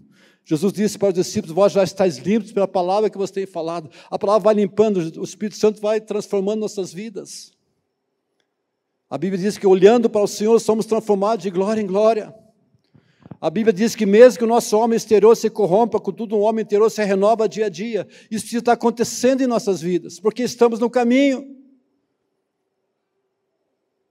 Jesus 0.44 0.72
disse 0.72 0.98
para 0.98 1.08
os 1.08 1.14
discípulos: 1.14 1.54
Vós 1.54 1.72
já 1.72 1.84
estáis 1.84 2.18
limpos 2.18 2.52
pela 2.52 2.68
palavra 2.68 3.08
que 3.10 3.18
você 3.18 3.32
tem 3.32 3.46
falado. 3.46 3.90
A 4.10 4.18
palavra 4.18 4.44
vai 4.44 4.54
limpando, 4.54 4.98
o 5.20 5.24
Espírito 5.24 5.56
Santo 5.56 5.80
vai 5.80 6.00
transformando 6.00 6.60
nossas 6.60 6.92
vidas. 6.92 7.51
A 9.12 9.18
Bíblia 9.18 9.42
diz 9.42 9.58
que 9.58 9.66
olhando 9.66 10.08
para 10.08 10.22
o 10.22 10.26
Senhor 10.26 10.58
somos 10.58 10.86
transformados 10.86 11.42
de 11.42 11.50
glória 11.50 11.82
em 11.82 11.86
glória. 11.86 12.34
A 13.38 13.50
Bíblia 13.50 13.70
diz 13.70 13.94
que 13.94 14.06
mesmo 14.06 14.38
que 14.38 14.44
o 14.44 14.48
nosso 14.48 14.74
homem 14.78 14.96
exterior 14.96 15.36
se 15.36 15.50
corrompa, 15.50 16.00
contudo, 16.00 16.34
um 16.34 16.40
homem 16.40 16.62
interior 16.62 16.90
se 16.90 17.04
renova 17.04 17.46
dia 17.46 17.66
a 17.66 17.68
dia. 17.68 18.08
Isso 18.30 18.56
estar 18.56 18.72
acontecendo 18.72 19.42
em 19.42 19.46
nossas 19.46 19.82
vidas, 19.82 20.18
porque 20.18 20.42
estamos 20.42 20.80
no 20.80 20.88
caminho. 20.88 21.62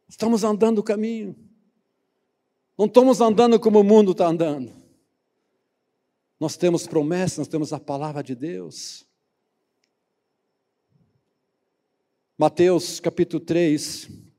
Estamos 0.07 0.43
andando 0.43 0.77
o 0.77 0.83
caminho. 0.83 1.35
Não 2.77 2.85
estamos 2.85 3.21
andando 3.21 3.59
como 3.59 3.79
o 3.79 3.83
mundo 3.83 4.11
está 4.11 4.27
andando. 4.27 4.71
Nós 6.39 6.55
temos 6.57 6.85
promessas, 6.85 7.39
nós 7.39 7.47
temos 7.47 7.73
a 7.73 7.79
palavra 7.79 8.21
de 8.21 8.35
Deus. 8.35 9.03
Mateus 12.37 12.99
capítulo 12.99 13.43
3, 13.43 14.29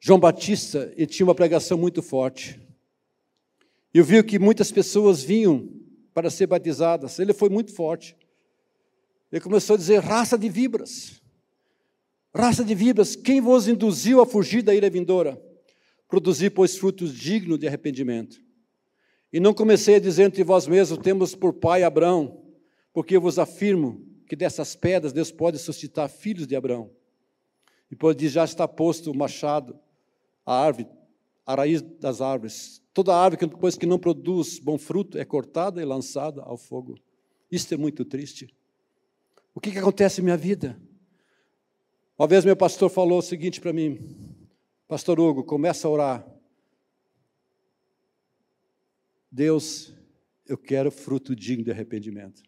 João 0.00 0.18
Batista 0.18 0.92
ele 0.96 1.06
tinha 1.06 1.26
uma 1.26 1.34
pregação 1.34 1.76
muito 1.76 2.02
forte. 2.02 2.60
Eu 3.92 4.04
vi 4.04 4.22
que 4.22 4.38
muitas 4.38 4.70
pessoas 4.70 5.22
vinham 5.22 5.68
para 6.14 6.30
ser 6.30 6.46
batizadas. 6.46 7.18
Ele 7.18 7.32
foi 7.32 7.48
muito 7.48 7.72
forte. 7.72 8.16
Ele 9.30 9.40
começou 9.40 9.74
a 9.74 9.76
dizer: 9.76 9.98
raça 9.98 10.38
de 10.38 10.48
vibras. 10.48 11.20
Raça 12.34 12.64
de 12.64 12.74
vibras, 12.74 13.16
quem 13.16 13.40
vos 13.40 13.66
induziu 13.66 14.20
a 14.20 14.26
fugir 14.26 14.62
da 14.62 14.74
ira 14.74 14.88
vindoura? 14.88 15.42
Produzir, 16.06 16.50
pois, 16.50 16.76
frutos 16.76 17.12
dignos 17.14 17.58
de 17.58 17.66
arrependimento. 17.66 18.40
E 19.32 19.40
não 19.40 19.52
comecei 19.52 19.96
a 19.96 20.00
dizer 20.00 20.24
entre 20.24 20.44
vós 20.44 20.66
mesmos: 20.66 20.98
temos 20.98 21.34
por 21.34 21.54
pai 21.54 21.82
Abraão, 21.82 22.44
porque 22.92 23.16
eu 23.16 23.20
vos 23.20 23.38
afirmo 23.38 24.06
que 24.28 24.36
dessas 24.36 24.76
pedras 24.76 25.12
Deus 25.12 25.32
pode 25.32 25.58
suscitar 25.58 26.08
filhos 26.08 26.46
de 26.46 26.54
Abraão. 26.54 26.90
E 27.90 28.14
diz: 28.14 28.32
já 28.32 28.44
está 28.44 28.68
posto 28.68 29.10
o 29.10 29.16
machado 29.16 29.78
a 30.48 30.64
árvore, 30.64 30.88
a 31.44 31.54
raiz 31.54 31.82
das 31.82 32.22
árvores. 32.22 32.82
Toda 32.94 33.14
árvore 33.14 33.36
que 33.36 33.46
depois 33.46 33.76
que 33.76 33.84
não 33.84 33.98
produz 33.98 34.58
bom 34.58 34.78
fruto 34.78 35.18
é 35.18 35.24
cortada 35.24 35.82
e 35.82 35.84
lançada 35.84 36.40
ao 36.40 36.56
fogo. 36.56 36.98
Isso 37.52 37.72
é 37.74 37.76
muito 37.76 38.02
triste. 38.02 38.48
O 39.54 39.60
que, 39.60 39.70
que 39.70 39.78
acontece 39.78 40.22
em 40.22 40.24
minha 40.24 40.38
vida? 40.38 40.80
Uma 42.18 42.26
vez 42.26 42.46
meu 42.46 42.56
pastor 42.56 42.88
falou 42.88 43.18
o 43.18 43.22
seguinte 43.22 43.60
para 43.60 43.74
mim, 43.74 43.98
Pastor 44.88 45.20
Hugo, 45.20 45.44
começa 45.44 45.86
a 45.86 45.90
orar. 45.90 46.26
Deus, 49.30 49.92
eu 50.46 50.56
quero 50.56 50.90
fruto 50.90 51.36
digno 51.36 51.62
de 51.66 51.70
arrependimento. 51.70 52.42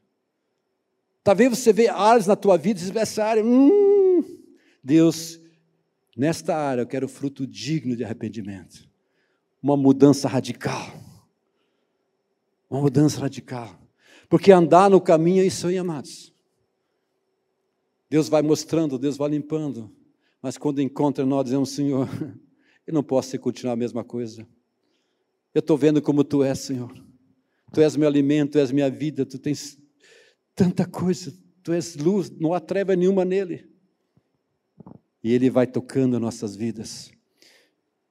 Talvez 1.23 1.51
você 1.51 1.71
veja 1.71 1.95
áreas 1.95 2.27
na 2.27 2.35
tua 2.35 2.57
vida 2.57 2.81
e 2.81 2.99
essa 2.99 3.23
área, 3.23 3.45
hum, 3.45 4.25
Deus, 4.83 5.39
Nesta 6.21 6.55
área 6.55 6.83
eu 6.83 6.87
quero 6.87 7.09
fruto 7.09 7.47
digno 7.47 7.97
de 7.97 8.05
arrependimento. 8.05 8.87
Uma 9.63 9.75
mudança 9.75 10.29
radical. 10.29 10.93
Uma 12.69 12.83
mudança 12.83 13.19
radical. 13.19 13.81
Porque 14.29 14.53
andar 14.53 14.91
no 14.91 15.01
caminho 15.01 15.43
é 15.43 15.47
isso 15.47 15.67
aí, 15.67 15.79
amados. 15.79 16.31
Deus 18.11 18.29
vai 18.29 18.43
mostrando, 18.43 18.99
Deus 18.99 19.17
vai 19.17 19.31
limpando. 19.31 19.91
Mas 20.43 20.59
quando 20.59 20.83
encontra 20.83 21.25
nós, 21.25 21.45
dizemos, 21.45 21.71
Senhor, 21.71 22.07
eu 22.87 22.93
não 22.93 23.03
posso 23.03 23.39
continuar 23.39 23.73
a 23.73 23.77
mesma 23.77 24.05
coisa. 24.05 24.47
Eu 25.55 25.61
estou 25.61 25.79
vendo 25.79 26.03
como 26.03 26.23
Tu 26.23 26.45
és, 26.45 26.59
Senhor. 26.59 26.93
Tu 27.73 27.81
és 27.81 27.97
meu 27.97 28.07
alimento, 28.07 28.53
Tu 28.53 28.59
és 28.59 28.71
minha 28.71 28.91
vida, 28.91 29.25
Tu 29.25 29.39
tens 29.39 29.79
tanta 30.55 30.85
coisa, 30.85 31.33
Tu 31.63 31.73
és 31.73 31.97
luz, 31.97 32.29
não 32.29 32.53
há 32.53 32.61
treva 32.61 32.95
nenhuma 32.95 33.25
nele 33.25 33.70
e 35.23 35.33
Ele 35.33 35.51
vai 35.51 35.67
tocando 35.67 36.19
nossas 36.19 36.57
vidas. 36.57 37.11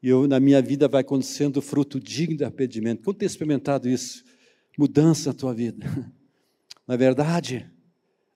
E 0.01 0.07
eu, 0.07 0.27
na 0.27 0.39
minha 0.39 0.61
vida 0.61 0.87
vai 0.87 1.01
acontecendo 1.01 1.61
fruto 1.61 1.99
digno 1.99 2.37
de 2.37 2.43
arrependimento. 2.43 3.03
Quando 3.03 3.17
tem 3.17 3.25
experimentado 3.25 3.89
isso? 3.89 4.23
Mudança 4.77 5.29
na 5.29 5.33
tua 5.33 5.53
vida. 5.53 5.85
Na 6.87 6.95
verdade, 6.95 7.69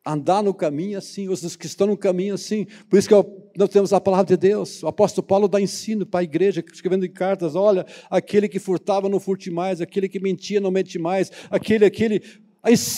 andar 0.06 0.44
no 0.44 0.54
caminho 0.54 0.98
assim, 0.98 1.30
os 1.30 1.56
que 1.56 1.66
estão 1.66 1.88
no 1.88 1.98
caminho 1.98 2.36
assim. 2.36 2.68
Por 2.90 3.00
isso 3.00 3.08
que 3.08 3.16
nós 3.58 3.70
temos 3.70 3.94
a 3.94 4.02
palavra 4.02 4.26
de 4.26 4.38
Deus. 4.38 4.84
O 4.84 4.88
apóstolo 4.88 5.26
Paulo 5.26 5.48
dá 5.48 5.60
ensino 5.60 6.06
para 6.06 6.20
a 6.20 6.24
igreja, 6.24 6.64
escrevendo 6.72 7.06
em 7.06 7.12
cartas: 7.12 7.56
olha, 7.56 7.86
aquele 8.10 8.50
que 8.50 8.60
furtava 8.60 9.08
não 9.08 9.20
furte 9.20 9.50
mais, 9.50 9.82
aquele 9.82 10.10
que 10.10 10.20
mentia 10.20 10.60
não 10.60 10.70
mente 10.70 11.00
mais, 11.00 11.32
aquele, 11.50 11.86
aquele. 11.86 12.22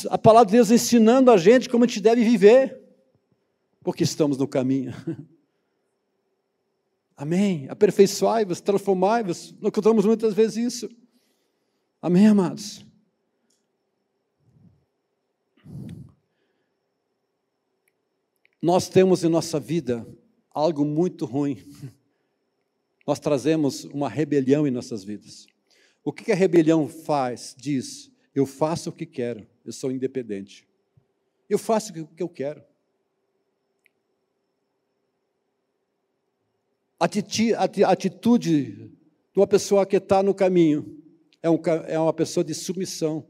A 0.09 0.17
palavra 0.17 0.47
de 0.47 0.53
Deus 0.53 0.69
ensinando 0.69 1.31
a 1.31 1.37
gente 1.37 1.69
como 1.69 1.85
a 1.85 1.87
gente 1.87 2.01
deve 2.01 2.23
viver, 2.23 2.79
porque 3.83 4.03
estamos 4.03 4.37
no 4.37 4.47
caminho. 4.47 4.93
Amém. 7.17 7.67
Aperfeiçoai-vos, 7.69 8.59
transformai-vos. 8.59 9.53
Nós 9.61 9.71
contamos 9.71 10.05
muitas 10.05 10.33
vezes 10.33 10.57
isso. 10.57 10.89
Amém, 12.01 12.27
amados? 12.27 12.85
Nós 18.61 18.89
temos 18.89 19.23
em 19.23 19.29
nossa 19.29 19.59
vida 19.59 20.07
algo 20.51 20.83
muito 20.83 21.25
ruim. 21.25 21.57
Nós 23.05 23.19
trazemos 23.19 23.83
uma 23.85 24.09
rebelião 24.09 24.67
em 24.67 24.71
nossas 24.71 25.03
vidas. 25.03 25.45
O 26.03 26.11
que 26.11 26.31
a 26.31 26.35
rebelião 26.35 26.87
faz? 26.87 27.55
Diz: 27.57 28.11
eu 28.35 28.45
faço 28.45 28.89
o 28.89 28.93
que 28.93 29.05
quero, 29.05 29.47
eu 29.63 29.71
sou 29.71 29.91
independente. 29.91 30.67
Eu 31.49 31.57
faço 31.57 31.93
o 31.93 32.07
que 32.07 32.21
eu 32.21 32.27
quero. 32.27 32.61
Atitude 36.99 38.71
de 39.33 39.39
uma 39.39 39.47
pessoa 39.47 39.85
que 39.85 39.97
está 39.97 40.23
no 40.23 40.33
caminho 40.33 41.03
é, 41.45 41.93
é 41.93 41.99
uma 41.99 42.13
pessoa 42.13 42.43
de 42.43 42.55
submissão, 42.55 43.27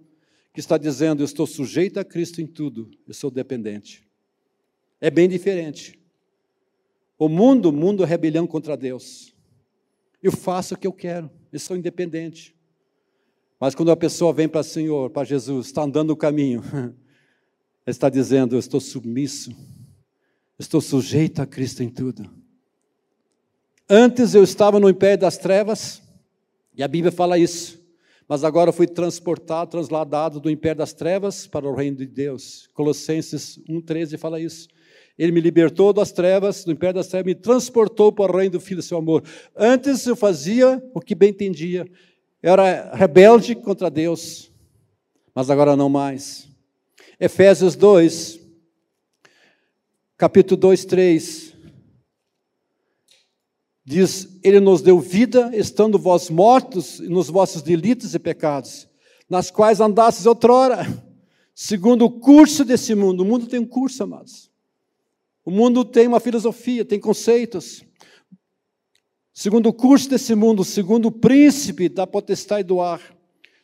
que 0.54 0.60
está 0.62 0.78
dizendo: 0.78 1.22
Eu 1.22 1.26
estou 1.26 1.46
sujeito 1.46 2.00
a 2.00 2.06
Cristo 2.06 2.42
em 2.42 2.48
tudo, 2.48 2.90
eu 3.06 3.14
sou 3.14 3.30
dependente. 3.30 4.08
É 5.02 5.12
bem 5.12 5.28
diferente. 5.28 6.00
O 7.18 7.28
mundo, 7.28 7.70
o 7.70 7.74
mundo 7.74 8.04
é 8.04 8.06
rebelião 8.06 8.48
contra 8.48 8.78
Deus. 8.78 9.36
Eu 10.24 10.32
faço 10.32 10.74
o 10.74 10.78
que 10.78 10.88
eu 10.88 10.94
quero, 10.94 11.30
eu 11.52 11.60
sou 11.60 11.76
independente. 11.76 12.56
Mas 13.60 13.76
quando 13.76 13.92
a 13.92 13.98
pessoa 13.98 14.34
vem 14.34 14.48
para 14.48 14.62
o 14.62 14.64
Senhor, 14.64 15.10
para 15.10 15.24
Jesus, 15.26 15.68
está 15.68 15.84
andando 15.84 16.12
o 16.12 16.18
caminho, 16.18 16.62
ele 16.74 16.96
está 17.88 18.10
dizendo: 18.10 18.56
Eu 18.56 18.60
estou 18.60 18.80
submisso, 18.80 19.52
estou 20.58 20.80
sujeito 20.80 21.42
a 21.42 21.46
Cristo 21.46 21.84
em 21.84 21.90
tudo. 21.90 22.45
Antes 23.90 24.34
eu 24.34 24.44
estava 24.44 24.80
no 24.80 24.90
império 24.90 25.20
das 25.20 25.38
trevas, 25.38 26.02
e 26.76 26.82
a 26.82 26.88
Bíblia 26.88 27.12
fala 27.12 27.38
isso. 27.38 27.80
Mas 28.28 28.44
agora 28.44 28.72
fui 28.72 28.88
transportado, 28.88 29.70
transladado 29.72 30.40
do 30.40 30.50
império 30.50 30.80
das 30.80 30.94
trevas 30.94 31.46
para 31.46 31.68
o 31.68 31.76
reino 31.76 31.98
de 31.98 32.08
Deus. 32.08 32.68
Colossenses 32.74 33.60
1,13 33.70 34.18
fala 34.18 34.40
isso. 34.40 34.68
Ele 35.18 35.32
me 35.32 35.40
libertou 35.40 35.94
das 35.94 36.12
trevas, 36.12 36.66
do 36.66 36.72
império 36.72 36.96
das 36.96 37.08
trevas, 37.08 37.28
me 37.28 37.36
transportou 37.36 38.12
para 38.12 38.32
o 38.32 38.38
reino 38.38 38.54
do 38.54 38.60
Filho 38.60 38.82
do 38.82 38.84
seu 38.84 38.98
amor. 38.98 39.24
Antes 39.56 40.06
eu 40.08 40.16
fazia 40.16 40.84
o 40.94 41.00
que 41.00 41.14
bem 41.14 41.30
entendia. 41.30 41.88
Era 42.42 42.96
rebelde 42.96 43.56
contra 43.56 43.90
Deus, 43.90 44.52
mas 45.34 45.50
agora 45.52 45.76
não 45.76 45.90
mais. 45.90 46.48
Efésios 47.20 47.76
2, 47.76 48.40
capítulo 50.18 50.60
2, 50.60 50.86
3. 50.86 51.55
Diz: 53.86 54.40
Ele 54.44 54.60
nos 54.60 54.82
deu 54.82 55.00
vida, 55.00 55.52
estando 55.54 56.00
vós 56.00 56.32
mortos 56.32 57.00
nos 57.02 57.30
vossos 57.30 57.62
delitos 57.62 58.16
e 58.16 58.20
pecados, 58.20 58.90
nas 59.30 59.52
quais 59.52 59.80
andastes 59.80 60.26
outrora, 60.26 60.86
segundo 61.54 62.06
o 62.06 62.10
curso 62.20 62.66
desse 62.66 62.96
mundo. 62.96 63.22
O 63.22 63.26
mundo 63.26 63.46
tem 63.46 63.60
um 63.60 63.66
curso, 63.66 64.02
amados. 64.02 64.50
O 65.46 65.52
mundo 65.52 65.86
tem 65.86 66.08
uma 66.08 66.20
filosofia, 66.20 66.84
tem 66.84 67.00
conceitos. 67.00 67.86
Segundo 69.32 69.70
o 69.70 69.74
curso 69.74 70.10
desse 70.10 70.34
mundo, 70.34 70.64
segundo 70.64 71.10
o 71.10 71.12
príncipe 71.12 71.88
da 71.88 72.08
potestade 72.08 72.68
do 72.68 72.82
ar, 72.82 73.16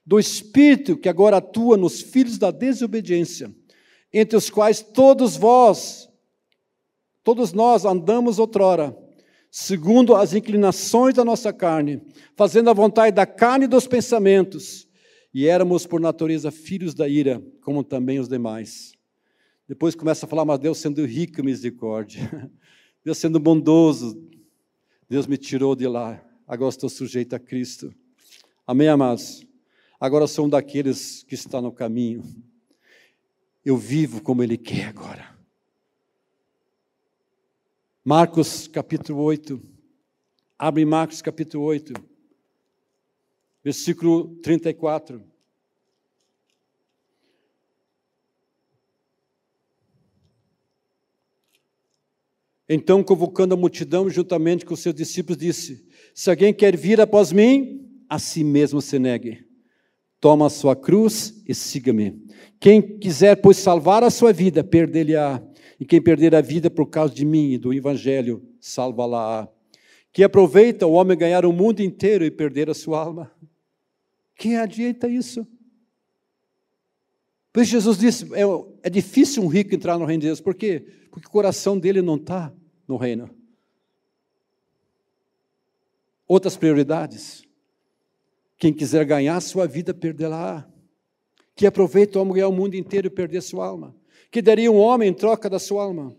do 0.06 0.20
espírito 0.20 0.98
que 0.98 1.10
agora 1.10 1.38
atua 1.38 1.78
nos 1.78 2.00
filhos 2.00 2.38
da 2.38 2.52
desobediência, 2.52 3.52
entre 4.14 4.38
os 4.38 4.50
quais 4.50 4.82
todos 4.82 5.36
vós, 5.36 6.10
todos 7.24 7.54
nós 7.54 7.86
andamos 7.86 8.38
outrora 8.38 8.96
segundo 9.52 10.16
as 10.16 10.34
inclinações 10.34 11.14
da 11.14 11.26
nossa 11.26 11.52
carne, 11.52 12.02
fazendo 12.38 12.70
a 12.70 12.74
vontade 12.74 13.14
da 13.14 13.26
carne 13.26 13.66
e 13.66 13.68
dos 13.68 13.86
pensamentos, 13.86 14.88
e 15.34 15.46
éramos 15.46 15.86
por 15.86 16.00
natureza 16.00 16.50
filhos 16.50 16.94
da 16.94 17.08
ira, 17.08 17.44
como 17.62 17.84
também 17.84 18.18
os 18.18 18.30
demais. 18.30 18.94
Depois 19.68 19.94
começa 19.94 20.26
a 20.26 20.30
falar, 20.30 20.46
mas 20.46 20.60
Deus 20.60 20.78
sendo 20.78 21.06
rico 21.06 21.42
em 21.42 21.46
misericórdia, 21.46 22.50
Deus 23.04 23.18
sendo 23.18 23.40
bondoso, 23.40 24.26
Deus 25.10 25.28
me 25.28 25.38
tirou 25.38 25.76
de 25.76 25.88
lá, 25.88 26.24
agora 26.48 26.70
estou 26.70 26.90
sujeito 26.90 27.36
a 27.36 27.40
Cristo. 27.40 27.94
Amém, 28.66 28.88
amados? 28.88 29.46
Agora 30.00 30.28
sou 30.28 30.46
um 30.46 30.50
daqueles 30.50 31.24
que 31.24 31.36
está 31.36 31.62
no 31.62 31.72
caminho. 31.72 32.24
Eu 33.66 33.76
vivo 33.76 34.22
como 34.22 34.42
Ele 34.42 34.58
quer 34.58 34.86
agora. 34.86 35.41
Marcos 38.04 38.68
capítulo 38.68 39.22
8. 39.22 39.62
Abre 40.58 40.84
Marcos 40.84 41.22
capítulo 41.22 41.66
8, 41.66 41.94
versículo 43.64 44.36
34. 44.38 45.24
Então, 52.68 53.04
convocando 53.04 53.54
a 53.54 53.58
multidão 53.58 54.10
juntamente 54.10 54.66
com 54.66 54.74
os 54.74 54.80
seus 54.80 54.96
discípulos, 54.96 55.38
disse: 55.38 55.88
Se 56.16 56.32
alguém 56.32 56.52
quer 56.52 56.76
vir 56.76 57.00
após 57.00 57.32
mim, 57.32 58.04
a 58.10 58.18
si 58.18 58.44
mesmo 58.44 58.82
se 58.82 58.98
negue. 58.98 59.46
Toma 60.20 60.48
a 60.48 60.50
sua 60.50 60.76
cruz 60.76 61.44
e 61.48 61.54
siga-me. 61.54 62.20
Quem 62.60 62.82
quiser, 62.82 63.36
pois, 63.36 63.58
salvar 63.58 64.04
a 64.04 64.10
sua 64.10 64.34
vida, 64.34 64.64
perdê-la-á. 64.64 65.51
E 65.82 65.86
quem 65.86 66.00
perder 66.00 66.36
a 66.36 66.42
vida 66.42 66.70
por 66.70 66.86
causa 66.86 67.12
de 67.12 67.26
mim 67.26 67.54
e 67.54 67.58
do 67.58 67.74
Evangelho, 67.74 68.48
salva-la. 68.60 69.52
Que 70.14 70.24
aproveita 70.24 70.86
o 70.86 70.92
homem 70.92 71.18
ganhar 71.18 71.44
o 71.44 71.52
mundo 71.52 71.80
inteiro 71.80 72.24
e 72.24 72.30
perder 72.30 72.70
a 72.70 72.74
sua 72.76 73.02
alma. 73.02 73.32
Quem 74.36 74.58
adianta 74.58 75.08
isso? 75.08 75.48
Por 77.52 77.64
isso 77.64 77.72
Jesus 77.72 77.98
disse: 77.98 78.26
é, 78.36 78.44
é 78.84 78.90
difícil 78.92 79.42
um 79.42 79.48
rico 79.48 79.74
entrar 79.74 79.98
no 79.98 80.06
reino 80.06 80.22
de 80.22 80.28
Deus. 80.28 80.40
Por 80.40 80.54
quê? 80.54 80.86
Porque 81.10 81.28
o 81.28 81.32
coração 81.32 81.80
dele 81.80 82.04
não 82.04 82.16
está 82.16 82.54
no 82.88 82.96
reino. 82.96 83.28
Outras 86.28 86.56
prioridades. 86.56 87.44
Quem 88.56 88.72
quiser 88.72 89.04
ganhar 89.04 89.42
sua 89.42 89.66
vida, 89.66 89.96
perdê-la. 89.96 90.72
Que 91.56 91.66
aproveita 91.66 92.20
o 92.20 92.22
homem 92.22 92.36
ganhar 92.36 92.50
o 92.50 92.54
mundo 92.54 92.76
inteiro 92.76 93.08
e 93.08 93.10
perder 93.10 93.40
a 93.40 93.42
sua 93.42 93.66
alma 93.66 94.00
que 94.32 94.42
daria 94.42 94.72
um 94.72 94.78
homem 94.78 95.10
em 95.10 95.14
troca 95.14 95.50
da 95.50 95.60
sua 95.60 95.84
alma? 95.84 96.16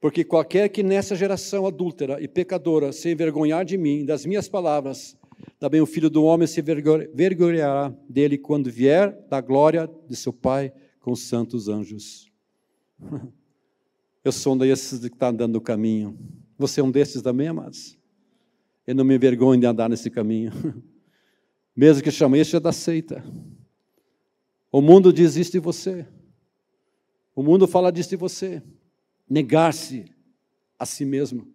Porque 0.00 0.22
qualquer 0.22 0.68
que 0.68 0.84
nessa 0.84 1.16
geração 1.16 1.66
adúltera 1.66 2.22
e 2.22 2.28
pecadora 2.28 2.92
se 2.92 3.10
envergonhar 3.10 3.64
de 3.64 3.76
mim, 3.76 4.04
das 4.04 4.24
minhas 4.24 4.48
palavras, 4.48 5.16
também 5.58 5.80
o 5.80 5.86
filho 5.86 6.08
do 6.08 6.22
homem 6.22 6.46
se 6.46 6.62
vergonhará 6.62 7.92
dele 8.08 8.38
quando 8.38 8.70
vier 8.70 9.12
da 9.28 9.40
glória 9.40 9.90
de 10.08 10.14
seu 10.14 10.32
Pai 10.32 10.72
com 11.00 11.10
os 11.10 11.22
santos 11.22 11.68
anjos. 11.68 12.30
Eu 14.22 14.32
sou 14.32 14.54
um 14.54 14.58
desses 14.58 14.98
que 15.00 15.06
está 15.06 15.28
andando 15.28 15.54
no 15.54 15.60
caminho. 15.60 16.18
Você 16.58 16.80
é 16.80 16.84
um 16.84 16.90
desses 16.90 17.22
também, 17.22 17.48
amados? 17.48 17.96
Eu 18.86 18.94
não 18.94 19.04
me 19.04 19.14
envergonho 19.14 19.60
de 19.60 19.66
andar 19.66 19.88
nesse 19.88 20.10
caminho. 20.10 20.52
Mesmo 21.76 22.02
que 22.02 22.10
chame 22.10 22.38
este 22.38 22.56
é 22.56 22.60
da 22.60 22.72
seita. 22.72 23.24
O 24.76 24.82
mundo 24.82 25.10
diz 25.10 25.36
isso 25.36 25.52
de 25.52 25.58
você. 25.58 26.06
O 27.34 27.42
mundo 27.42 27.66
fala 27.66 27.90
disso 27.90 28.10
de 28.10 28.16
você. 28.16 28.62
Negar-se 29.26 30.04
a 30.78 30.84
si 30.84 31.02
mesmo. 31.02 31.50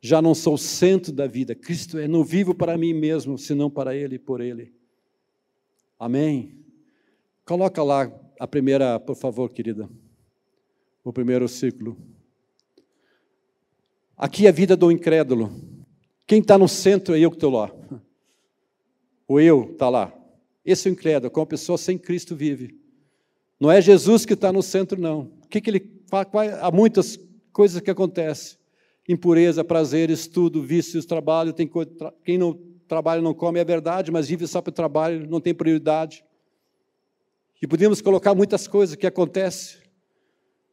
Já 0.00 0.20
não 0.20 0.34
sou 0.34 0.54
o 0.54 0.58
centro 0.58 1.12
da 1.12 1.28
vida. 1.28 1.54
Cristo 1.54 1.96
é, 1.96 2.08
não 2.08 2.24
vivo 2.24 2.52
para 2.52 2.76
mim 2.76 2.92
mesmo, 2.92 3.38
senão 3.38 3.70
para 3.70 3.94
Ele 3.94 4.16
e 4.16 4.18
por 4.18 4.40
Ele. 4.40 4.74
Amém? 5.96 6.58
Coloca 7.44 7.84
lá 7.84 8.12
a 8.40 8.48
primeira, 8.48 8.98
por 8.98 9.14
favor, 9.14 9.48
querida. 9.52 9.88
O 11.04 11.12
primeiro 11.12 11.46
ciclo. 11.46 11.96
Aqui 14.16 14.46
é 14.46 14.48
a 14.48 14.52
vida 14.52 14.76
do 14.76 14.90
incrédulo. 14.90 15.52
Quem 16.26 16.40
está 16.40 16.58
no 16.58 16.66
centro 16.66 17.14
é 17.14 17.20
eu 17.20 17.30
que 17.30 17.36
estou 17.36 17.52
lá. 17.52 17.70
O 19.28 19.38
eu 19.38 19.70
está 19.70 19.88
lá. 19.88 20.19
Esse 20.70 20.88
é 20.88 20.90
o 20.90 20.92
incrédulo, 20.92 21.30
como 21.30 21.44
a 21.44 21.46
pessoa 21.46 21.76
sem 21.76 21.98
Cristo 21.98 22.36
vive. 22.36 22.78
Não 23.58 23.70
é 23.70 23.80
Jesus 23.80 24.24
que 24.24 24.34
está 24.34 24.52
no 24.52 24.62
centro, 24.62 25.00
não. 25.00 25.32
O 25.44 25.48
que, 25.48 25.60
que 25.60 25.70
ele 25.70 26.00
Há 26.60 26.70
muitas 26.72 27.18
coisas 27.52 27.80
que 27.80 27.90
acontecem. 27.90 28.58
Impureza, 29.08 29.62
prazer, 29.62 30.10
estudo, 30.10 30.62
vícios, 30.62 31.06
trabalho. 31.06 31.52
Tem 31.52 31.70
quem 32.24 32.36
não 32.36 32.58
trabalha 32.88 33.22
não 33.22 33.32
come, 33.32 33.60
é 33.60 33.64
verdade, 33.64 34.10
mas 34.10 34.28
vive 34.28 34.48
só 34.48 34.60
para 34.60 34.70
o 34.70 34.74
trabalho, 34.74 35.24
não 35.30 35.40
tem 35.40 35.54
prioridade. 35.54 36.24
E 37.62 37.66
podemos 37.66 38.00
colocar 38.00 38.34
muitas 38.34 38.66
coisas 38.66 38.96
que 38.96 39.06
acontecem 39.06 39.78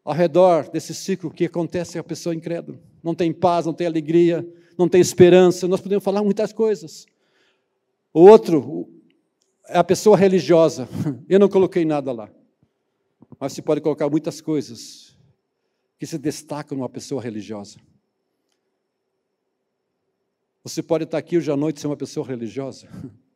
ao 0.03 0.15
redor 0.15 0.67
desse 0.71 0.95
ciclo 0.95 1.29
que 1.29 1.45
acontece 1.45 1.99
a 1.99 2.03
pessoa 2.03 2.33
incrédula. 2.33 2.79
Não 3.03 3.13
tem 3.13 3.31
paz, 3.31 3.67
não 3.67 3.73
tem 3.73 3.85
alegria, 3.85 4.47
não 4.75 4.89
tem 4.89 4.99
esperança. 4.99 5.67
Nós 5.67 5.79
podemos 5.79 6.03
falar 6.03 6.23
muitas 6.23 6.51
coisas. 6.51 7.05
O 8.11 8.21
outro, 8.21 8.89
é 8.89 8.96
a 9.69 9.83
pessoa 9.83 10.17
religiosa. 10.17 10.87
Eu 11.27 11.39
não 11.39 11.49
coloquei 11.49 11.85
nada 11.85 12.11
lá. 12.11 12.29
Mas 13.39 13.53
se 13.53 13.61
pode 13.61 13.81
colocar 13.81 14.09
muitas 14.09 14.41
coisas 14.41 15.17
que 15.99 16.05
se 16.05 16.17
destacam 16.17 16.77
numa 16.77 16.89
pessoa 16.89 17.21
religiosa. 17.21 17.79
Você 20.63 20.83
pode 20.83 21.05
estar 21.05 21.17
aqui 21.17 21.37
hoje 21.37 21.51
à 21.51 21.57
noite 21.57 21.77
e 21.77 21.81
ser 21.81 21.87
uma 21.87 21.97
pessoa 21.97 22.25
religiosa. 22.25 22.87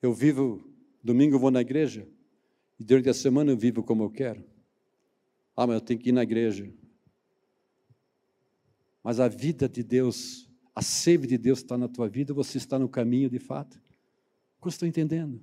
Eu 0.00 0.14
vivo, 0.14 0.64
domingo 1.02 1.34
eu 1.34 1.40
vou 1.40 1.50
na 1.50 1.60
igreja, 1.60 2.06
e 2.78 2.84
durante 2.84 3.08
a 3.08 3.14
semana 3.14 3.50
eu 3.50 3.56
vivo 3.56 3.82
como 3.82 4.04
eu 4.04 4.10
quero. 4.10 4.44
Ah, 5.56 5.66
mas 5.66 5.74
eu 5.74 5.80
tenho 5.80 5.98
que 5.98 6.10
ir 6.10 6.12
na 6.12 6.22
igreja. 6.22 6.72
Mas 9.02 9.18
a 9.18 9.26
vida 9.26 9.68
de 9.68 9.82
Deus 9.82 10.47
a 10.78 10.80
sede 10.80 11.26
de 11.26 11.36
Deus 11.36 11.58
está 11.58 11.76
na 11.76 11.88
tua 11.88 12.08
vida, 12.08 12.32
você 12.32 12.56
está 12.56 12.78
no 12.78 12.88
caminho 12.88 13.28
de 13.28 13.40
fato. 13.40 13.80
Eu 14.62 14.68
estou 14.68 14.86
entendendo. 14.86 15.40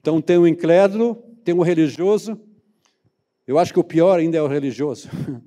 Então 0.00 0.22
tem 0.22 0.38
o 0.38 0.42
um 0.42 0.46
incrédulo, 0.46 1.16
tem 1.42 1.52
o 1.52 1.58
um 1.58 1.62
religioso. 1.62 2.40
Eu 3.44 3.58
acho 3.58 3.72
que 3.72 3.80
o 3.80 3.82
pior 3.82 4.20
ainda 4.20 4.38
é 4.38 4.40
o 4.40 4.46
religioso. 4.46 5.08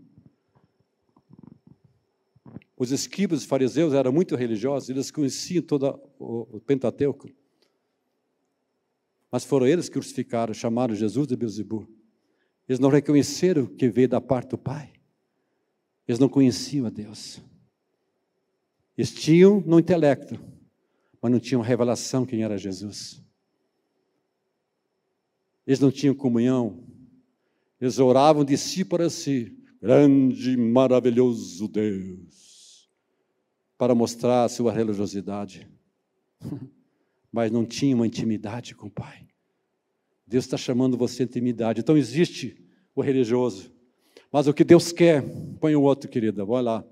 Os 2.76 2.92
escribas 2.92 3.46
fariseus 3.46 3.94
eram 3.94 4.12
muito 4.12 4.36
religiosos, 4.36 4.90
eles 4.90 5.12
conheciam 5.12 5.64
todo 5.64 5.98
o 6.20 6.60
Pentateuco. 6.60 7.30
Mas 9.32 9.46
foram 9.46 9.66
eles 9.66 9.88
que 9.88 9.94
crucificaram, 9.94 10.54
chamaram 10.54 10.94
Jesus 10.94 11.26
de 11.26 11.38
Beelzebub. 11.38 11.88
Eles 12.68 12.80
não 12.80 12.90
reconheceram 12.90 13.66
que 13.66 13.88
veio 13.88 14.10
da 14.10 14.20
parte 14.20 14.50
do 14.50 14.58
Pai. 14.58 14.92
Eles 16.06 16.20
não 16.20 16.28
conheciam 16.28 16.86
a 16.86 16.90
Deus. 16.90 17.42
Eles 18.98 19.14
tinham 19.14 19.62
no 19.62 19.80
intelecto, 19.80 20.40
mas 21.22 21.32
não 21.32 21.40
tinham 21.40 21.62
revelação 21.62 22.26
quem 22.26 22.44
era 22.44 22.58
Jesus. 22.58 23.22
Eles 25.66 25.80
não 25.80 25.92
tinham 25.92 26.14
comunhão. 26.14 26.84
Eles 27.80 27.98
oravam 27.98 28.44
de 28.44 28.58
si 28.58 28.84
para 28.86 29.10
si, 29.10 29.58
grande 29.82 30.56
maravilhoso 30.56 31.68
Deus, 31.68 32.90
para 33.78 33.96
mostrar 33.96 34.44
a 34.44 34.50
sua 34.50 34.72
religiosidade. 34.72 35.68
Mas 37.32 37.50
não 37.50 37.66
tinham 37.66 38.00
uma 38.00 38.06
intimidade 38.06 38.76
com 38.76 38.88
o 38.88 38.92
Pai. 38.92 39.26
Deus 40.28 40.44
está 40.46 40.58
chamando 40.58 40.98
você 40.98 41.24
intimidade. 41.24 41.80
Então 41.80 41.98
existe 41.98 42.62
o 42.94 43.02
religioso. 43.02 43.72
Mas 44.32 44.48
o 44.48 44.54
que 44.54 44.64
Deus 44.64 44.92
quer, 44.92 45.24
põe 45.60 45.76
o 45.76 45.82
outro, 45.82 46.10
querida, 46.10 46.46
vai 46.46 46.62
lá. 46.62 46.86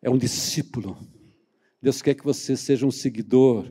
É 0.00 0.08
um 0.08 0.18
discípulo. 0.18 0.96
Deus 1.80 2.02
quer 2.02 2.14
que 2.14 2.24
você 2.24 2.56
seja 2.56 2.86
um 2.86 2.90
seguidor 2.90 3.68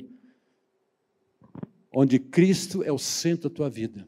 onde 1.91 2.19
Cristo 2.19 2.83
é 2.83 2.91
o 2.91 2.97
centro 2.97 3.49
da 3.49 3.55
tua 3.55 3.69
vida. 3.69 4.07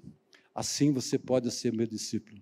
Assim 0.53 0.91
você 0.91 1.17
pode 1.17 1.49
ser 1.51 1.73
meu 1.73 1.87
discípulo. 1.87 2.41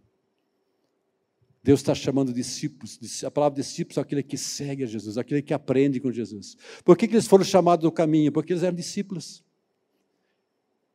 Deus 1.63 1.82
está 1.82 1.93
chamando 1.93 2.34
discípulos, 2.34 3.23
a 3.25 3.30
palavra 3.30 3.61
discípulos 3.61 3.97
é 3.97 4.01
aquele 4.01 4.23
que 4.23 4.38
segue 4.38 4.84
a 4.84 4.88
Jesus, 4.88 5.17
aquele 5.17 5.41
que 5.41 5.53
aprende 5.53 5.99
com 5.99 6.11
Jesus. 6.11 6.55
Por 6.84 6.97
que, 6.97 7.07
que 7.07 7.13
eles 7.13 7.28
foram 7.28 7.43
chamados 7.43 7.84
do 7.84 7.91
caminho? 7.91 8.32
Porque 8.32 8.53
eles 8.53 8.63
eram 8.63 8.75
discípulos. 8.75 9.43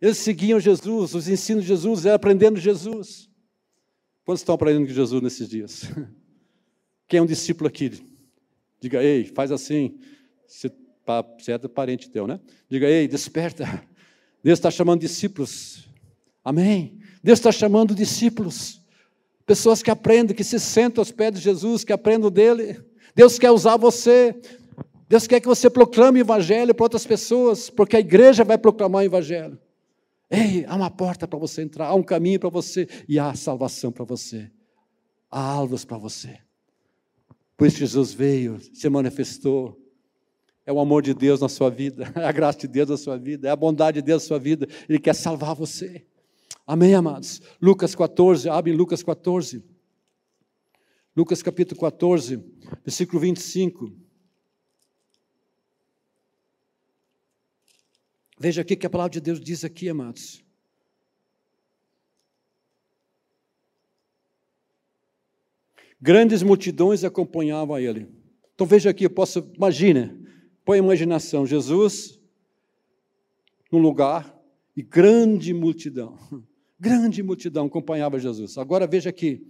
Eles 0.01 0.17
seguiam 0.19 0.59
Jesus, 0.59 1.15
os 1.15 1.29
ensinos 1.29 1.65
de 1.65 1.69
Jesus, 1.69 2.07
eram 2.07 2.17
aprendendo 2.17 2.59
Jesus. 2.59 3.29
Quantos 4.25 4.41
estão 4.41 4.55
aprendendo 4.55 4.87
com 4.87 4.95
Jesus 4.95 5.23
nesses 5.23 5.49
dias? 5.49 5.83
Quem 7.07 7.19
é 7.19 7.23
um 7.23 7.27
discípulo 7.27 7.69
aqui? 7.69 8.12
Diga, 8.83 9.01
ei, 9.01 9.25
faz 9.25 9.53
assim. 9.53 9.97
Você, 10.45 10.69
você 11.39 11.53
é 11.53 11.59
parente 11.59 12.11
teu, 12.11 12.27
né? 12.27 12.41
Diga, 12.69 12.89
ei, 12.89 13.07
desperta. 13.07 13.65
Deus 14.43 14.59
está 14.59 14.73
chamando 14.73 15.01
discípulos. 15.01 15.89
Amém. 16.45 16.99
Deus 17.23 17.39
está 17.39 17.53
chamando 17.53 17.95
discípulos. 17.95 18.83
Pessoas 19.47 19.85
que 19.85 19.91
aprendem, 19.91 20.35
que 20.35 20.43
se 20.43 20.59
sentam 20.59 21.01
aos 21.01 21.13
pés 21.13 21.33
de 21.35 21.39
Jesus, 21.39 21.85
que 21.85 21.93
aprendem 21.93 22.29
dele. 22.29 22.85
Deus 23.15 23.39
quer 23.39 23.53
usar 23.53 23.77
você. 23.77 24.35
Deus 25.09 25.29
quer 25.29 25.39
que 25.39 25.47
você 25.47 25.71
proclame 25.71 26.19
o 26.19 26.25
Evangelho 26.25 26.75
para 26.75 26.85
outras 26.85 27.07
pessoas, 27.07 27.71
porque 27.71 27.97
a 27.97 28.01
igreja 28.01 28.43
vai 28.43 28.59
proclamar 28.59 29.03
o 29.03 29.07
Evangelho. 29.07 29.61
Ei, 30.29 30.65
há 30.67 30.75
uma 30.75 30.91
porta 30.91 31.29
para 31.29 31.39
você 31.39 31.63
entrar, 31.63 31.87
há 31.87 31.95
um 31.95 32.03
caminho 32.03 32.41
para 32.41 32.49
você 32.49 32.89
e 33.09 33.17
há 33.17 33.33
salvação 33.35 33.93
para 33.93 34.05
você. 34.05 34.51
Há 35.31 35.41
alvos 35.41 35.85
para 35.85 35.99
você. 35.99 36.41
Por 37.63 37.69
isso 37.69 37.79
Jesus 37.79 38.13
veio, 38.13 38.61
se 38.75 38.89
manifestou, 38.89 39.81
é 40.67 40.73
o 40.73 40.81
amor 40.81 41.01
de 41.01 41.15
Deus 41.15 41.41
na 41.41 41.49
sua 41.49 41.71
vida, 41.71 42.13
é 42.21 42.25
a 42.25 42.33
graça 42.33 42.59
de 42.59 42.67
Deus 42.67 42.89
na 42.89 42.97
sua 42.97 43.17
vida, 43.17 43.47
é 43.47 43.53
a 43.53 43.55
bondade 43.55 44.01
de 44.01 44.03
Deus 44.05 44.25
na 44.25 44.27
sua 44.27 44.39
vida. 44.41 44.67
Ele 44.89 44.99
quer 44.99 45.15
salvar 45.15 45.55
você. 45.55 46.05
Amém, 46.67 46.93
amados? 46.93 47.41
Lucas 47.61 47.95
14, 47.95 48.49
abre 48.49 48.73
Lucas 48.73 49.01
14. 49.05 49.63
Lucas 51.17 51.41
capítulo 51.41 51.81
14, 51.81 52.43
versículo 52.85 53.21
25. 53.21 53.93
Veja 58.41 58.63
aqui 58.63 58.75
que 58.75 58.89
a 58.89 58.91
palavra 58.91 59.13
de 59.13 59.21
Deus 59.21 59.41
diz 59.41 59.65
aqui, 59.65 59.89
amados. 59.89 60.43
Grandes 66.03 66.43
multidões 66.43 67.05
acompanhavam 67.05 67.79
ele. 67.79 68.09
Então 68.55 68.67
veja 68.67 68.91
aqui, 68.91 69.05
eu 69.07 69.11
posso, 69.11 69.49
imagina, 69.57 70.19
Põe 70.65 70.77
a 70.77 70.83
imaginação, 70.83 71.47
Jesus 71.47 72.21
num 73.71 73.81
lugar 73.81 74.39
e 74.77 74.83
grande 74.83 75.53
multidão, 75.53 76.19
grande 76.79 77.23
multidão 77.23 77.67
acompanhava 77.67 78.19
Jesus. 78.19 78.59
Agora 78.59 78.87
veja 78.87 79.11
aqui, 79.11 79.47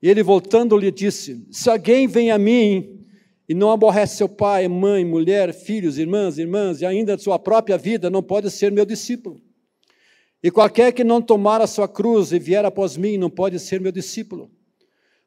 ele 0.00 0.22
voltando 0.22 0.76
lhe 0.76 0.90
disse: 0.90 1.46
Se 1.50 1.68
alguém 1.70 2.06
vem 2.06 2.30
a 2.30 2.38
mim 2.38 3.04
e 3.48 3.54
não 3.54 3.70
aborrece 3.70 4.18
seu 4.18 4.28
pai, 4.28 4.68
mãe, 4.68 5.04
mulher, 5.04 5.52
filhos, 5.52 5.98
irmãs, 5.98 6.38
irmãs 6.38 6.80
e 6.80 6.86
ainda 6.86 7.18
sua 7.18 7.38
própria 7.38 7.78
vida, 7.78 8.10
não 8.10 8.22
pode 8.22 8.50
ser 8.50 8.70
meu 8.70 8.84
discípulo. 8.84 9.40
E 10.42 10.50
qualquer 10.50 10.92
que 10.92 11.02
não 11.02 11.22
tomar 11.22 11.62
a 11.62 11.66
sua 11.66 11.88
cruz 11.88 12.30
e 12.30 12.38
vier 12.38 12.64
após 12.64 12.96
mim, 12.96 13.16
não 13.16 13.30
pode 13.30 13.58
ser 13.58 13.80
meu 13.80 13.90
discípulo. 13.90 14.50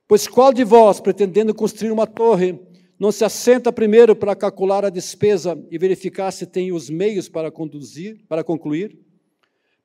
Pois 0.08 0.26
qual 0.26 0.54
de 0.54 0.64
vós, 0.64 1.02
pretendendo 1.02 1.54
construir 1.54 1.92
uma 1.92 2.08
torre, 2.08 2.58
não 2.98 3.12
se 3.12 3.26
assenta 3.26 3.74
primeiro 3.74 4.16
para 4.16 4.36
calcular 4.36 4.86
a 4.86 4.90
despesa 4.90 5.62
e 5.70 5.78
verificar 5.78 6.32
se 6.32 6.46
tem 6.46 6.72
os 6.72 6.90
meios 6.90 7.28
para 7.28 7.52
conduzir, 7.52 8.24
para 8.28 8.42
concluir, 8.42 8.98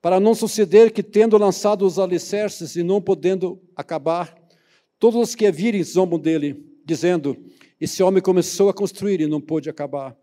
para 0.00 0.20
não 0.20 0.34
suceder 0.34 0.92
que, 0.92 1.02
tendo 1.02 1.36
lançado 1.36 1.84
os 1.84 1.98
alicerces 1.98 2.76
e 2.76 2.84
não 2.84 3.02
podendo 3.02 3.60
acabar, 3.74 4.32
todos 4.96 5.20
os 5.20 5.34
que 5.34 5.44
a 5.44 5.50
virem 5.50 5.82
zombam 5.82 6.20
dele, 6.20 6.64
dizendo: 6.84 7.36
Esse 7.80 8.00
homem 8.00 8.22
começou 8.22 8.68
a 8.68 8.74
construir 8.74 9.20
e 9.20 9.26
não 9.26 9.40
pôde 9.40 9.68
acabar. 9.68 10.16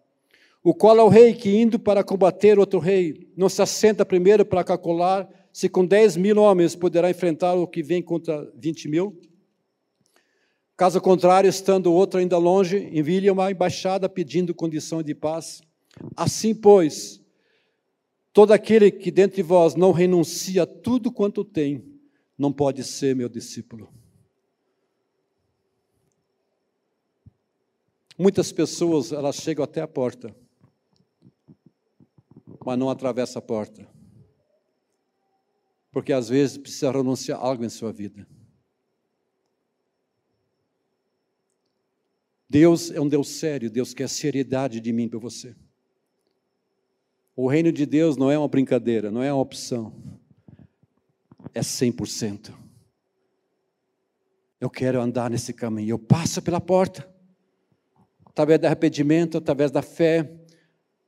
O 0.63 0.73
qual 0.73 0.97
é 0.97 1.03
o 1.03 1.09
rei 1.09 1.33
que, 1.33 1.57
indo 1.57 1.77
para 1.77 2.05
combater 2.05 2.57
outro 2.57 2.79
rei, 2.79 3.27
não 3.35 3.49
se 3.49 3.61
assenta 3.61 4.05
primeiro 4.05 4.45
para 4.45 4.63
calcular 4.63 5.29
se 5.51 5.67
com 5.67 5.85
dez 5.85 6.15
mil 6.15 6.37
homens 6.37 6.75
poderá 6.75 7.09
enfrentar 7.09 7.53
o 7.53 7.67
que 7.67 7.83
vem 7.83 8.01
contra 8.01 8.49
vinte 8.55 8.87
mil? 8.87 9.19
Caso 10.79 11.01
contrário, 11.01 11.49
estando 11.49 11.87
o 11.87 11.93
outro 11.93 12.21
ainda 12.21 12.37
longe, 12.37 12.77
envie-lhe 12.77 13.29
uma 13.29 13.51
embaixada 13.51 14.07
pedindo 14.07 14.55
condição 14.55 15.03
de 15.03 15.13
paz. 15.13 15.61
Assim, 16.15 16.55
pois, 16.55 17.21
todo 18.31 18.53
aquele 18.53 18.89
que 18.89 19.11
dentre 19.11 19.43
vós 19.43 19.75
não 19.75 19.91
renuncia 19.91 20.63
a 20.63 20.65
tudo 20.65 21.11
quanto 21.11 21.43
tem, 21.43 21.83
não 22.37 22.53
pode 22.53 22.81
ser 22.85 23.13
meu 23.13 23.27
discípulo. 23.27 23.93
Muitas 28.17 28.49
pessoas, 28.53 29.11
elas 29.11 29.35
chegam 29.35 29.65
até 29.65 29.81
a 29.81 29.87
porta, 29.87 30.33
mas 32.65 32.79
não 32.79 32.89
atravessam 32.89 33.39
a 33.39 33.43
porta. 33.43 33.85
Porque 35.91 36.13
às 36.13 36.29
vezes 36.29 36.57
precisa 36.57 36.89
renunciar 36.89 37.37
algo 37.37 37.65
em 37.65 37.69
sua 37.69 37.91
vida. 37.91 38.25
Deus 42.49 42.89
é 42.89 42.99
um 42.99 43.07
Deus 43.07 43.29
sério, 43.29 43.69
Deus 43.69 43.93
quer 43.93 44.09
seriedade 44.09 44.79
de 44.79 44.91
mim 44.91 45.07
para 45.07 45.19
você. 45.19 45.55
O 47.35 47.47
reino 47.47 47.71
de 47.71 47.85
Deus 47.85 48.17
não 48.17 48.31
é 48.31 48.37
uma 48.37 48.47
brincadeira, 48.47 49.11
não 49.11 49.21
é 49.21 49.31
uma 49.31 49.41
opção. 49.41 49.93
É 51.53 51.61
100%. 51.61 52.51
Eu 54.59 54.69
quero 54.69 54.99
andar 54.99 55.29
nesse 55.29 55.53
caminho. 55.53 55.91
Eu 55.91 55.99
passo 55.99 56.41
pela 56.41 56.59
porta. 56.59 57.07
Através 58.25 58.59
do 58.59 58.65
arrependimento, 58.65 59.37
através 59.37 59.71
da 59.71 59.81
fé. 59.81 60.29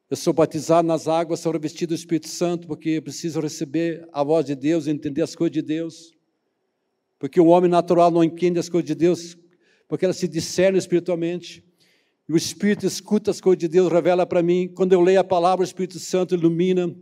Eu 0.10 0.16
sou 0.16 0.34
batizado 0.34 0.88
nas 0.88 1.08
águas, 1.08 1.40
sou 1.40 1.52
revestido 1.52 1.94
do 1.94 1.98
Espírito 1.98 2.28
Santo, 2.28 2.68
porque 2.68 3.02
preciso 3.02 3.40
receber 3.40 4.08
a 4.14 4.24
voz 4.24 4.46
de 4.46 4.56
Deus, 4.56 4.88
entender 4.88 5.22
as 5.22 5.36
coisas 5.36 5.54
de 5.54 5.62
Deus. 5.62 6.14
Porque 7.20 7.42
o 7.42 7.48
homem 7.48 7.70
natural 7.70 8.12
não 8.12 8.24
entende 8.24 8.60
as 8.60 8.70
coisas 8.70 8.88
de 8.88 8.96
Deus 8.96 9.38
porque 9.92 10.06
ela 10.06 10.14
se 10.14 10.26
discerne 10.26 10.78
espiritualmente. 10.78 11.62
E 12.26 12.32
o 12.32 12.38
Espírito 12.38 12.86
escuta 12.86 13.30
as 13.30 13.42
coisas 13.42 13.60
de 13.60 13.68
Deus, 13.68 13.92
revela 13.92 14.26
para 14.26 14.42
mim. 14.42 14.70
Quando 14.70 14.94
eu 14.94 15.02
leio 15.02 15.20
a 15.20 15.24
palavra, 15.24 15.64
o 15.64 15.68
Espírito 15.68 16.00
Santo 16.00 16.34
ilumina, 16.34 16.96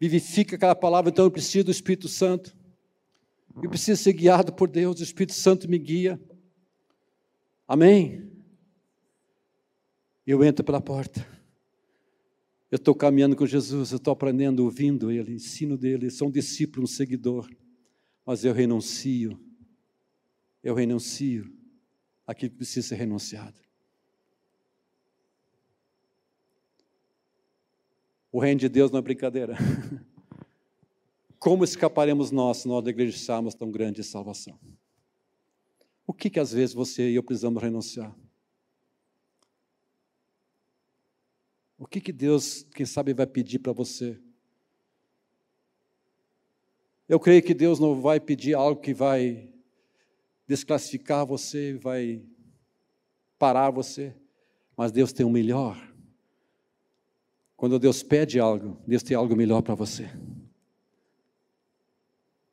vivifica 0.00 0.56
aquela 0.56 0.74
palavra. 0.74 1.10
Então 1.10 1.26
eu 1.26 1.30
preciso 1.30 1.66
do 1.66 1.70
Espírito 1.70 2.08
Santo. 2.08 2.56
Eu 3.62 3.68
preciso 3.68 4.02
ser 4.02 4.14
guiado 4.14 4.50
por 4.50 4.66
Deus, 4.66 4.98
o 4.98 5.02
Espírito 5.02 5.34
Santo 5.34 5.68
me 5.68 5.78
guia. 5.78 6.18
Amém? 7.68 8.32
Eu 10.26 10.42
entro 10.42 10.64
pela 10.64 10.80
porta. 10.80 11.20
Eu 12.70 12.76
estou 12.76 12.94
caminhando 12.94 13.36
com 13.36 13.44
Jesus, 13.44 13.92
eu 13.92 13.98
estou 13.98 14.10
aprendendo, 14.10 14.64
ouvindo 14.64 15.10
Ele, 15.10 15.34
ensino 15.34 15.76
dele. 15.76 16.08
Sou 16.08 16.28
um 16.28 16.30
discípulo, 16.30 16.84
um 16.84 16.86
seguidor. 16.86 17.46
Mas 18.24 18.42
eu 18.42 18.54
renuncio. 18.54 19.38
Eu 20.64 20.74
renuncio 20.74 21.60
aquilo 22.32 22.50
que 22.50 22.56
precisa 22.56 22.88
ser 22.88 22.96
renunciado. 22.96 23.60
O 28.30 28.40
reino 28.40 28.60
de 28.60 28.68
Deus 28.68 28.90
não 28.90 28.98
é 28.98 29.02
brincadeira. 29.02 29.56
Como 31.38 31.64
escaparemos 31.64 32.30
nós 32.30 32.58
se 32.58 32.68
nós 32.68 32.82
negligenciarmos 32.82 33.54
tão 33.54 33.70
grande 33.70 34.02
salvação? 34.02 34.58
O 36.06 36.14
que 36.14 36.30
que 36.30 36.40
às 36.40 36.52
vezes 36.52 36.74
você 36.74 37.10
e 37.10 37.14
eu 37.14 37.22
precisamos 37.22 37.62
renunciar? 37.62 38.16
O 41.78 41.86
que, 41.86 42.00
que 42.00 42.12
Deus, 42.12 42.62
quem 42.74 42.86
sabe, 42.86 43.12
vai 43.12 43.26
pedir 43.26 43.58
para 43.58 43.72
você? 43.72 44.18
Eu 47.08 47.18
creio 47.18 47.42
que 47.42 47.52
Deus 47.52 47.80
não 47.80 48.00
vai 48.00 48.20
pedir 48.20 48.54
algo 48.54 48.80
que 48.80 48.94
vai 48.94 49.51
desclassificar 50.46 51.24
você, 51.24 51.74
vai 51.74 52.22
parar 53.38 53.70
você, 53.70 54.14
mas 54.76 54.92
Deus 54.92 55.12
tem 55.12 55.24
o 55.24 55.30
melhor. 55.30 55.76
Quando 57.56 57.78
Deus 57.78 58.02
pede 58.02 58.38
algo, 58.38 58.76
Deus 58.86 59.02
tem 59.02 59.16
algo 59.16 59.36
melhor 59.36 59.62
para 59.62 59.74
você. 59.74 60.10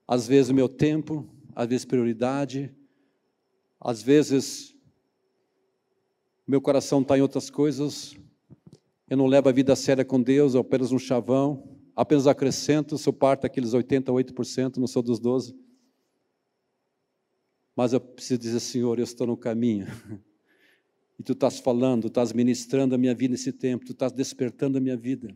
Às 0.08 0.28
vezes 0.28 0.50
o 0.50 0.54
meu 0.54 0.68
tempo, 0.68 1.28
às 1.56 1.68
vezes 1.68 1.86
prioridade, 1.86 2.76
às 3.80 4.02
vezes 4.02 4.76
meu 6.48 6.60
coração 6.60 7.02
está 7.02 7.18
em 7.18 7.22
outras 7.22 7.50
coisas, 7.50 8.16
eu 9.08 9.18
não 9.18 9.28
levo 9.28 9.50
a 9.50 9.52
vida 9.52 9.76
séria 9.76 10.04
com 10.04 10.22
Deus, 10.22 10.54
eu 10.54 10.62
apenas 10.62 10.92
um 10.92 11.00
chavão, 11.00 11.78
apenas 11.96 12.28
acrescento, 12.28 12.98
sou 12.98 13.14
parte 13.14 13.42
daqueles 13.42 13.72
88%, 13.72 14.78
não 14.78 14.88
sou 14.88 15.02
dos 15.02 15.20
12%. 15.20 15.69
Mas 17.80 17.94
eu 17.94 18.02
preciso 18.02 18.42
dizer, 18.42 18.60
Senhor, 18.60 19.00
eu 19.00 19.06
estou 19.06 19.26
no 19.26 19.38
caminho. 19.38 19.88
E 21.18 21.24
tu 21.24 21.34
estás 21.34 21.60
falando, 21.60 22.08
estás 22.08 22.32
ministrando 22.32 22.96
a 22.96 22.98
minha 22.98 23.14
vida 23.14 23.34
nesse 23.34 23.52
tempo, 23.52 23.86
tu 23.86 23.92
estás 23.92 24.14
despertando 24.14 24.78
a 24.78 24.82
minha 24.82 24.96
vida. 24.96 25.36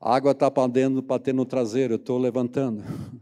A 0.00 0.14
água 0.14 0.30
está 0.30 0.48
batendo, 0.48 1.02
batendo 1.02 1.38
no 1.38 1.44
traseiro, 1.44 1.94
eu 1.94 1.96
estou 1.96 2.18
levantando. 2.18 2.84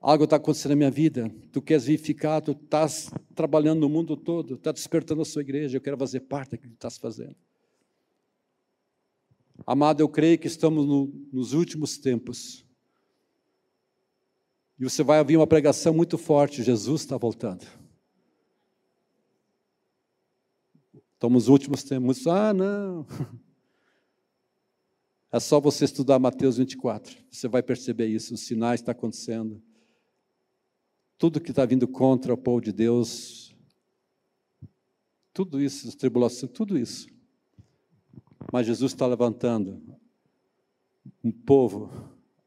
Algo 0.00 0.24
está 0.24 0.34
acontecendo 0.34 0.70
na 0.70 0.76
minha 0.76 0.90
vida, 0.90 1.32
tu 1.52 1.62
queres 1.62 1.84
vir 1.84 1.98
ficar, 1.98 2.40
tu 2.40 2.52
estás 2.52 3.08
trabalhando 3.36 3.80
no 3.80 3.88
mundo 3.88 4.16
todo, 4.16 4.54
está 4.54 4.72
despertando 4.72 5.22
a 5.22 5.24
sua 5.24 5.42
igreja, 5.42 5.76
eu 5.76 5.80
quero 5.80 5.96
fazer 5.96 6.20
parte 6.20 6.52
daquilo 6.52 6.72
que 6.72 6.78
tu 6.78 6.86
estás 6.86 6.98
fazendo. 6.98 7.36
Amado, 9.64 10.00
eu 10.00 10.08
creio 10.08 10.38
que 10.40 10.48
estamos 10.48 10.86
no, 10.86 11.12
nos 11.32 11.52
últimos 11.52 11.98
tempos. 11.98 12.65
E 14.78 14.84
você 14.84 15.02
vai 15.02 15.18
ouvir 15.18 15.36
uma 15.36 15.46
pregação 15.46 15.94
muito 15.94 16.18
forte: 16.18 16.62
Jesus 16.62 17.02
está 17.02 17.16
voltando. 17.16 17.66
Estamos 21.14 21.44
nos 21.44 21.48
últimos 21.48 21.82
tempos. 21.82 22.26
Ah, 22.26 22.52
não. 22.52 23.06
É 25.32 25.40
só 25.40 25.60
você 25.60 25.84
estudar 25.84 26.18
Mateus 26.18 26.56
24. 26.56 27.14
Você 27.30 27.46
vai 27.46 27.62
perceber 27.62 28.06
isso. 28.06 28.32
Os 28.32 28.40
sinais 28.40 28.80
estão 28.80 28.92
acontecendo. 28.92 29.60
Tudo 31.18 31.40
que 31.40 31.50
está 31.50 31.66
vindo 31.66 31.86
contra 31.86 32.32
o 32.32 32.38
povo 32.38 32.62
de 32.62 32.72
Deus. 32.72 33.54
Tudo 35.34 35.60
isso, 35.60 35.88
as 35.88 35.94
tribulações, 35.94 36.50
tudo 36.52 36.78
isso. 36.78 37.08
Mas 38.50 38.66
Jesus 38.66 38.92
está 38.92 39.06
levantando 39.06 39.82
um 41.22 41.32
povo, 41.32 41.90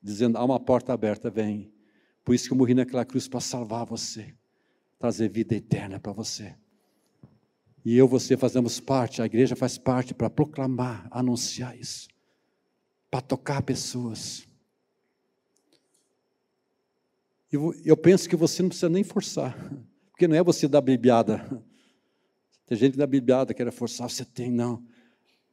dizendo: 0.02 0.38
há 0.38 0.44
uma 0.44 0.60
porta 0.60 0.92
aberta, 0.92 1.30
vem. 1.30 1.72
Por 2.30 2.36
isso 2.36 2.46
que 2.46 2.54
eu 2.54 2.58
morri 2.58 2.76
naquela 2.76 3.04
cruz 3.04 3.28
para 3.28 3.40
salvar 3.40 3.88
você, 3.88 4.36
trazer 5.00 5.28
vida 5.30 5.56
eterna 5.56 6.00
para 6.00 6.12
você. 6.12 6.56
E 7.84 7.98
eu 7.98 8.08
você 8.08 8.38
fazemos 8.38 8.80
parte, 8.80 9.20
a 9.20 9.26
igreja 9.26 9.56
faz 9.56 9.80
parte 9.80 10.14
para 10.14 10.30
proclamar, 10.30 11.08
anunciar 11.10 11.76
isso, 11.76 12.08
para 13.10 13.20
tocar 13.20 13.64
pessoas. 13.64 14.48
Eu, 17.52 17.74
eu 17.84 17.98
penso 17.98 18.30
que 18.30 18.36
você 18.36 18.62
não 18.62 18.70
precisa 18.70 18.90
nem 18.90 19.04
forçar, 19.04 19.58
porque 20.14 20.28
não 20.28 20.36
é 20.36 20.44
você 20.44 20.68
dar 20.68 20.82
bibliada. 20.82 21.44
Tem 22.68 22.78
gente 22.78 22.92
que 22.92 23.00
dá 23.00 23.08
bibliada, 23.08 23.56
quer 23.56 23.72
forçar, 23.72 24.08
você 24.08 24.24
tem, 24.24 24.52
não. 24.52 24.86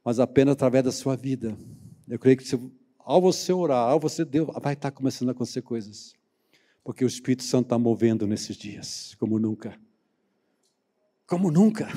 Mas 0.05 0.21
apenas 0.21 0.53
através 0.53 0.85
da 0.85 0.93
sua 0.93 1.17
vida. 1.17 1.57
Eu 2.07 2.19
creio 2.19 2.37
que 2.37 2.45
se, 2.45 2.61
ao 2.99 3.23
você 3.23 3.51
orar, 3.51 3.89
ao 3.89 3.99
você 3.99 4.27
Deus, 4.27 4.51
vai 4.61 4.75
estar 4.75 4.91
começando 4.91 5.31
a 5.31 5.33
acontecer 5.33 5.63
coisas. 5.63 6.15
Porque 6.87 7.05
o 7.05 7.07
Espírito 7.07 7.43
Santo 7.43 7.67
está 7.67 7.79
movendo 7.79 8.27
nesses 8.27 8.57
dias, 8.57 9.15
como 9.19 9.39
nunca 9.39 9.79
como 11.27 11.51
nunca. 11.51 11.89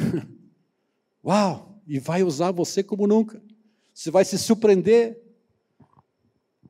Uau! 1.23 1.81
E 1.87 1.99
vai 1.99 2.23
usar 2.23 2.51
você 2.51 2.83
como 2.83 3.07
nunca. 3.07 3.41
Você 3.93 4.11
vai 4.11 4.25
se 4.25 4.37
surpreender. 4.37 5.21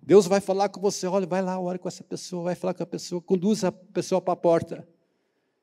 Deus 0.01 0.26
vai 0.28 0.41
falar 0.41 0.70
com 0.70 0.82
você, 0.82 1.05
olha, 1.07 1.28
vai 1.28 1.41
lá, 1.41 1.59
ore 1.59 1.78
com 1.78 1.88
essa 1.88 2.03
pessoa, 2.03 2.45
vai 2.45 2.55
falar 2.55 2.74
com 2.74 2.82
a 2.82 2.86
pessoa, 2.86 3.22
conduz 3.22 3.63
a 3.63 3.72
pessoa 3.72 4.20
para 4.20 4.34
a 4.34 4.38
porta. 4.38 4.88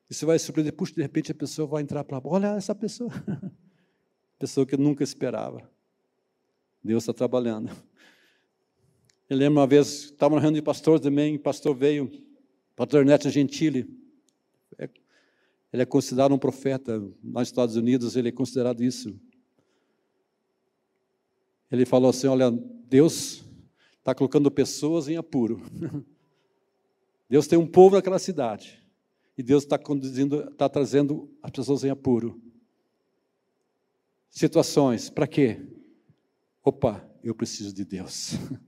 E 0.09 0.13
você 0.13 0.25
vai 0.25 0.39
se 0.39 0.45
surpreender, 0.45 0.73
puxa, 0.73 0.93
de 0.93 1.01
repente 1.01 1.31
a 1.31 1.35
pessoa 1.35 1.67
vai 1.67 1.83
entrar 1.83 2.03
para 2.03 2.17
a 2.17 2.21
olha 2.23 2.55
essa 2.55 2.73
pessoa. 2.73 3.11
pessoa 4.39 4.65
que 4.65 4.75
eu 4.75 4.79
nunca 4.79 5.03
esperava. 5.03 5.69
Deus 6.81 7.03
está 7.03 7.13
trabalhando. 7.13 7.71
Eu 9.29 9.35
lembro 9.35 9.59
uma 9.59 9.67
vez, 9.67 10.05
estava 10.05 10.35
na 10.35 10.41
reunião 10.41 10.61
de 10.61 10.65
pastor 10.65 10.99
também, 10.99 11.35
o 11.35 11.39
pastor 11.39 11.75
veio, 11.75 12.09
pastor 12.77 12.99
Ernesto 13.01 13.31
Gentili, 13.31 13.89
ele 15.73 15.81
é 15.81 15.85
considerado 15.85 16.33
um 16.33 16.37
profeta. 16.37 17.03
Nos 17.23 17.47
Estados 17.47 17.75
Unidos, 17.75 18.15
ele 18.15 18.29
é 18.29 18.31
considerado 18.31 18.83
isso. 18.83 19.19
Ele 21.71 21.85
falou 21.85 22.11
assim: 22.11 22.27
Olha, 22.27 22.51
Deus 22.51 23.43
está 23.97 24.13
colocando 24.13 24.49
pessoas 24.51 25.09
em 25.09 25.17
apuro. 25.17 25.59
Deus 27.27 27.47
tem 27.47 27.59
um 27.59 27.67
povo 27.67 27.95
naquela 27.95 28.19
cidade. 28.19 28.81
E 29.35 29.43
Deus 29.43 29.63
está 29.63 29.77
conduzindo, 29.77 30.47
está 30.49 30.69
trazendo 30.69 31.29
as 31.43 31.51
pessoas 31.51 31.83
em 31.83 31.89
apuro. 31.89 32.39
Situações, 34.29 35.09
para 35.09 35.27
quê? 35.27 35.59
Opa, 36.63 37.07
eu 37.23 37.33
preciso 37.33 37.73
de 37.73 37.83
Deus. 37.83 38.33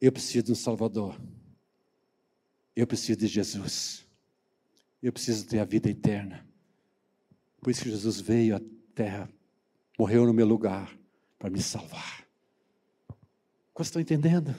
Eu 0.00 0.12
preciso 0.12 0.44
de 0.44 0.52
um 0.52 0.54
Salvador. 0.54 1.20
Eu 2.78 2.86
preciso 2.86 3.18
de 3.18 3.26
Jesus. 3.26 4.06
Eu 5.02 5.12
preciso 5.12 5.44
ter 5.48 5.58
a 5.58 5.64
vida 5.64 5.90
eterna. 5.90 6.46
Por 7.60 7.72
isso 7.72 7.82
que 7.82 7.90
Jesus 7.90 8.20
veio 8.20 8.54
à 8.54 8.60
terra, 8.94 9.28
morreu 9.98 10.24
no 10.24 10.32
meu 10.32 10.46
lugar 10.46 10.96
para 11.40 11.50
me 11.50 11.60
salvar. 11.60 12.24
Vocês 13.74 13.88
estão 13.88 14.00
entendendo? 14.00 14.54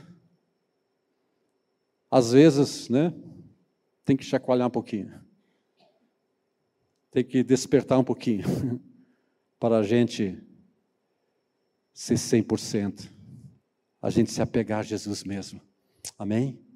Às 2.11 2.34
vezes, 2.34 2.89
né? 2.89 3.13
Tem 4.03 4.17
que 4.17 4.26
chacoalhar 4.26 4.67
um 4.67 4.72
pouquinho. 4.72 5.17
Tem 7.11 7.24
que 7.24 7.41
despertar 7.41 7.97
um 7.97 8.03
pouquinho 8.03 8.43
para 9.57 9.78
a 9.78 9.84
gente 9.84 10.38
ser 11.93 12.15
100%. 12.15 13.09
A 14.01 14.09
gente 14.09 14.30
se 14.30 14.41
apegar 14.41 14.82
a 14.82 14.84
Jesus 14.84 15.24
mesmo. 15.24 15.61
Amém? 16.17 16.67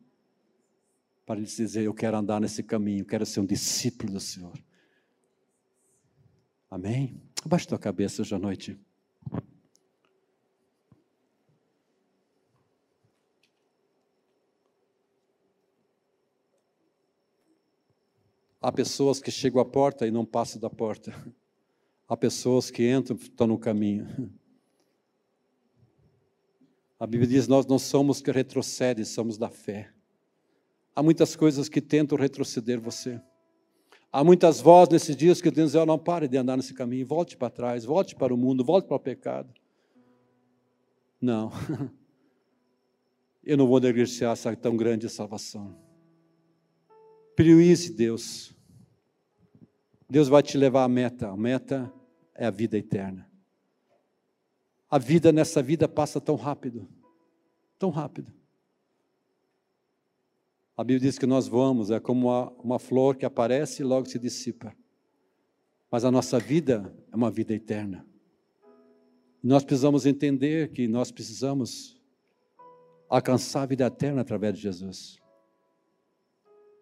Para 1.25 1.39
lhes 1.39 1.55
dizer: 1.55 1.83
Eu 1.83 1.93
quero 1.93 2.17
andar 2.17 2.39
nesse 2.39 2.63
caminho, 2.63 3.05
quero 3.05 3.25
ser 3.25 3.39
um 3.39 3.45
discípulo 3.45 4.13
do 4.13 4.19
Senhor. 4.19 4.57
Amém? 6.69 7.21
Abaixe 7.45 7.67
tua 7.67 7.77
cabeça 7.77 8.21
hoje 8.21 8.33
à 8.33 8.39
noite. 8.39 8.79
Há 18.59 18.71
pessoas 18.71 19.19
que 19.19 19.29
chegam 19.29 19.61
à 19.61 19.65
porta 19.65 20.07
e 20.07 20.11
não 20.11 20.25
passam 20.25 20.59
da 20.59 20.69
porta. 20.69 21.13
Há 22.07 22.15
pessoas 22.15 22.71
que 22.71 22.89
entram 22.89 23.17
e 23.17 23.23
estão 23.23 23.45
no 23.45 23.59
caminho. 23.59 24.33
A 26.97 27.05
Bíblia 27.05 27.27
diz: 27.29 27.47
Nós 27.47 27.65
não 27.65 27.77
somos 27.77 28.21
que 28.21 28.31
retrocedem, 28.31 29.03
somos 29.03 29.37
da 29.37 29.49
fé. 29.49 29.92
Há 30.95 31.01
muitas 31.01 31.35
coisas 31.35 31.67
que 31.67 31.81
tentam 31.81 32.17
retroceder 32.17 32.79
você. 32.79 33.19
Há 34.11 34.23
muitas 34.23 34.61
vozes 34.61 34.93
nesses 34.93 35.15
dias 35.15 35.41
que 35.41 35.49
dizem: 35.49 35.81
oh, 35.81 35.85
não 35.85 35.97
pare 35.97 36.27
de 36.27 36.37
andar 36.37 36.55
nesse 36.55 36.73
caminho, 36.73 37.05
volte 37.05 37.35
para 37.35 37.49
trás, 37.49 37.83
volte 37.83 38.15
para 38.15 38.33
o 38.33 38.37
mundo, 38.37 38.63
volte 38.63 38.87
para 38.87 38.97
o 38.97 38.99
pecado. 38.99 39.51
Não. 41.19 41.51
Eu 43.43 43.57
não 43.57 43.67
vou 43.67 43.79
negligenciar 43.79 44.33
essa 44.33 44.55
tão 44.55 44.77
grande 44.77 45.09
salvação. 45.09 45.75
Priorize 47.35 47.91
Deus. 47.91 48.55
Deus 50.09 50.27
vai 50.27 50.43
te 50.43 50.57
levar 50.57 50.83
à 50.83 50.87
meta. 50.87 51.29
A 51.29 51.35
meta 51.35 51.91
é 52.35 52.45
a 52.45 52.51
vida 52.51 52.77
eterna. 52.77 53.29
A 54.89 54.99
vida 54.99 55.31
nessa 55.31 55.61
vida 55.61 55.87
passa 55.87 56.21
tão 56.21 56.35
rápido, 56.35 56.87
tão 57.79 57.89
rápido. 57.89 58.31
A 60.75 60.83
Bíblia 60.83 61.07
diz 61.07 61.19
que 61.19 61.27
nós 61.27 61.47
vamos, 61.47 61.91
é 61.91 61.99
como 61.99 62.29
uma, 62.29 62.51
uma 62.63 62.79
flor 62.79 63.15
que 63.15 63.25
aparece 63.25 63.83
e 63.83 63.85
logo 63.85 64.09
se 64.09 64.17
dissipa. 64.17 64.75
Mas 65.91 66.03
a 66.03 66.09
nossa 66.09 66.39
vida 66.39 66.91
é 67.11 67.15
uma 67.15 67.29
vida 67.29 67.53
eterna. 67.53 68.03
Nós 69.43 69.63
precisamos 69.63 70.07
entender 70.07 70.71
que 70.71 70.87
nós 70.87 71.11
precisamos 71.11 72.01
alcançar 73.07 73.61
a 73.61 73.65
vida 73.67 73.85
eterna 73.85 74.21
através 74.21 74.55
de 74.55 74.61
Jesus. 74.61 75.19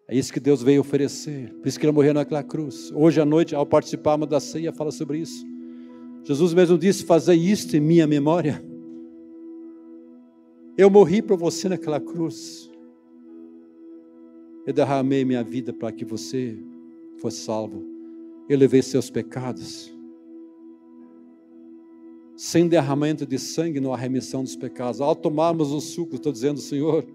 É 0.08 0.16
isso 0.16 0.32
que 0.32 0.40
Deus 0.40 0.62
veio 0.62 0.80
oferecer. 0.80 1.52
Por 1.54 1.68
isso 1.68 1.78
que 1.78 1.84
ele 1.84 1.92
morreu 1.92 2.14
naquela 2.14 2.42
cruz. 2.42 2.90
Hoje 2.92 3.20
à 3.20 3.24
noite, 3.26 3.54
ao 3.54 3.66
participarmos 3.66 4.28
da 4.28 4.40
ceia, 4.40 4.72
fala 4.72 4.90
sobre 4.90 5.18
isso. 5.18 5.44
Jesus 6.24 6.54
mesmo 6.54 6.78
disse: 6.78 7.04
Fazei 7.04 7.36
isto 7.38 7.76
em 7.76 7.80
minha 7.80 8.06
memória. 8.06 8.64
Eu 10.78 10.88
morri 10.88 11.20
por 11.20 11.36
você 11.36 11.68
naquela 11.68 12.00
cruz. 12.00 12.71
Eu 14.66 14.72
derramei 14.72 15.24
minha 15.24 15.42
vida 15.42 15.72
para 15.72 15.92
que 15.92 16.04
você 16.04 16.58
fosse 17.18 17.40
salvo. 17.40 17.84
Eu 18.48 18.58
levei 18.58 18.82
seus 18.82 19.10
pecados. 19.10 19.92
Sem 22.36 22.68
derramamento 22.68 23.26
de 23.26 23.38
sangue 23.38 23.80
não 23.80 23.92
há 23.92 23.96
remissão 23.96 24.42
dos 24.42 24.56
pecados. 24.56 25.00
Ao 25.00 25.14
tomarmos 25.14 25.72
o 25.72 25.80
suco, 25.80 26.16
estou 26.16 26.32
dizendo, 26.32 26.60
Senhor, 26.60 27.06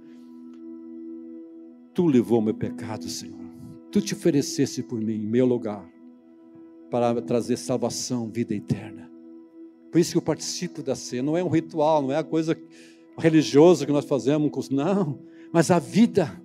Tu 1.97 2.05
levou 2.05 2.39
meu 2.39 2.53
pecado, 2.53 3.09
Senhor. 3.09 3.39
Tu 3.91 4.01
te 4.01 4.13
oferecesse 4.13 4.83
por 4.83 5.01
mim, 5.01 5.15
em 5.15 5.25
meu 5.25 5.47
lugar, 5.47 5.83
para 6.91 7.19
trazer 7.23 7.57
salvação, 7.57 8.29
vida 8.29 8.53
eterna. 8.53 9.09
Por 9.91 9.97
isso 9.97 10.11
que 10.11 10.17
eu 10.19 10.21
participo 10.21 10.83
da 10.83 10.93
ceia. 10.93 11.23
Não 11.23 11.35
é 11.35 11.43
um 11.43 11.49
ritual, 11.49 12.03
não 12.03 12.11
é 12.11 12.17
a 12.17 12.23
coisa 12.23 12.55
religiosa 13.17 13.83
que 13.83 13.91
nós 13.91 14.05
fazemos, 14.05 14.69
não. 14.69 15.17
Mas 15.51 15.71
a 15.71 15.79
vida. 15.79 16.39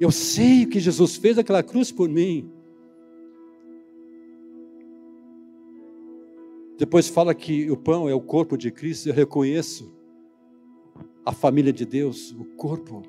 Eu 0.00 0.10
sei 0.10 0.66
que 0.66 0.80
Jesus 0.80 1.16
fez 1.16 1.38
aquela 1.38 1.62
cruz 1.62 1.92
por 1.92 2.08
mim. 2.08 2.50
Depois 6.76 7.08
fala 7.08 7.34
que 7.34 7.70
o 7.70 7.76
pão 7.76 8.08
é 8.08 8.14
o 8.14 8.20
corpo 8.20 8.56
de 8.56 8.70
Cristo. 8.70 9.08
Eu 9.08 9.14
reconheço 9.14 9.94
a 11.24 11.32
família 11.32 11.72
de 11.72 11.84
Deus, 11.84 12.32
o 12.32 12.44
corpo, 12.56 13.02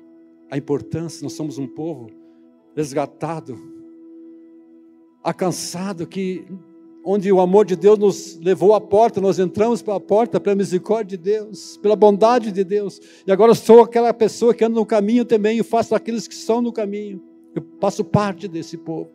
a 0.50 0.56
importância. 0.56 1.24
Nós 1.24 1.32
somos 1.32 1.58
um 1.58 1.66
povo 1.66 2.08
resgatado, 2.76 3.58
alcançado, 5.22 6.06
que 6.06 6.46
onde 7.08 7.30
o 7.30 7.40
amor 7.40 7.64
de 7.64 7.76
Deus 7.76 7.96
nos 7.96 8.36
levou 8.40 8.74
à 8.74 8.80
porta, 8.80 9.20
nós 9.20 9.38
entramos 9.38 9.80
pela 9.80 10.00
porta, 10.00 10.40
pela 10.40 10.56
misericórdia 10.56 11.16
de 11.16 11.22
Deus, 11.22 11.76
pela 11.76 11.94
bondade 11.94 12.50
de 12.50 12.64
Deus. 12.64 13.00
E 13.24 13.30
agora 13.30 13.54
sou 13.54 13.80
aquela 13.80 14.12
pessoa 14.12 14.52
que 14.52 14.64
anda 14.64 14.74
no 14.74 14.84
caminho 14.84 15.24
também, 15.24 15.56
e 15.56 15.62
faço 15.62 15.94
aqueles 15.94 16.26
que 16.26 16.34
estão 16.34 16.60
no 16.60 16.72
caminho. 16.72 17.22
Eu 17.54 17.64
faço 17.80 18.04
parte 18.04 18.48
desse 18.48 18.76
povo. 18.76 19.08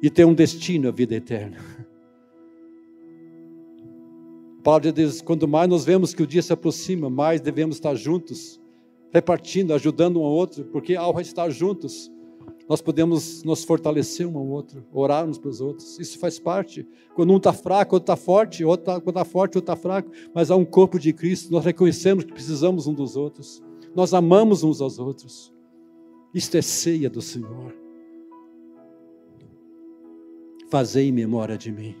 E 0.00 0.08
tenho 0.08 0.28
um 0.28 0.34
destino, 0.34 0.88
a 0.88 0.92
vida 0.92 1.16
eterna. 1.16 1.58
A 4.60 4.62
palavra 4.62 4.92
de 4.92 5.02
Deus, 5.02 5.20
quanto 5.20 5.48
mais 5.48 5.68
nós 5.68 5.84
vemos 5.84 6.14
que 6.14 6.22
o 6.22 6.26
dia 6.26 6.42
se 6.42 6.52
aproxima, 6.52 7.10
mais 7.10 7.40
devemos 7.40 7.74
estar 7.74 7.96
juntos, 7.96 8.60
repartindo, 9.12 9.74
ajudando 9.74 10.20
um 10.20 10.24
ao 10.24 10.30
outro, 10.30 10.64
porque 10.66 10.94
ao 10.94 11.20
estar 11.20 11.50
juntos, 11.50 12.08
nós 12.68 12.82
podemos 12.82 13.42
nos 13.44 13.64
fortalecer 13.64 14.26
um 14.26 14.36
ao 14.36 14.46
outro, 14.46 14.84
orar 14.92 15.26
uns 15.26 15.38
para 15.38 15.48
os 15.48 15.60
outros. 15.60 15.98
Isso 15.98 16.18
faz 16.18 16.38
parte. 16.38 16.86
Quando 17.14 17.32
um 17.32 17.38
está 17.38 17.52
fraco, 17.52 17.96
outro 17.96 18.12
está 18.12 18.16
forte, 18.16 18.62
outro 18.62 18.84
tá, 18.84 19.00
quando 19.00 19.16
está 19.16 19.24
forte, 19.24 19.56
outro 19.56 19.72
está 19.72 19.74
fraco, 19.74 20.10
mas 20.34 20.50
há 20.50 20.56
um 20.56 20.66
corpo 20.66 20.98
de 20.98 21.12
Cristo, 21.14 21.50
nós 21.50 21.64
reconhecemos 21.64 22.24
que 22.24 22.32
precisamos 22.32 22.86
um 22.86 22.92
dos 22.92 23.16
outros, 23.16 23.62
nós 23.94 24.12
amamos 24.12 24.62
uns 24.62 24.82
aos 24.82 24.98
outros. 24.98 25.50
Isto 26.34 26.58
é 26.58 26.62
ceia 26.62 27.08
do 27.08 27.22
Senhor. 27.22 27.74
Fazei 30.68 31.08
em 31.08 31.12
memória 31.12 31.56
de 31.56 31.72
mim. 31.72 31.96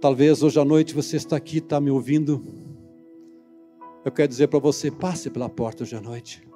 Talvez 0.00 0.42
hoje 0.42 0.58
à 0.58 0.64
noite 0.64 0.92
você 0.92 1.16
está 1.16 1.36
aqui, 1.36 1.58
está 1.58 1.80
me 1.80 1.92
ouvindo. 1.92 2.44
Eu 4.04 4.10
quero 4.10 4.28
dizer 4.28 4.48
para 4.48 4.58
você: 4.58 4.90
passe 4.90 5.30
pela 5.30 5.48
porta 5.48 5.84
hoje 5.84 5.94
à 5.94 6.00
noite. 6.00 6.53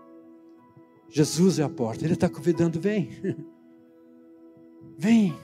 Jesus 1.09 1.59
é 1.59 1.63
a 1.63 1.69
porta, 1.69 2.05
Ele 2.05 2.15
está 2.15 2.29
convidando: 2.29 2.81
vem, 2.81 3.11
vem. 4.97 5.35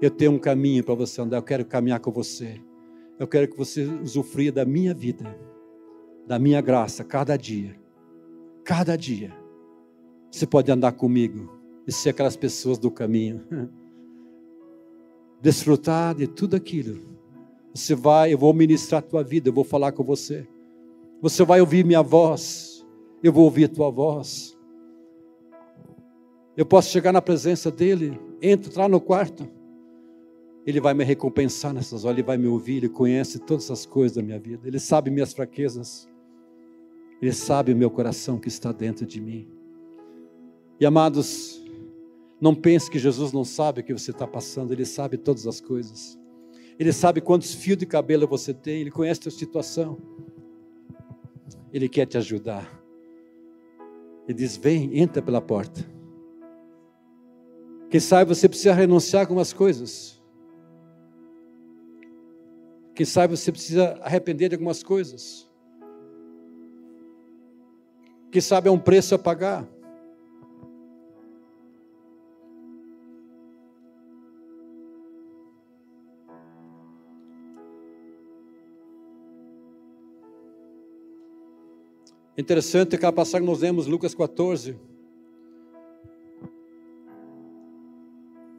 Eu 0.00 0.10
tenho 0.10 0.32
um 0.32 0.38
caminho 0.38 0.82
para 0.82 0.94
você 0.94 1.20
andar, 1.20 1.36
eu 1.36 1.42
quero 1.42 1.64
caminhar 1.64 2.00
com 2.00 2.10
você. 2.10 2.60
Eu 3.18 3.28
quero 3.28 3.46
que 3.46 3.56
você 3.56 3.84
usufrua 3.84 4.50
da 4.50 4.64
minha 4.64 4.92
vida, 4.92 5.38
da 6.26 6.38
minha 6.40 6.60
graça, 6.60 7.04
cada 7.04 7.36
dia. 7.36 7.78
Cada 8.64 8.96
dia. 8.96 9.32
Você 10.28 10.44
pode 10.44 10.72
andar 10.72 10.92
comigo 10.92 11.52
e 11.86 11.92
ser 11.92 12.10
aquelas 12.10 12.36
pessoas 12.36 12.78
do 12.78 12.90
caminho. 12.90 13.44
desfrutar 15.42 16.14
de 16.14 16.28
tudo 16.28 16.54
aquilo. 16.54 17.00
Você 17.74 17.94
vai, 17.96 18.32
eu 18.32 18.38
vou 18.38 18.54
ministrar 18.54 19.00
a 19.00 19.06
tua 19.06 19.24
vida, 19.24 19.48
eu 19.48 19.52
vou 19.52 19.64
falar 19.64 19.90
com 19.90 20.04
você. 20.04 20.46
Você 21.20 21.44
vai 21.44 21.60
ouvir 21.60 21.84
minha 21.84 22.02
voz, 22.02 22.71
eu 23.22 23.32
vou 23.32 23.44
ouvir 23.44 23.64
a 23.64 23.68
tua 23.68 23.90
voz. 23.90 24.58
Eu 26.56 26.66
posso 26.66 26.90
chegar 26.90 27.12
na 27.12 27.22
presença 27.22 27.70
dele, 27.70 28.20
entrar 28.40 28.88
no 28.88 29.00
quarto, 29.00 29.48
ele 30.66 30.80
vai 30.80 30.94
me 30.94 31.02
recompensar 31.02 31.72
nessas 31.72 32.04
horas, 32.04 32.18
ele 32.18 32.26
vai 32.26 32.36
me 32.36 32.46
ouvir, 32.46 32.76
ele 32.76 32.88
conhece 32.88 33.38
todas 33.38 33.70
as 33.70 33.84
coisas 33.84 34.16
da 34.16 34.22
minha 34.22 34.38
vida, 34.38 34.68
ele 34.68 34.78
sabe 34.78 35.10
minhas 35.10 35.32
fraquezas, 35.32 36.08
ele 37.20 37.32
sabe 37.32 37.72
o 37.72 37.76
meu 37.76 37.90
coração 37.90 38.38
que 38.38 38.48
está 38.48 38.70
dentro 38.70 39.06
de 39.06 39.20
mim. 39.20 39.48
E 40.78 40.84
amados, 40.84 41.62
não 42.42 42.56
pense 42.56 42.90
que 42.90 42.98
Jesus 42.98 43.32
não 43.32 43.44
sabe 43.44 43.80
o 43.80 43.84
que 43.84 43.92
você 43.92 44.10
está 44.10 44.26
passando, 44.26 44.72
Ele 44.72 44.84
sabe 44.84 45.16
todas 45.16 45.46
as 45.46 45.60
coisas. 45.60 46.18
Ele 46.76 46.92
sabe 46.92 47.20
quantos 47.20 47.54
fios 47.54 47.78
de 47.78 47.86
cabelo 47.86 48.26
você 48.26 48.52
tem, 48.52 48.80
Ele 48.80 48.90
conhece 48.90 49.20
a 49.20 49.22
tua 49.22 49.30
situação. 49.30 49.96
Ele 51.72 51.88
quer 51.88 52.06
te 52.06 52.18
ajudar. 52.18 52.81
Ele 54.26 54.38
diz: 54.38 54.56
Vem, 54.56 54.98
entra 54.98 55.20
pela 55.22 55.40
porta. 55.40 55.84
Quem 57.90 58.00
sabe 58.00 58.34
você 58.34 58.48
precisa 58.48 58.72
renunciar 58.72 59.20
a 59.20 59.22
algumas 59.24 59.52
coisas. 59.52 60.22
Quem 62.94 63.06
sabe 63.06 63.36
você 63.36 63.50
precisa 63.50 63.98
arrepender 64.02 64.48
de 64.48 64.54
algumas 64.54 64.82
coisas. 64.82 65.50
Quem 68.30 68.40
sabe 68.40 68.68
é 68.68 68.72
um 68.72 68.78
preço 68.78 69.14
a 69.14 69.18
pagar. 69.18 69.68
Interessante 82.42 82.96
aquela 82.96 83.12
passagem 83.12 83.46
que 83.46 83.52
nós 83.52 83.60
lemos, 83.60 83.86
Lucas 83.86 84.16
14. 84.16 84.76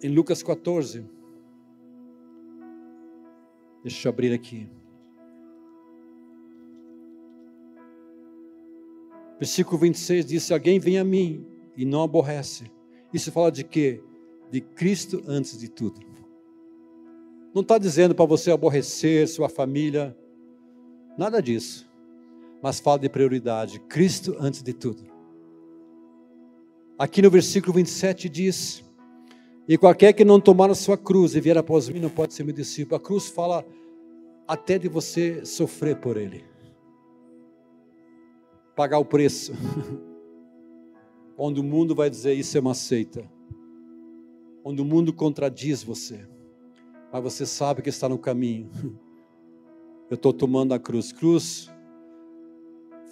Em 0.01 0.07
Lucas 0.07 0.41
14. 0.41 1.05
Deixa 3.84 4.07
eu 4.07 4.09
abrir 4.09 4.31
aqui. 4.31 4.69
Versículo 9.38 9.77
26 9.79 10.27
diz: 10.27 10.43
Se 10.43 10.53
alguém 10.53 10.79
vem 10.79 10.97
a 10.97 11.03
mim 11.03 11.45
e 11.75 11.84
não 11.84 12.03
aborrece. 12.03 12.71
Isso 13.13 13.34
fala 13.34 13.51
de 13.51 13.65
quê? 13.65 14.01
De 14.49 14.61
Cristo 14.61 15.21
antes 15.27 15.57
de 15.57 15.67
tudo. 15.67 15.99
Não 17.53 17.61
está 17.61 17.77
dizendo 17.77 18.15
para 18.15 18.23
você 18.23 18.49
aborrecer 18.49 19.27
sua 19.27 19.49
família, 19.49 20.17
nada 21.17 21.41
disso 21.41 21.91
mas 22.64 22.80
fala 22.80 22.97
de 22.97 23.09
prioridade. 23.09 23.78
Cristo 23.78 24.38
antes 24.39 24.64
de 24.64 24.72
tudo. 24.72 25.03
Aqui 26.97 27.22
no 27.22 27.30
versículo 27.30 27.74
27 27.74 28.30
diz: 28.30 28.82
E 29.68 29.78
qualquer 29.78 30.14
que 30.14 30.24
não 30.24 30.39
tomar 30.39 30.70
a 30.72 30.76
sua 30.76 30.97
cruz 30.97 31.36
e 31.36 31.41
vier 31.41 31.57
após 31.57 31.89
mim 31.89 31.99
não 31.99 32.09
pode 32.09 32.34
ser 32.34 32.45
meu 32.45 32.55
discípulo. 32.55 32.95
A 32.95 32.99
cruz 33.01 33.28
fala 33.28 33.66
até 34.47 34.80
de 34.80 34.88
você 34.88 35.45
sofrer 35.45 35.97
por 35.97 36.16
ele, 36.16 36.45
pagar 38.78 38.97
o 38.97 39.05
preço. 39.05 39.51
Onde 41.38 41.59
o 41.59 41.64
mundo 41.64 41.93
vai 41.93 42.09
dizer 42.09 42.34
isso 42.34 42.55
é 42.57 42.61
uma 42.61 42.76
seita, 42.76 43.28
onde 44.64 44.84
o 44.84 44.86
mundo 44.86 45.11
contradiz 45.11 45.82
você, 45.82 46.28
mas 47.11 47.24
você 47.24 47.43
sabe 47.43 47.82
que 47.82 47.89
está 47.89 48.07
no 48.07 48.20
caminho. 48.20 48.70
Eu 50.11 50.16
estou 50.16 50.32
tomando 50.32 50.76
a 50.76 50.80
cruz. 50.80 51.11
Cruz 51.11 51.72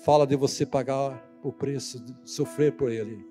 fala 0.03 0.25
de 0.25 0.35
você 0.35 0.65
pagar 0.65 1.29
o 1.43 1.51
preço, 1.51 2.03
sofrer 2.23 2.73
por 2.73 2.91
ele. 2.91 3.25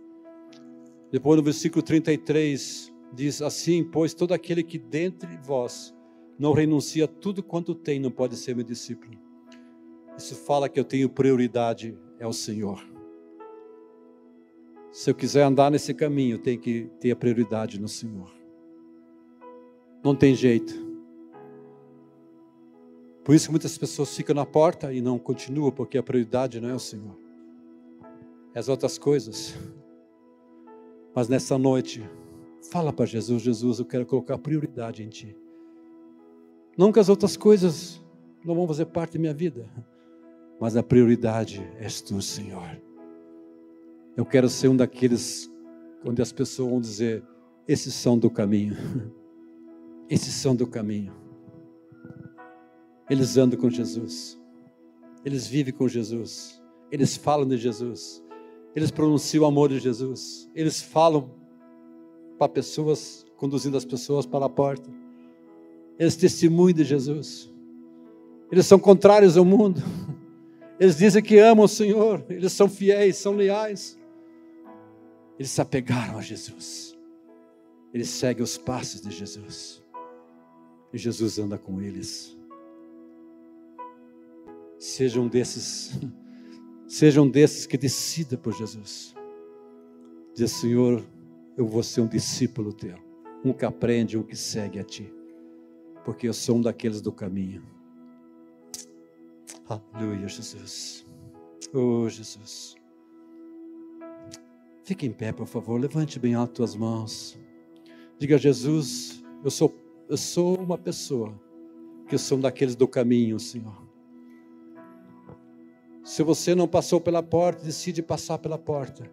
Depois 1.11 1.37
no 1.37 1.43
versículo 1.43 1.83
33 1.83 2.93
diz 3.13 3.43
assim: 3.43 3.85
Pois 3.85 4.15
todo 4.15 4.33
aquele 4.33 4.63
que 4.63 4.79
dentre 4.79 5.37
vós 5.39 5.95
não 6.39 6.53
renuncia 6.53 7.07
tudo 7.07 7.43
quanto 7.43 7.75
tem, 7.75 8.01
não 8.01 8.11
pode 8.11 8.37
ser 8.37 8.55
meu 8.55 8.65
discípulo. 8.65 9.19
Isso 10.17 10.35
fala 10.35 10.69
que 10.69 10.79
eu 10.79 10.85
tenho 10.85 11.09
prioridade, 11.09 11.99
é 12.19 12.27
o 12.27 12.33
Senhor. 12.33 12.85
Se 14.93 15.11
eu 15.11 15.15
quiser 15.15 15.43
andar 15.43 15.71
nesse 15.71 15.95
caminho, 15.95 16.39
tenho 16.39 16.59
que 16.59 16.91
ter 16.99 17.13
a 17.13 17.17
prioridade 17.17 17.81
no 17.81 17.89
Senhor. 17.89 18.31
Não 20.03 20.15
tem 20.15 20.35
jeito. 20.35 20.90
Por 23.25 23.35
isso 23.35 23.47
que 23.47 23.53
muitas 23.53 23.77
pessoas 23.77 24.15
ficam 24.15 24.35
na 24.35 24.47
porta 24.47 24.93
e 24.93 25.01
não 25.01 25.19
continuam, 25.19 25.71
porque 25.71 25.99
a 25.99 26.03
prioridade 26.03 26.61
não 26.61 26.71
é 26.71 26.75
o 26.75 26.79
Senhor, 26.79 27.17
é 28.55 28.59
as 28.59 28.69
outras 28.69 28.99
coisas. 28.99 29.55
Mas 31.15 31.29
nessa 31.29 31.59
noite, 31.59 32.09
Fala 32.69 32.93
para 32.93 33.07
Jesus: 33.07 33.43
Jesus, 33.43 33.79
eu 33.79 33.85
quero 33.85 34.05
colocar 34.05 34.39
prioridade 34.39 35.03
em 35.03 35.09
Ti. 35.09 35.37
Não 36.77 36.93
que 36.93 37.01
as 37.01 37.09
outras 37.09 37.37
coisas 37.37 38.03
não 38.45 38.55
vão 38.55 38.67
fazer 38.67 38.87
parte 38.87 39.15
da 39.15 39.19
minha 39.19 39.35
vida, 39.35 39.69
mas 40.61 40.77
a 40.77 40.83
prioridade 40.83 41.67
és 41.79 42.01
Tu, 42.01 42.21
Senhor. 42.21 42.81
Eu 44.17 44.25
quero 44.25 44.49
ser 44.49 44.69
um 44.69 44.77
daqueles 44.77 45.51
onde 46.05 46.21
as 46.21 46.33
pessoas 46.33 46.71
vão 46.71 46.81
dizer: 46.81 47.25
esses 47.67 47.95
são 47.95 48.19
do 48.19 48.31
caminho. 48.31 48.77
Esses 50.09 50.35
são 50.35 50.57
do 50.57 50.67
caminho. 50.67 51.15
Eles 53.11 53.37
andam 53.37 53.59
com 53.59 53.69
Jesus. 53.69 54.41
Eles 55.25 55.49
vivem 55.49 55.75
com 55.75 55.89
Jesus. 55.89 56.63
Eles 56.93 57.17
falam 57.17 57.47
de 57.47 57.57
Jesus. 57.57 58.23
Eles 58.75 58.93
pronunciam 58.93 59.43
o 59.43 59.47
amor 59.47 59.69
de 59.69 59.81
Jesus. 59.81 60.49
Eles 60.55 60.81
falam 60.81 61.29
para 62.39 62.49
pessoas, 62.49 63.27
conduzindo 63.37 63.77
as 63.77 63.85
pessoas 63.85 64.25
para 64.25 64.47
a 64.47 64.49
porta. 64.49 64.89
Eles 65.99 66.15
testemunham 66.15 66.73
de 66.73 66.85
Jesus. 66.85 67.53
Eles 68.51 68.65
são 68.65 68.79
contrários 68.79 69.37
ao 69.37 69.45
mundo. 69.45 69.83
Eles 70.79 70.97
dizem 70.97 71.23
que 71.23 71.39
amam 71.39 71.65
o 71.65 71.69
Senhor. 71.69 72.25
Eles 72.31 72.53
são 72.53 72.69
fiéis, 72.69 73.17
são 73.17 73.35
leais. 73.35 73.99
Eles 75.39 75.51
se 75.51 75.61
apegaram 75.61 76.17
a 76.17 76.23
Jesus. 76.23 76.97
Eles 77.93 78.09
seguem 78.09 78.43
os 78.43 78.57
passos 78.57 79.01
de 79.01 79.11
Jesus. 79.11 79.83
E 80.93 80.97
Jesus 80.97 81.39
anda 81.39 81.59
com 81.59 81.83
eles. 81.83 82.40
Sejam 84.81 85.29
desses, 85.29 85.91
sejam 86.89 87.29
desses 87.29 87.67
que 87.67 87.77
decidam 87.77 88.39
por 88.39 88.55
Jesus. 88.55 89.15
Diz, 90.35 90.53
Senhor, 90.53 91.05
eu 91.55 91.67
vou 91.67 91.83
ser 91.83 92.01
um 92.01 92.07
discípulo 92.07 92.73
teu, 92.73 92.97
um 93.45 93.53
que 93.53 93.67
aprende, 93.67 94.17
um 94.17 94.23
que 94.23 94.35
segue 94.35 94.79
a 94.79 94.83
ti, 94.83 95.13
porque 96.03 96.27
eu 96.27 96.33
sou 96.33 96.57
um 96.57 96.63
daqueles 96.63 97.03
do 97.03 97.13
caminho. 97.13 97.63
Aleluia, 99.69 100.27
Jesus. 100.27 101.05
Oh, 101.75 102.09
Jesus. 102.09 102.75
Fique 104.83 105.07
em 105.07 105.13
pé, 105.13 105.31
por 105.31 105.47
favor. 105.47 105.79
Levante 105.79 106.19
bem 106.19 106.33
alto 106.33 106.55
tuas 106.55 106.75
mãos. 106.75 107.39
Diga 108.19 108.37
a 108.37 108.39
Jesus: 108.39 109.23
eu 109.45 109.51
sou, 109.51 109.75
eu 110.09 110.17
sou 110.17 110.57
uma 110.57 110.79
pessoa 110.79 111.39
que 112.09 112.17
sou 112.17 112.39
um 112.39 112.41
daqueles 112.41 112.75
do 112.75 112.89
caminho, 112.89 113.39
Senhor. 113.39 113.90
Se 116.03 116.23
você 116.23 116.55
não 116.55 116.67
passou 116.67 117.01
pela 117.01 117.23
porta, 117.23 117.65
decide 117.65 118.03
passar 118.03 118.39
pela 118.39 118.59
porta. 118.59 119.11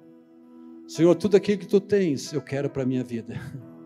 Senhor, 0.87 1.13
tudo 1.15 1.35
aquilo 1.35 1.59
que 1.59 1.67
tu 1.67 1.81
tens, 1.81 2.31
eu 2.31 2.41
quero 2.41 2.69
para 2.69 2.83
a 2.83 2.85
minha 2.85 3.03
vida. 3.03 3.39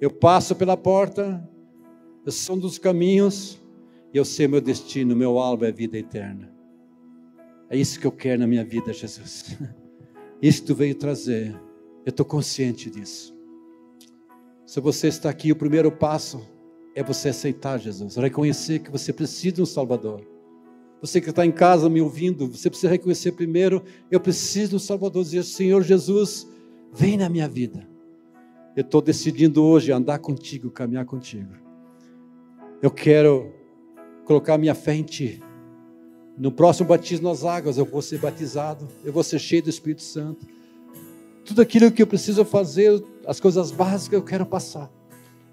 Eu 0.00 0.12
passo 0.12 0.54
pela 0.54 0.76
porta, 0.76 1.42
eu 2.24 2.30
sou 2.30 2.54
um 2.54 2.58
dos 2.60 2.78
caminhos, 2.78 3.60
e 4.14 4.16
eu 4.16 4.24
sei 4.24 4.46
meu 4.46 4.60
destino, 4.60 5.16
meu 5.16 5.40
alvo 5.40 5.64
é 5.64 5.70
a 5.70 5.72
vida 5.72 5.98
eterna. 5.98 6.54
É 7.68 7.76
isso 7.76 7.98
que 7.98 8.06
eu 8.06 8.12
quero 8.12 8.40
na 8.40 8.46
minha 8.46 8.64
vida, 8.64 8.92
Jesus. 8.92 9.56
Isso 10.40 10.60
que 10.60 10.68
tu 10.68 10.74
veio 10.76 10.94
trazer. 10.94 11.52
Eu 12.06 12.10
estou 12.10 12.24
consciente 12.24 12.88
disso. 12.88 13.36
Se 14.64 14.80
você 14.80 15.08
está 15.08 15.28
aqui, 15.28 15.50
o 15.50 15.56
primeiro 15.56 15.90
passo 15.90 16.40
é 16.94 17.02
você 17.02 17.30
aceitar 17.30 17.78
Jesus, 17.78 18.14
reconhecer 18.16 18.78
que 18.78 18.90
você 18.90 19.12
precisa 19.12 19.56
de 19.56 19.62
um 19.62 19.66
Salvador. 19.66 20.24
Você 21.00 21.20
que 21.20 21.30
está 21.30 21.46
em 21.46 21.52
casa 21.52 21.88
me 21.88 22.00
ouvindo, 22.00 22.48
você 22.48 22.68
precisa 22.68 22.90
reconhecer 22.90 23.32
primeiro: 23.32 23.82
eu 24.10 24.18
preciso 24.18 24.72
do 24.72 24.80
Salvador. 24.80 25.22
Dizer, 25.22 25.44
Senhor 25.44 25.82
Jesus, 25.82 26.46
vem 26.92 27.16
na 27.16 27.28
minha 27.28 27.48
vida. 27.48 27.86
Eu 28.76 28.82
estou 28.82 29.00
decidindo 29.00 29.62
hoje 29.64 29.92
andar 29.92 30.18
contigo, 30.18 30.70
caminhar 30.70 31.04
contigo. 31.04 31.52
Eu 32.80 32.90
quero 32.90 33.52
colocar 34.24 34.58
minha 34.58 34.74
fé 34.74 34.94
em 34.94 35.02
Ti. 35.02 35.42
No 36.36 36.52
próximo 36.52 36.88
batismo 36.88 37.28
nas 37.28 37.44
águas, 37.44 37.78
eu 37.78 37.84
vou 37.84 38.00
ser 38.00 38.18
batizado, 38.18 38.86
eu 39.04 39.12
vou 39.12 39.24
ser 39.24 39.40
cheio 39.40 39.62
do 39.62 39.70
Espírito 39.70 40.02
Santo. 40.02 40.46
Tudo 41.44 41.62
aquilo 41.62 41.90
que 41.90 42.00
eu 42.00 42.06
preciso 42.06 42.44
fazer, 42.44 43.02
as 43.26 43.40
coisas 43.40 43.72
básicas 43.72 44.12
eu 44.12 44.22
quero 44.22 44.46
passar. 44.46 44.88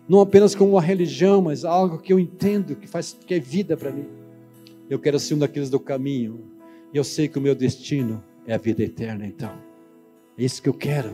Não 0.07 0.19
apenas 0.19 0.53
como 0.53 0.71
uma 0.71 0.81
religião, 0.81 1.41
mas 1.41 1.65
algo 1.65 1.97
que 1.97 2.13
eu 2.13 2.19
entendo, 2.19 2.75
que 2.75 2.85
faz 2.85 3.17
que 3.25 3.33
é 3.33 3.39
vida 3.39 3.75
para 3.75 3.91
mim. 3.91 4.05
Eu 4.89 4.99
quero 4.99 5.19
ser 5.19 5.33
um 5.33 5.39
daqueles 5.39 5.69
do 5.69 5.79
caminho. 5.79 6.51
E 6.93 6.97
eu 6.97 7.03
sei 7.03 7.27
que 7.27 7.37
o 7.37 7.41
meu 7.41 7.55
destino 7.55 8.23
é 8.45 8.53
a 8.53 8.57
vida 8.57 8.83
eterna, 8.83 9.25
então. 9.25 9.51
É 10.37 10.43
isso 10.43 10.61
que 10.61 10.69
eu 10.69 10.73
quero. 10.73 11.09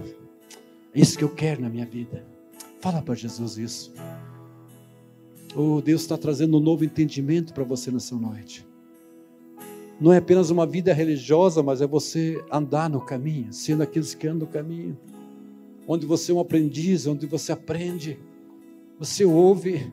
É 0.94 1.00
isso 1.00 1.18
que 1.18 1.24
eu 1.24 1.30
quero 1.30 1.62
na 1.62 1.70
minha 1.70 1.86
vida. 1.86 2.26
Fala 2.82 3.02
para 3.02 3.16
Jesus 3.16 3.58
isso. 3.58 3.94
Oh, 5.56 5.82
Deus 5.82 6.02
está 6.02 6.18
trazendo 6.18 6.58
um 6.58 6.62
novo 6.62 6.84
entendimento 6.84 7.54
para 7.54 7.64
você 7.64 7.92
nessa 7.92 8.16
noite. 8.16 8.66
Não 10.00 10.12
é 10.12 10.18
apenas 10.18 10.50
uma 10.50 10.66
vida 10.66 10.94
religiosa, 10.94 11.62
mas 11.62 11.82
é 11.82 11.88
você 11.88 12.44
andar 12.52 12.90
no 12.90 13.00
caminho, 13.00 13.54
sendo 13.54 13.84
aqueles 13.84 14.16
que 14.16 14.28
andam 14.28 14.48
no 14.48 14.54
caminho. 14.54 14.98
Onde 15.88 16.06
você 16.06 16.32
é 16.32 16.36
um 16.36 16.40
aprendiz, 16.40 17.06
onde 17.06 17.28
você 17.28 17.52
aprende, 17.52 18.18
você 18.98 19.24
ouve, 19.24 19.92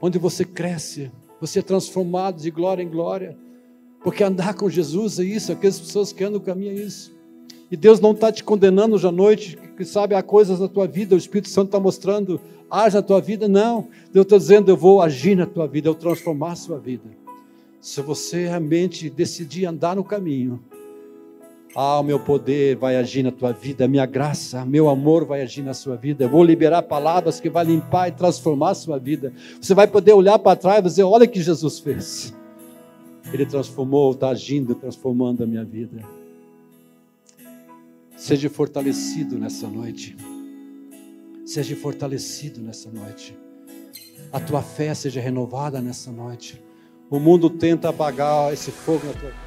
onde 0.00 0.18
você 0.18 0.44
cresce, 0.44 1.12
você 1.40 1.58
é 1.58 1.62
transformado 1.62 2.40
de 2.40 2.50
glória 2.50 2.82
em 2.82 2.88
glória. 2.88 3.36
Porque 4.02 4.22
andar 4.22 4.54
com 4.54 4.68
Jesus 4.68 5.18
é 5.18 5.24
isso, 5.24 5.50
aquelas 5.50 5.80
pessoas 5.80 6.12
que 6.12 6.22
andam 6.22 6.38
no 6.38 6.44
caminho 6.44 6.72
é 6.72 6.74
isso. 6.74 7.14
E 7.70 7.76
Deus 7.76 7.98
não 8.00 8.12
está 8.12 8.30
te 8.30 8.44
condenando 8.44 8.94
hoje 8.94 9.06
à 9.06 9.12
noite, 9.12 9.58
que 9.76 9.84
sabe, 9.84 10.14
há 10.14 10.22
coisas 10.22 10.60
na 10.60 10.68
tua 10.68 10.86
vida, 10.86 11.14
o 11.14 11.18
Espírito 11.18 11.48
Santo 11.48 11.68
está 11.68 11.80
mostrando, 11.80 12.40
age 12.70 12.96
na 12.96 13.02
tua 13.02 13.20
vida. 13.20 13.48
Não, 13.48 13.88
Deus 14.12 14.26
está 14.26 14.36
dizendo, 14.36 14.70
eu 14.70 14.76
vou 14.76 15.00
agir 15.00 15.34
na 15.34 15.46
tua 15.46 15.66
vida, 15.66 15.88
eu 15.88 15.94
transformar 15.94 16.52
a 16.52 16.56
sua 16.56 16.78
vida. 16.78 17.10
Se 17.80 18.00
você 18.00 18.46
realmente 18.46 19.10
decidir 19.10 19.66
andar 19.66 19.96
no 19.96 20.04
caminho, 20.04 20.62
ah, 21.74 21.98
o 21.98 22.04
meu 22.04 22.20
poder 22.20 22.76
vai 22.76 22.96
agir 22.96 23.22
na 23.24 23.32
tua 23.32 23.52
vida, 23.52 23.84
a 23.84 23.88
minha 23.88 24.06
graça, 24.06 24.64
meu 24.64 24.88
amor 24.88 25.24
vai 25.24 25.42
agir 25.42 25.62
na 25.62 25.74
sua 25.74 25.96
vida. 25.96 26.24
Eu 26.24 26.28
vou 26.28 26.44
liberar 26.44 26.82
palavras 26.82 27.40
que 27.40 27.50
vai 27.50 27.64
limpar 27.64 28.08
e 28.08 28.12
transformar 28.12 28.70
a 28.70 28.74
sua 28.74 28.98
vida. 28.98 29.32
Você 29.60 29.74
vai 29.74 29.88
poder 29.88 30.12
olhar 30.12 30.38
para 30.38 30.56
trás 30.56 30.78
e 30.78 30.82
dizer: 30.82 31.02
olha 31.02 31.24
o 31.24 31.28
que 31.28 31.42
Jesus 31.42 31.80
fez. 31.80 32.32
Ele 33.32 33.44
transformou, 33.44 34.12
está 34.12 34.28
agindo, 34.28 34.74
transformando 34.74 35.42
a 35.42 35.46
minha 35.46 35.64
vida. 35.64 36.02
Seja 38.16 38.48
fortalecido 38.48 39.36
nessa 39.36 39.66
noite. 39.66 40.16
Seja 41.44 41.74
fortalecido 41.74 42.60
nessa 42.60 42.90
noite. 42.90 43.36
A 44.32 44.38
tua 44.38 44.62
fé 44.62 44.94
seja 44.94 45.20
renovada 45.20 45.80
nessa 45.80 46.12
noite. 46.12 46.62
O 47.10 47.18
mundo 47.18 47.50
tenta 47.50 47.88
apagar 47.88 48.52
esse 48.52 48.70
fogo 48.70 49.06
na 49.06 49.12
tua 49.12 49.30
vida. 49.30 49.43